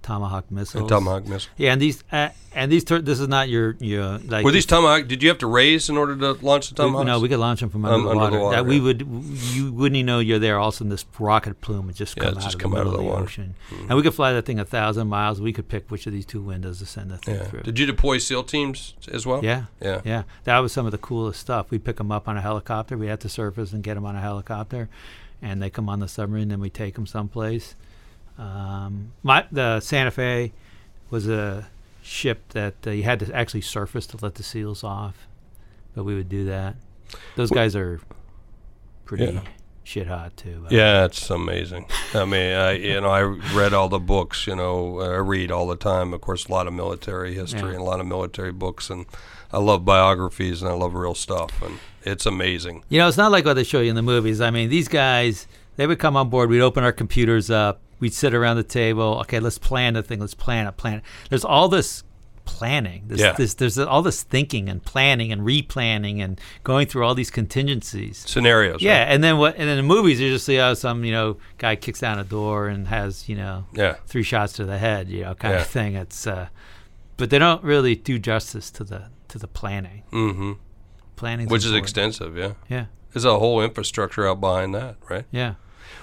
tomahawk 0.03 0.51
missiles. 0.51 0.83
And 0.83 0.88
Tomahawk 0.88 1.27
missile. 1.27 1.51
Yeah, 1.57 1.73
and 1.73 1.81
these 1.81 2.03
uh, 2.12 2.31
and 2.55 2.71
these 2.71 2.85
tor- 2.85 3.01
this 3.01 3.21
is 3.21 3.29
not 3.29 3.49
your 3.49 3.77
your 3.81 4.19
like 4.19 4.45
Were 4.45 4.51
these 4.51 4.67
tomahawk? 4.67 5.07
Did 5.09 5.23
you 5.23 5.29
have 5.29 5.38
to 5.38 5.47
raise 5.47 5.88
in 5.88 5.97
order 5.97 6.17
to 6.17 6.33
launch 6.45 6.69
the 6.69 6.75
We- 6.75 6.88
tomahawks? 6.88 7.07
no, 7.07 7.21
we 7.21 7.29
could 7.29 7.38
launch 7.38 7.61
them 7.61 7.71
from 7.71 7.85
under, 7.85 7.95
Um, 7.97 8.05
the, 8.05 8.11
under 8.11 8.21
water. 8.21 8.37
the 8.37 8.43
water, 8.43 8.57
That 8.57 8.67
we 8.67 8.81
would, 8.81 9.03
you 9.53 9.73
wouldn't 9.73 9.97
even 9.97 10.07
know 10.07 10.19
you're 10.19 10.38
there. 10.38 10.59
All 10.59 10.69
of 10.69 10.75
a 10.75 10.77
sudden, 10.79 10.91
this 10.91 11.05
rocket 11.19 11.61
plume 11.61 11.87
would 11.87 11.95
just 11.97 12.17
Yeah, 12.17 12.25
come 12.25 12.35
out 12.37 12.43
just 12.43 12.55
of 12.57 12.61
come 12.61 12.71
the 12.73 12.79
out 12.79 12.87
of 12.87 12.93
the 12.93 12.99
of 12.99 13.05
the, 13.05 13.11
water. 13.11 13.23
ocean, 13.25 13.55
and 13.88 13.97
we 13.97 14.03
could 14.03 14.15
fly 14.15 14.33
that 14.33 14.45
thing 14.45 14.59
a 14.59 14.65
thousand 14.65 15.09
miles. 15.09 15.41
We 15.41 15.53
could 15.53 15.69
pick 15.69 15.91
which 15.91 16.07
of 16.07 16.12
these 16.12 16.27
two 16.27 16.41
windows 16.43 16.79
to 16.81 16.87
send 16.87 17.11
the 17.11 17.19
thing 17.19 17.37
Yeah. 17.37 17.45
through. 17.45 17.62
Did 17.62 17.79
you 17.79 17.87
deploy 17.87 18.19
SEAL 18.19 18.45
teams 18.45 18.95
as 19.11 19.25
well? 19.25 19.41
yeah, 19.45 19.65
Yeah. 19.81 20.01
yeah. 20.05 20.23
That 20.45 20.59
was 20.59 20.73
some 20.73 20.85
of 20.87 20.93
the 20.93 20.99
coolest 20.99 21.41
stuff. 21.41 21.71
We 21.71 21.79
pick 21.79 21.97
them 21.97 22.11
up 22.12 22.29
on 22.29 22.37
a 22.37 22.41
helicopter. 22.43 22.99
We 22.99 23.07
had 23.07 23.21
to 23.21 23.29
surface 23.29 23.73
and 23.73 23.83
get 23.83 23.95
them 23.95 24.05
on 24.05 24.17
a 24.17 24.21
helicopter, 24.21 24.88
and 25.41 25.62
they 25.62 25.71
come 25.71 25.88
on 25.88 26.01
the 26.01 26.09
submarine. 26.09 26.49
Then 26.49 26.61
we 26.61 26.71
take 26.71 26.95
them 26.97 27.07
someplace. 27.07 27.75
Um, 28.38 29.12
my 29.23 29.45
the 29.53 29.81
Santa 29.81 30.11
Fe 30.11 30.53
was 31.11 31.29
a 31.29 31.68
ship 32.03 32.49
that 32.51 32.75
uh, 32.87 32.90
you 32.90 33.03
had 33.05 33.21
to 33.21 33.33
actually 33.35 33.61
surface 33.61 34.07
to 34.09 34.18
let 34.23 34.35
the 34.37 34.42
seals 34.42 34.83
off, 34.83 35.27
but 35.95 36.05
we 36.05 36.14
would 36.14 36.29
do 36.29 36.45
that. 36.47 36.77
Those 37.37 37.51
guys 37.51 37.77
are 37.77 38.01
pretty 39.05 39.25
Yeah. 39.27 39.40
shit 39.85 40.07
hot 40.07 40.37
too. 40.37 40.66
Yeah, 40.71 41.05
it's 41.05 41.29
amazing. 41.31 41.87
I 42.14 42.25
mean, 42.25 42.55
I 42.55 42.73
you 42.73 43.01
know 43.01 43.11
I 43.11 43.21
read 43.23 43.73
all 43.75 43.88
the 43.88 43.99
books. 43.99 44.47
You 44.47 44.57
know, 44.57 45.01
I 45.01 45.16
read 45.18 45.51
all 45.51 45.66
the 45.66 45.77
time. 45.77 46.12
Of 46.14 46.21
course, 46.23 46.47
a 46.47 46.53
lot 46.53 46.66
of 46.66 46.73
military 46.73 47.35
history 47.35 47.61
Yeah. 47.61 47.68
and 47.68 47.81
a 47.81 47.85
lot 47.85 48.01
of 48.01 48.07
military 48.07 48.53
books, 48.53 48.90
and 48.90 49.07
I 49.53 49.59
love 49.59 49.85
biographies 49.85 50.62
and 50.62 50.71
I 50.71 50.75
love 50.75 50.95
real 50.95 51.14
stuff, 51.14 51.61
and 51.62 51.79
it's 52.03 52.25
amazing. 52.27 52.85
You 52.88 52.99
know, 52.99 53.09
it's 53.09 53.18
not 53.18 53.31
like 53.31 53.45
what 53.45 53.55
they 53.55 53.64
show 53.64 53.81
you 53.81 53.90
in 53.90 53.97
the 53.97 54.03
movies. 54.03 54.40
I 54.40 54.51
mean, 54.51 54.71
these 54.71 54.88
guys, 54.88 55.47
they 55.77 55.87
would 55.87 55.99
come 55.99 56.16
on 56.16 56.31
board. 56.31 56.49
We'd 56.49 56.62
open 56.62 56.83
our 56.83 56.92
computers 56.92 57.51
up. 57.51 57.81
We'd 58.03 58.12
sit 58.12 58.35
around 58.35 58.57
the 58.57 58.65
table. 58.65 59.19
Okay, 59.21 59.38
let's 59.38 59.59
plan 59.59 59.95
the 59.95 60.03
thing. 60.03 60.19
Let's 60.19 60.35
plan 60.35 60.67
it. 60.67 60.77
Plan 60.77 60.95
it. 60.99 61.03
There's 61.31 61.45
all 61.45 61.69
this 61.69 62.03
planning. 62.45 63.05
This, 63.07 63.21
Yeah. 63.21 63.33
this, 63.33 63.55
there's 63.55 63.79
all 63.79 64.03
this 64.03 64.25
thinking 64.25 64.69
and 64.69 64.83
planning 64.85 65.31
and 65.31 65.43
replanning 65.43 66.19
and 66.21 66.41
going 66.65 66.88
through 66.88 67.05
all 67.07 67.15
these 67.15 67.31
contingencies. 67.31 68.25
Scenarios. 68.27 68.83
Yeah, 68.83 68.99
right? 69.05 69.12
and 69.12 69.23
then 69.23 69.38
what? 69.38 69.55
And 69.57 69.69
then 69.69 69.77
the 69.77 69.83
movies, 69.85 70.21
you 70.21 70.29
just 70.31 70.45
see 70.45 70.57
how 70.57 70.75
some 70.75 71.05
you 71.05 71.12
know 71.12 71.37
guy 71.59 71.77
kicks 71.77 72.01
down 72.01 72.19
a 72.19 72.25
door 72.25 72.67
and 72.67 72.88
has 72.88 73.29
you 73.29 73.37
know 73.37 73.67
Yeah. 73.73 73.95
three 74.07 74.25
shots 74.25 74.53
to 74.55 74.65
the 74.65 74.79
head, 74.79 75.09
you 75.09 75.23
know, 75.23 75.35
kind 75.37 75.55
Yeah. 75.55 75.61
of 75.61 75.69
thing. 75.69 75.95
It's, 75.95 76.27
uh, 76.27 76.49
but 77.17 77.31
they 77.31 77.38
don't 77.38 77.62
really 77.62 77.95
do 77.95 78.19
justice 78.19 78.69
to 78.73 78.83
the 78.85 79.05
to 79.29 79.38
the 79.38 79.47
planning. 79.49 80.03
Mm-hmm. 80.12 80.53
Planning, 81.15 81.47
Which 81.49 81.65
is 81.65 81.73
extensive. 81.73 82.37
Yeah. 82.37 82.55
Yeah, 82.69 82.87
There's 83.12 83.25
a 83.25 83.38
whole 83.38 83.62
infrastructure 83.62 84.27
out 84.27 84.41
behind 84.41 84.75
that, 84.75 84.97
right? 85.09 85.25
yeah. 85.31 85.55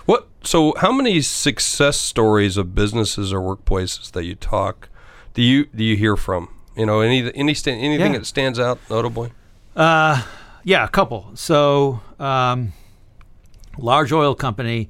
What? 0.06 0.28
So, 0.44 0.74
how 0.78 0.92
many 0.92 1.22
success 1.22 1.98
stories 1.98 2.58
of 2.58 2.74
businesses 2.74 3.34
or 3.34 3.40
workplaces 3.40 4.12
that 4.12 4.24
you 4.26 4.36
talk 4.36 4.90
do 5.34 5.42
you 5.42 5.66
do 5.76 5.84
you 5.84 5.96
hear 5.96 6.16
from 6.16 6.50
You 6.76 6.86
know, 6.86 7.02
any 7.02 7.20
any 7.36 7.56
anything 7.66 8.14
Yeah. 8.14 8.20
that 8.20 8.26
stands 8.26 8.60
out 8.60 8.80
notably? 8.90 9.32
Uh, 9.76 10.24
yeah, 10.64 10.84
a 10.84 10.88
couple. 10.88 11.32
So, 11.36 12.02
um, 12.20 12.74
large 13.78 14.12
oil 14.12 14.34
company, 14.36 14.90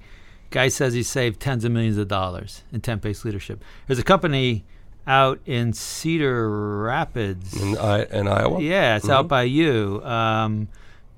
guy 0.51 0.67
says 0.69 0.93
he 0.93 1.03
saved 1.03 1.39
tens 1.39 1.63
of 1.65 1.71
millions 1.71 1.97
of 1.97 2.07
dollars 2.07 2.63
in 2.71 2.81
temp-based 2.81 3.25
leadership. 3.25 3.63
There's 3.87 3.99
a 3.99 4.03
company 4.03 4.65
out 5.07 5.39
in 5.45 5.73
Cedar 5.73 6.49
Rapids. 6.83 7.59
In, 7.59 7.77
I, 7.77 8.03
in 8.05 8.27
Iowa? 8.27 8.61
Yeah, 8.61 8.95
it's 8.97 9.09
out 9.09 9.27
by 9.27 9.43
you, 9.43 10.01
um, 10.03 10.67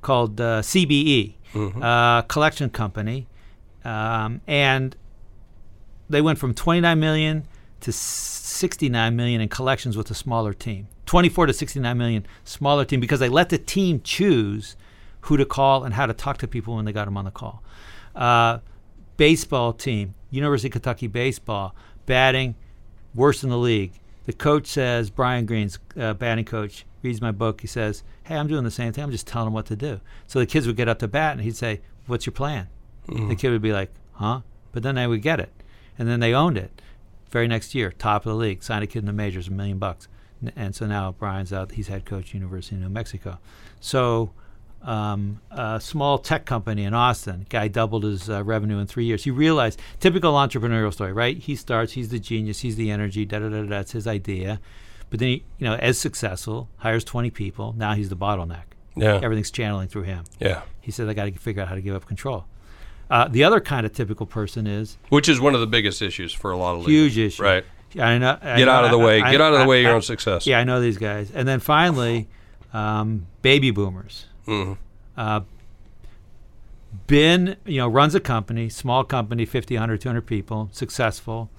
called 0.02 0.40
uh, 0.40 0.62
CBE, 0.62 1.34
uh, 1.82 2.22
collection 2.24 2.70
company, 2.70 3.28
um, 3.84 4.42
and 4.48 4.96
they 6.10 6.22
went 6.22 6.40
from 6.40 6.54
29 6.54 7.00
million 7.00 7.48
to 7.82 7.92
69 7.92 9.16
million 9.16 9.42
in 9.42 9.50
collections 9.50 9.98
with 9.98 10.12
a 10.12 10.14
smaller 10.14 10.54
team. 10.54 10.88
24 11.06 11.48
to 11.48 11.54
69 11.54 11.98
million 11.98 12.26
smaller 12.44 12.86
team 12.86 13.00
because 13.00 13.20
they 13.20 13.30
let 13.30 13.50
the 13.50 13.58
team 13.58 14.02
choose 14.02 14.76
who 15.22 15.38
to 15.38 15.46
call 15.46 15.84
and 15.84 15.94
how 15.94 16.06
to 16.06 16.14
talk 16.14 16.38
to 16.38 16.48
people 16.48 16.76
when 16.76 16.86
they 16.86 16.94
got 16.94 17.06
them 17.06 17.18
on 17.18 17.26
the 17.26 17.32
call. 17.32 17.64
Uh, 18.16 18.60
baseball 19.18 19.74
team, 19.74 20.14
University 20.30 20.68
of 20.68 20.74
Kentucky 20.74 21.08
baseball, 21.08 21.76
batting 22.06 22.56
worst 23.14 23.44
in 23.44 23.50
the 23.50 23.58
league. 23.58 23.94
The 24.26 24.34
coach 24.34 24.68
says, 24.68 25.10
Brian 25.10 25.46
Green's 25.46 25.80
uh, 25.98 26.14
batting 26.14 26.46
coach, 26.46 26.86
reads 27.02 27.22
my 27.22 27.32
book. 27.32 27.62
He 27.62 27.68
says, 27.68 28.04
Hey, 28.24 28.36
I'm 28.36 28.48
doing 28.48 28.64
the 28.64 28.72
same 28.72 28.94
thing. 28.94 29.04
I'm 29.04 29.12
just 29.12 29.28
telling 29.28 29.48
them 29.48 29.54
what 29.54 29.66
to 29.68 29.76
do. 29.76 30.00
So 30.28 30.40
the 30.40 30.46
kids 30.46 30.68
would 30.68 30.76
get 30.76 30.88
up 30.88 31.00
to 31.00 31.08
bat 31.08 31.34
and 31.34 31.42
he'd 31.42 31.56
say, 31.56 31.82
What's 32.06 32.26
your 32.26 32.34
plan? 32.34 32.68
The 33.08 33.36
kid 33.36 33.50
would 33.52 33.62
be 33.62 33.74
like, 33.74 33.92
Huh? 34.14 34.42
But 34.72 34.84
then 34.84 34.96
they 34.96 35.08
would 35.08 35.22
get 35.22 35.40
it. 35.40 35.52
And 35.98 36.08
then 36.08 36.20
they 36.20 36.34
owned 36.34 36.58
it. 36.58 36.82
Very 37.30 37.48
next 37.48 37.74
year, 37.76 37.92
top 37.92 38.26
of 38.26 38.32
the 38.32 38.36
league, 38.38 38.62
signed 38.64 38.84
a 38.84 38.88
kid 38.88 39.00
in 39.00 39.06
the 39.06 39.14
majors, 39.14 39.48
a 39.48 39.52
million 39.52 39.78
bucks. 39.80 40.08
N- 40.44 40.52
And 40.56 40.76
so 40.76 40.86
now 40.86 41.12
Brian's 41.18 41.52
out. 41.54 41.72
He's 41.74 41.88
head 41.88 42.06
coach, 42.06 42.34
University 42.34 42.76
of 42.76 42.82
New 42.82 42.90
Mexico. 42.90 43.40
So 43.80 44.32
um, 44.82 45.42
a 45.52 45.80
small 45.80 46.18
tech 46.18 46.46
company 46.46 46.84
in 46.84 46.94
Austin. 46.94 47.46
Guy 47.50 47.68
doubled 47.68 48.04
his 48.04 48.30
uh, 48.30 48.44
revenue 48.44 48.80
in 48.80 48.88
three 48.88 49.06
years. 49.06 49.24
He 49.24 49.32
realized 49.32 49.80
typical 50.00 50.34
entrepreneurial 50.34 50.92
story, 50.94 51.14
right? 51.14 51.38
He 51.38 51.56
starts, 51.56 51.94
he's 51.94 52.10
the 52.10 52.20
genius, 52.20 52.60
he's 52.60 52.76
the 52.76 52.90
energy, 52.92 53.26
da 53.26 53.40
da 53.40 53.50
da. 53.50 53.62
da 53.62 53.68
that's 53.68 53.92
his 53.92 54.08
idea. 54.08 54.60
But 55.10 55.20
then 55.20 55.28
he, 55.30 55.44
you 55.60 55.66
know, 55.68 55.76
as 55.76 55.98
successful, 55.98 56.70
hires 56.78 57.04
20 57.04 57.30
people. 57.32 57.74
Now 57.78 57.94
he's 57.94 58.10
the 58.10 58.16
bottleneck. 58.16 58.64
Yeah. 58.96 59.20
Everything's 59.22 59.52
channeling 59.52 59.88
through 59.88 60.04
him. 60.04 60.24
Yeah. 60.40 60.62
He 60.82 60.92
said, 60.92 61.08
I 61.10 61.14
got 61.14 61.26
to 61.26 61.32
figure 61.34 61.62
out 61.62 61.68
how 61.70 61.76
to 61.76 61.82
give 61.82 61.96
up 61.96 62.06
control. 62.06 62.46
Uh, 63.12 63.28
the 63.28 63.44
other 63.44 63.60
kind 63.60 63.86
of 63.86 63.92
typical 63.92 64.26
person 64.26 64.66
is 64.66 64.98
Which 65.10 65.28
is 65.30 65.40
one 65.40 65.54
of 65.54 65.60
the 65.62 65.68
biggest 65.68 66.02
issues 66.02 66.32
for 66.34 66.50
a 66.52 66.58
lot 66.58 66.78
of 66.80 66.86
huge 66.86 67.18
leaders. 67.18 67.34
issue. 67.36 67.44
Right. 67.44 67.66
I 68.00 68.18
know. 68.18 68.38
I 68.42 68.56
Get 68.58 68.66
know- 68.66 68.72
out 68.72 68.86
of 68.86 68.92
the 68.92 68.98
I- 69.00 69.04
way. 69.06 69.22
I- 69.22 69.32
Get 69.32 69.42
out 69.42 69.54
of 69.54 69.60
the 69.60 69.66
way 69.68 69.80
of 69.80 69.84
your 69.84 69.96
own 69.96 70.02
success. 70.02 70.48
Yeah, 70.48 70.60
I 70.60 70.64
know 70.64 70.80
these 70.80 70.98
guys. 70.98 71.30
And 71.30 71.46
then 71.46 71.60
finally, 71.60 72.30
um, 72.74 73.28
baby 73.42 73.70
boomers. 73.70 74.28
Mhm. 74.48 74.78
Uh, 75.18 75.42
been, 77.08 77.56
you 77.66 77.78
know, 77.80 77.88
runs 77.88 78.16
a 78.16 78.20
company, 78.20 78.70
small 78.70 79.04
company, 79.04 79.46
50, 79.46 79.76
100, 79.76 80.02
200 80.02 80.22
people, 80.26 80.70
successful, 80.72 81.50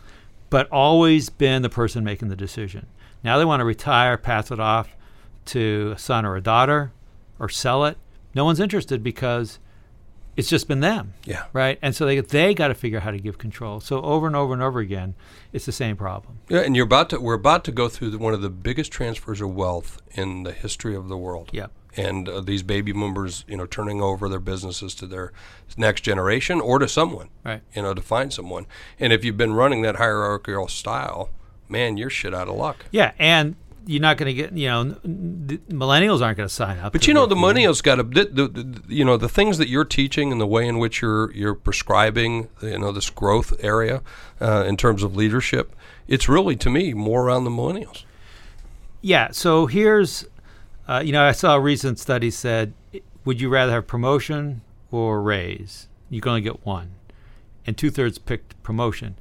but 0.50 0.68
always 0.70 1.28
been 1.30 1.62
the 1.62 1.68
person 1.70 2.04
making 2.04 2.28
the 2.28 2.36
decision. 2.36 2.86
Now 3.24 3.38
they 3.38 3.44
want 3.44 3.60
to 3.60 3.64
retire, 3.64 4.16
pass 4.16 4.50
it 4.50 4.60
off 4.60 4.96
to 5.46 5.92
a 5.94 5.98
son 5.98 6.24
or 6.24 6.36
a 6.36 6.40
daughter, 6.40 6.92
or 7.38 7.48
sell 7.48 7.84
it. 7.84 7.96
No 8.34 8.44
one's 8.44 8.60
interested 8.60 9.02
because 9.02 9.58
it's 10.36 10.48
just 10.48 10.68
been 10.68 10.80
them. 10.80 11.14
Yeah. 11.24 11.44
Right. 11.52 11.78
And 11.82 11.94
so 11.94 12.06
they 12.06 12.20
they 12.20 12.54
got 12.54 12.68
to 12.68 12.74
figure 12.74 12.98
out 12.98 13.04
how 13.04 13.10
to 13.10 13.18
give 13.18 13.38
control. 13.38 13.80
So 13.80 14.00
over 14.02 14.26
and 14.26 14.36
over 14.36 14.52
and 14.52 14.62
over 14.62 14.80
again, 14.80 15.14
it's 15.52 15.66
the 15.66 15.72
same 15.72 15.96
problem. 15.96 16.38
Yeah, 16.48 16.60
and 16.60 16.74
you're 16.74 16.86
about 16.86 17.10
to. 17.10 17.20
We're 17.20 17.34
about 17.34 17.64
to 17.64 17.72
go 17.72 17.88
through 17.88 18.10
the, 18.10 18.18
one 18.18 18.34
of 18.34 18.40
the 18.40 18.50
biggest 18.50 18.92
transfers 18.92 19.40
of 19.40 19.54
wealth 19.54 20.00
in 20.12 20.44
the 20.44 20.52
history 20.52 20.94
of 20.94 21.08
the 21.08 21.16
world. 21.16 21.50
Yeah. 21.52 21.66
And 21.94 22.26
uh, 22.26 22.40
these 22.40 22.62
baby 22.62 22.92
boomers, 22.92 23.44
you 23.46 23.58
know, 23.58 23.66
turning 23.66 24.00
over 24.00 24.26
their 24.26 24.40
businesses 24.40 24.94
to 24.94 25.06
their 25.06 25.32
next 25.76 26.00
generation 26.00 26.58
or 26.58 26.78
to 26.78 26.88
someone. 26.88 27.28
Right. 27.44 27.60
You 27.74 27.82
know, 27.82 27.92
to 27.92 28.00
find 28.00 28.32
someone. 28.32 28.66
And 28.98 29.12
if 29.12 29.24
you've 29.24 29.36
been 29.36 29.52
running 29.52 29.82
that 29.82 29.96
hierarchical 29.96 30.68
style, 30.68 31.28
man, 31.68 31.98
you're 31.98 32.08
shit 32.08 32.32
out 32.32 32.48
of 32.48 32.56
luck. 32.56 32.86
Yeah, 32.90 33.12
and 33.18 33.56
you're 33.86 34.00
not 34.00 34.16
going 34.16 34.26
to 34.26 34.34
get 34.34 34.52
you 34.52 34.68
know 34.68 34.80
n- 34.80 34.96
n- 35.04 35.46
the 35.46 35.74
millennials 35.74 36.20
aren't 36.22 36.36
going 36.36 36.48
to 36.48 36.54
sign 36.54 36.78
up. 36.78 36.92
But 36.92 37.06
you 37.06 37.14
know, 37.14 37.26
the 37.26 37.34
millennials 37.34 37.82
got 37.82 37.96
to, 37.96 38.02
the, 38.02 38.24
the, 38.24 38.48
the, 38.48 38.82
you 38.88 39.04
know, 39.04 39.16
the 39.16 39.28
things 39.28 39.58
that 39.58 39.68
you're 39.68 39.84
teaching 39.84 40.32
and 40.32 40.40
the 40.40 40.46
way 40.46 40.66
in 40.66 40.78
which 40.78 41.02
you're 41.02 41.32
you're 41.32 41.54
prescribing, 41.54 42.48
you 42.60 42.78
know, 42.78 42.92
this 42.92 43.10
growth 43.10 43.52
area 43.60 44.02
uh, 44.40 44.64
in 44.66 44.76
terms 44.76 45.02
of 45.02 45.16
leadership. 45.16 45.74
It's 46.08 46.28
really, 46.28 46.56
to 46.56 46.70
me, 46.70 46.94
more 46.94 47.24
around 47.24 47.44
the 47.44 47.50
millennials. 47.50 48.04
Yeah. 49.00 49.30
So 49.30 49.66
here's, 49.66 50.26
uh, 50.88 51.02
you 51.04 51.12
know, 51.12 51.24
I 51.24 51.32
saw 51.32 51.56
a 51.56 51.60
recent 51.60 51.98
study 51.98 52.30
said, 52.30 52.74
would 53.24 53.40
you 53.40 53.48
rather 53.48 53.72
have 53.72 53.86
promotion 53.86 54.62
or 54.90 55.22
raise? 55.22 55.88
You 56.10 56.20
can 56.20 56.30
only 56.30 56.42
get 56.42 56.66
one, 56.66 56.90
and 57.66 57.78
two 57.78 57.90
thirds 57.90 58.18
picked 58.18 58.60
promotion. 58.62 59.16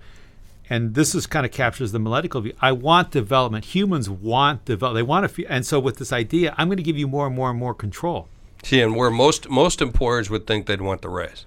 And 0.71 0.95
this 0.95 1.13
is 1.13 1.27
kind 1.27 1.45
of 1.45 1.51
captures 1.51 1.91
the 1.91 1.99
millennial 1.99 2.39
view. 2.39 2.53
I 2.61 2.71
want 2.71 3.11
development. 3.11 3.65
Humans 3.65 4.09
want 4.09 4.63
develop. 4.63 4.95
They 4.95 5.03
want 5.03 5.25
to, 5.25 5.27
fe- 5.27 5.45
and 5.49 5.65
so 5.65 5.81
with 5.81 5.97
this 5.97 6.13
idea, 6.13 6.55
I'm 6.57 6.69
going 6.69 6.77
to 6.77 6.83
give 6.83 6.97
you 6.97 7.09
more 7.09 7.27
and 7.27 7.35
more 7.35 7.49
and 7.49 7.59
more 7.59 7.73
control. 7.73 8.29
See, 8.63 8.79
and 8.79 8.95
where 8.95 9.11
most 9.11 9.49
most 9.49 9.81
employers 9.81 10.29
would 10.29 10.47
think 10.47 10.67
they'd 10.67 10.79
want 10.79 11.01
the 11.01 11.09
raise. 11.09 11.45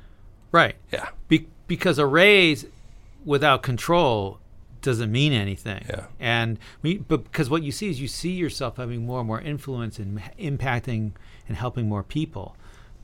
Right. 0.53 0.75
Yeah. 0.93 1.09
Be- 1.29 1.49
because 1.67 1.99
a 1.99 2.05
raise 2.05 2.67
without 3.25 3.63
control 3.63 4.41
doesn't 4.83 5.11
mean 5.11 5.33
anything. 5.33 5.87
Yeah. 5.89 6.05
And 6.21 6.59
we, 6.83 6.99
but 6.99 7.25
because 7.25 7.49
what 7.49 7.63
you 7.63 7.73
see 7.73 7.89
is 7.89 8.03
you 8.03 8.09
see 8.09 8.33
yourself 8.33 8.77
having 8.77 9.07
more 9.07 9.21
and 9.21 9.27
more 9.27 9.41
influence 9.41 9.99
and 9.99 10.21
impacting 10.39 11.13
and 11.49 11.57
helping 11.57 11.89
more 11.89 12.03
people. 12.03 12.57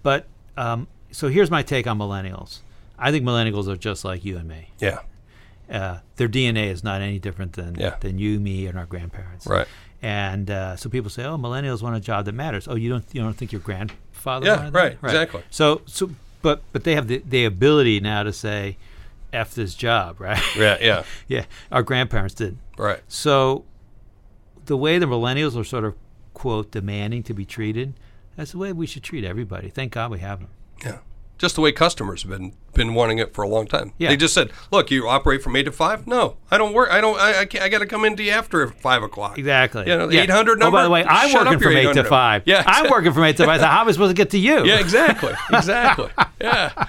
But 0.02 0.26
um, 0.58 0.86
so 1.10 1.28
here's 1.28 1.50
my 1.50 1.62
take 1.62 1.86
on 1.86 1.98
millennials. 1.98 2.58
I 2.98 3.10
think 3.10 3.24
millennials 3.24 3.68
are 3.68 3.76
just 3.76 4.04
like 4.04 4.22
you 4.22 4.36
and 4.36 4.46
me. 4.46 4.68
Yeah. 4.78 4.98
Uh, 5.70 5.98
their 6.16 6.28
DNA 6.28 6.66
is 6.70 6.82
not 6.82 7.00
any 7.00 7.18
different 7.18 7.52
than 7.52 7.76
Yeah. 7.76 7.94
than 8.00 8.18
you, 8.18 8.40
me, 8.40 8.66
and 8.66 8.76
our 8.78 8.86
grandparents. 8.86 9.46
Right. 9.46 9.68
And 10.02 10.50
uh, 10.50 10.76
so 10.76 10.88
people 10.88 11.10
say, 11.10 11.24
"Oh, 11.24 11.36
millennials 11.38 11.80
want 11.82 11.94
a 11.96 12.00
job 12.00 12.24
that 12.24 12.32
matters." 12.34 12.66
Oh, 12.66 12.74
you 12.74 12.88
don't 12.88 13.04
you 13.12 13.20
don't 13.22 13.34
think 13.34 13.52
your 13.52 13.60
grandfather? 13.60 14.46
Yeah, 14.46 14.56
wanted 14.56 14.72
that? 14.72 14.78
right, 14.78 14.98
exactly. 15.02 15.42
So 15.50 15.82
so 15.86 16.10
but 16.42 16.62
but 16.72 16.84
they 16.84 16.94
have 16.94 17.06
the, 17.06 17.22
the 17.24 17.44
ability 17.44 18.00
now 18.00 18.22
to 18.24 18.32
say, 18.32 18.78
"F 19.32 19.54
this 19.54 19.74
job," 19.74 20.20
right? 20.20 20.42
Yeah. 20.56 20.78
Yeah. 20.80 21.02
yeah. 21.28 21.44
Our 21.70 21.82
grandparents 21.82 22.34
did. 22.34 22.56
Right. 22.78 23.00
So 23.08 23.64
the 24.66 24.76
way 24.76 24.98
the 24.98 25.06
millennials 25.06 25.56
are 25.58 25.64
sort 25.64 25.84
of 25.84 25.94
quote 26.34 26.70
demanding 26.70 27.22
to 27.24 27.34
be 27.34 27.44
treated, 27.44 27.92
that's 28.36 28.52
the 28.52 28.58
way 28.58 28.72
we 28.72 28.86
should 28.86 29.02
treat 29.02 29.24
everybody. 29.24 29.68
Thank 29.68 29.92
God 29.92 30.10
we 30.10 30.20
have 30.20 30.40
them. 30.40 30.48
Yeah. 30.84 30.98
Just 31.40 31.54
the 31.54 31.62
way 31.62 31.72
customers 31.72 32.20
have 32.22 32.30
been 32.30 32.52
been 32.74 32.92
wanting 32.92 33.16
it 33.16 33.32
for 33.32 33.42
a 33.42 33.48
long 33.48 33.66
time. 33.66 33.94
Yeah. 33.96 34.10
They 34.10 34.18
just 34.18 34.34
said, 34.34 34.50
"Look, 34.70 34.90
you 34.90 35.08
operate 35.08 35.42
from 35.42 35.56
eight 35.56 35.62
to 35.62 35.72
five. 35.72 36.06
No, 36.06 36.36
I 36.50 36.58
don't 36.58 36.74
work. 36.74 36.90
I 36.90 37.00
don't. 37.00 37.18
I 37.18 37.40
I, 37.40 37.64
I 37.64 37.68
got 37.70 37.78
to 37.78 37.86
come 37.86 38.04
into 38.04 38.22
you 38.22 38.32
after 38.32 38.68
five 38.68 39.02
o'clock. 39.02 39.38
Exactly. 39.38 39.88
You 39.88 39.96
know, 39.96 40.10
Yeah. 40.10 40.24
800 40.24 40.62
Oh, 40.62 40.70
by 40.70 40.82
the 40.82 40.90
way, 40.90 41.02
I'm 41.02 41.32
working 41.32 41.58
from 41.58 41.72
eight 41.78 41.94
to 41.94 42.04
five. 42.04 42.42
Yeah, 42.44 42.62
I'm 42.66 42.90
working 42.90 43.14
from 43.14 43.24
eight 43.24 43.38
to 43.38 43.46
five. 43.46 43.60
So 43.60 43.66
how 43.66 43.80
am 43.80 43.88
I 43.88 43.92
supposed 43.92 44.10
to 44.10 44.14
get 44.22 44.28
to 44.32 44.38
you? 44.38 44.66
Yeah, 44.66 44.80
exactly. 44.80 45.32
Exactly. 45.50 46.10
yeah. 46.42 46.88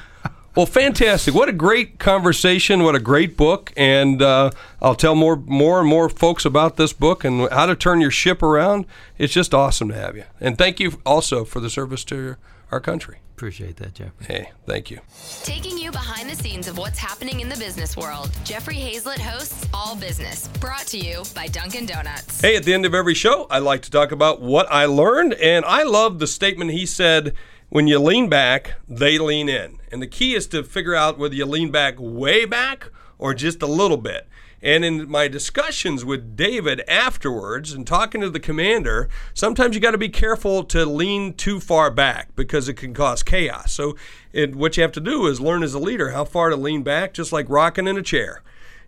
Well, 0.53 0.65
fantastic! 0.65 1.33
What 1.33 1.47
a 1.47 1.53
great 1.53 1.97
conversation! 1.97 2.83
What 2.83 2.93
a 2.93 2.99
great 2.99 3.37
book! 3.37 3.71
And 3.77 4.21
uh, 4.21 4.51
I'll 4.81 4.95
tell 4.95 5.15
more, 5.15 5.37
more 5.37 5.79
and 5.79 5.87
more 5.87 6.09
folks 6.09 6.43
about 6.43 6.75
this 6.75 6.91
book 6.91 7.23
and 7.23 7.49
how 7.49 7.67
to 7.67 7.75
turn 7.75 8.01
your 8.01 8.11
ship 8.11 8.43
around. 8.43 8.85
It's 9.17 9.31
just 9.31 9.53
awesome 9.53 9.87
to 9.87 9.95
have 9.95 10.17
you. 10.17 10.25
And 10.41 10.57
thank 10.57 10.81
you 10.81 10.99
also 11.05 11.45
for 11.45 11.61
the 11.61 11.69
service 11.69 12.03
to 12.05 12.35
our 12.71 12.79
country. 12.79 13.19
Appreciate 13.35 13.77
that, 13.77 13.95
Jeff. 13.95 14.11
Hey, 14.21 14.51
thank 14.67 14.91
you. 14.91 14.99
Taking 15.43 15.77
you 15.77 15.91
behind 15.91 16.29
the 16.29 16.35
scenes 16.35 16.67
of 16.67 16.77
what's 16.77 16.99
happening 16.99 17.39
in 17.39 17.49
the 17.49 17.57
business 17.57 17.97
world, 17.97 18.29
Jeffrey 18.43 18.75
Hayzlett 18.75 19.17
hosts 19.17 19.67
All 19.73 19.95
Business, 19.95 20.47
brought 20.59 20.85
to 20.87 20.99
you 20.99 21.23
by 21.33 21.47
Dunkin' 21.47 21.87
Donuts. 21.87 22.41
Hey, 22.41 22.55
at 22.55 22.63
the 22.63 22.73
end 22.73 22.85
of 22.85 22.93
every 22.93 23.15
show, 23.15 23.47
I 23.49 23.57
like 23.57 23.81
to 23.81 23.91
talk 23.91 24.11
about 24.11 24.41
what 24.41 24.71
I 24.71 24.85
learned, 24.85 25.33
and 25.33 25.65
I 25.65 25.83
love 25.83 26.19
the 26.19 26.27
statement 26.27 26.69
he 26.69 26.85
said 26.85 27.33
when 27.69 27.87
you 27.87 27.99
lean 27.99 28.29
back, 28.29 28.73
they 28.87 29.17
lean 29.17 29.49
in. 29.49 29.79
And 29.91 30.01
the 30.01 30.07
key 30.07 30.35
is 30.35 30.45
to 30.47 30.61
figure 30.61 30.93
out 30.93 31.17
whether 31.17 31.33
you 31.33 31.45
lean 31.45 31.71
back 31.71 31.95
way 31.97 32.45
back 32.45 32.89
or 33.17 33.33
just 33.33 33.61
a 33.61 33.67
little 33.67 33.97
bit. 33.97 34.27
And 34.61 34.85
in 34.85 35.09
my 35.09 35.27
discussions 35.27 36.05
with 36.05 36.35
David 36.35 36.81
afterwards 36.87 37.73
and 37.73 37.85
talking 37.85 38.21
to 38.21 38.29
the 38.29 38.39
commander, 38.39 39.09
sometimes 39.33 39.75
you 39.75 39.81
got 39.81 39.91
to 39.91 39.97
be 39.97 40.09
careful 40.09 40.63
to 40.65 40.85
lean 40.85 41.33
too 41.33 41.59
far 41.59 41.89
back 41.89 42.35
because 42.35 42.69
it 42.69 42.75
can 42.75 42.93
cause 42.93 43.23
chaos. 43.23 43.73
So, 43.73 43.95
it, 44.31 44.55
what 44.55 44.77
you 44.77 44.83
have 44.83 44.91
to 44.93 45.01
do 45.01 45.27
is 45.27 45.41
learn 45.41 45.63
as 45.63 45.73
a 45.73 45.79
leader 45.79 46.11
how 46.11 46.25
far 46.25 46.49
to 46.49 46.55
lean 46.55 46.83
back, 46.83 47.13
just 47.13 47.33
like 47.33 47.49
rocking 47.49 47.87
in 47.87 47.97
a 47.97 48.01
chair 48.01 48.41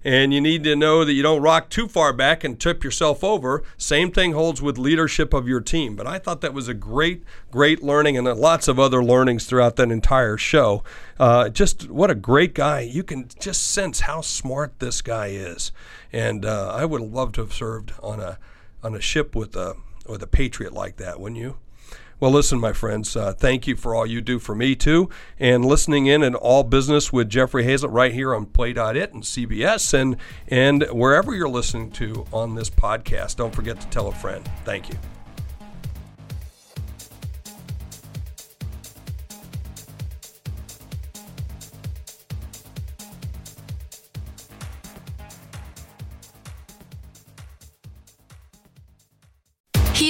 and 0.04 0.34
you 0.34 0.42
need 0.42 0.64
to 0.64 0.76
know 0.76 1.06
that 1.06 1.14
you 1.14 1.24
don't 1.24 1.42
rock 1.42 1.70
too 1.70 1.88
far 1.88 2.14
back 2.14 2.44
and 2.44 2.60
tip 2.60 2.84
yourself 2.84 3.24
over. 3.24 3.64
Same 3.78 4.12
thing 4.12 4.34
holds 4.34 4.62
with 4.62 4.78
leadership 4.78 5.34
of 5.34 5.48
your 5.48 5.62
team. 5.62 5.96
But 5.96 6.08
I 6.08 6.20
thought 6.20 6.42
that 6.42 6.54
was 6.54 6.68
a 6.68 6.74
great, 6.74 7.24
great 7.52 7.82
learning, 7.82 8.18
and 8.18 8.28
lots 8.28 8.68
of 8.68 8.80
other 8.80 9.04
learnings 9.04 9.46
throughout 9.46 9.76
that 9.78 9.92
entire 9.92 10.38
show. 10.38 10.84
Uh, 11.20 11.50
just 11.50 11.90
what 11.90 12.10
a 12.10 12.16
great 12.16 12.54
guy! 12.54 12.82
You 12.82 13.04
can 13.04 13.30
just 13.40 13.72
sense 13.72 14.02
how 14.02 14.22
smart 14.22 14.80
this 14.80 15.02
guy 15.02 15.28
is, 15.28 15.72
and 16.12 16.46
uh, 16.46 16.72
I 16.74 16.86
would 16.86 17.02
love 17.02 17.32
to 17.34 17.42
have 17.42 17.54
served 17.54 17.94
on 18.02 18.20
a 18.20 18.40
on 18.84 18.96
a 18.96 19.02
ship 19.02 19.36
with 19.36 19.56
a 19.56 19.76
with 20.08 20.22
a 20.22 20.28
Patriot 20.28 20.74
like 20.74 20.98
that, 20.98 21.20
wouldn't 21.20 21.40
you? 21.40 21.58
Well, 22.20 22.32
listen, 22.32 22.60
my 22.60 22.74
friends, 22.74 23.16
uh, 23.16 23.34
thank 23.34 23.68
you 23.68 23.76
for 23.76 23.96
all 23.96 24.06
you 24.06 24.22
do 24.22 24.40
for 24.40 24.56
me, 24.56 24.76
too. 24.76 25.10
And 25.40 25.66
listening 25.66 26.06
in 26.06 26.24
in 26.24 26.36
All 26.36 26.64
Business 26.64 27.12
with 27.12 27.30
Jeffrey 27.30 27.66
Hayzlett 27.66 27.92
right 27.92 28.14
here 28.14 28.34
on 28.34 28.46
Play.it 28.46 29.14
and 29.14 29.24
CBS 29.24 29.94
and, 29.94 30.18
and 30.48 30.84
wherever 30.92 31.34
you're 31.34 31.50
listening 31.50 31.92
to 31.92 32.26
on 32.32 32.56
this 32.56 32.70
podcast. 32.70 33.38
Don't 33.38 33.54
forget 33.54 33.80
to 33.82 33.88
tell 33.88 34.08
a 34.08 34.14
friend. 34.14 34.50
Thank 34.64 34.90
you. 34.90 34.96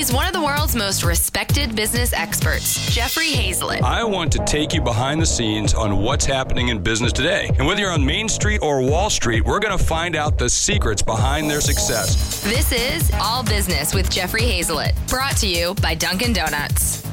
He's 0.03 0.11
one 0.11 0.27
of 0.27 0.33
the 0.33 0.41
world's 0.41 0.75
most 0.75 1.05
respected 1.05 1.77
business 1.77 2.11
experts, 2.11 2.93
Jeffrey 2.93 3.27
Hayzlett. 3.27 3.83
I 3.83 4.03
want 4.03 4.33
to 4.33 4.39
take 4.39 4.73
you 4.73 4.81
behind 4.81 5.21
the 5.21 5.25
scenes 5.25 5.73
on 5.73 5.95
what's 6.03 6.25
happening 6.25 6.67
in 6.67 6.83
business 6.83 7.13
today. 7.13 7.49
And 7.57 7.65
whether 7.65 7.79
you're 7.79 7.89
on 7.89 8.05
Main 8.05 8.27
Street 8.27 8.59
or 8.61 8.81
Wall 8.81 9.09
Street, 9.09 9.45
we're 9.45 9.61
going 9.61 9.77
to 9.77 9.81
find 9.81 10.17
out 10.17 10.37
the 10.37 10.49
secrets 10.49 11.01
behind 11.01 11.49
their 11.49 11.61
success. 11.61 12.43
This 12.43 12.73
is 12.73 13.11
All 13.21 13.43
Business 13.43 13.93
with 13.93 14.09
Jeffrey 14.09 14.41
Hayzlett, 14.41 14.93
brought 15.07 15.37
to 15.37 15.47
you 15.47 15.73
by 15.75 15.95
Dunkin' 15.95 16.33
Donuts. 16.33 17.12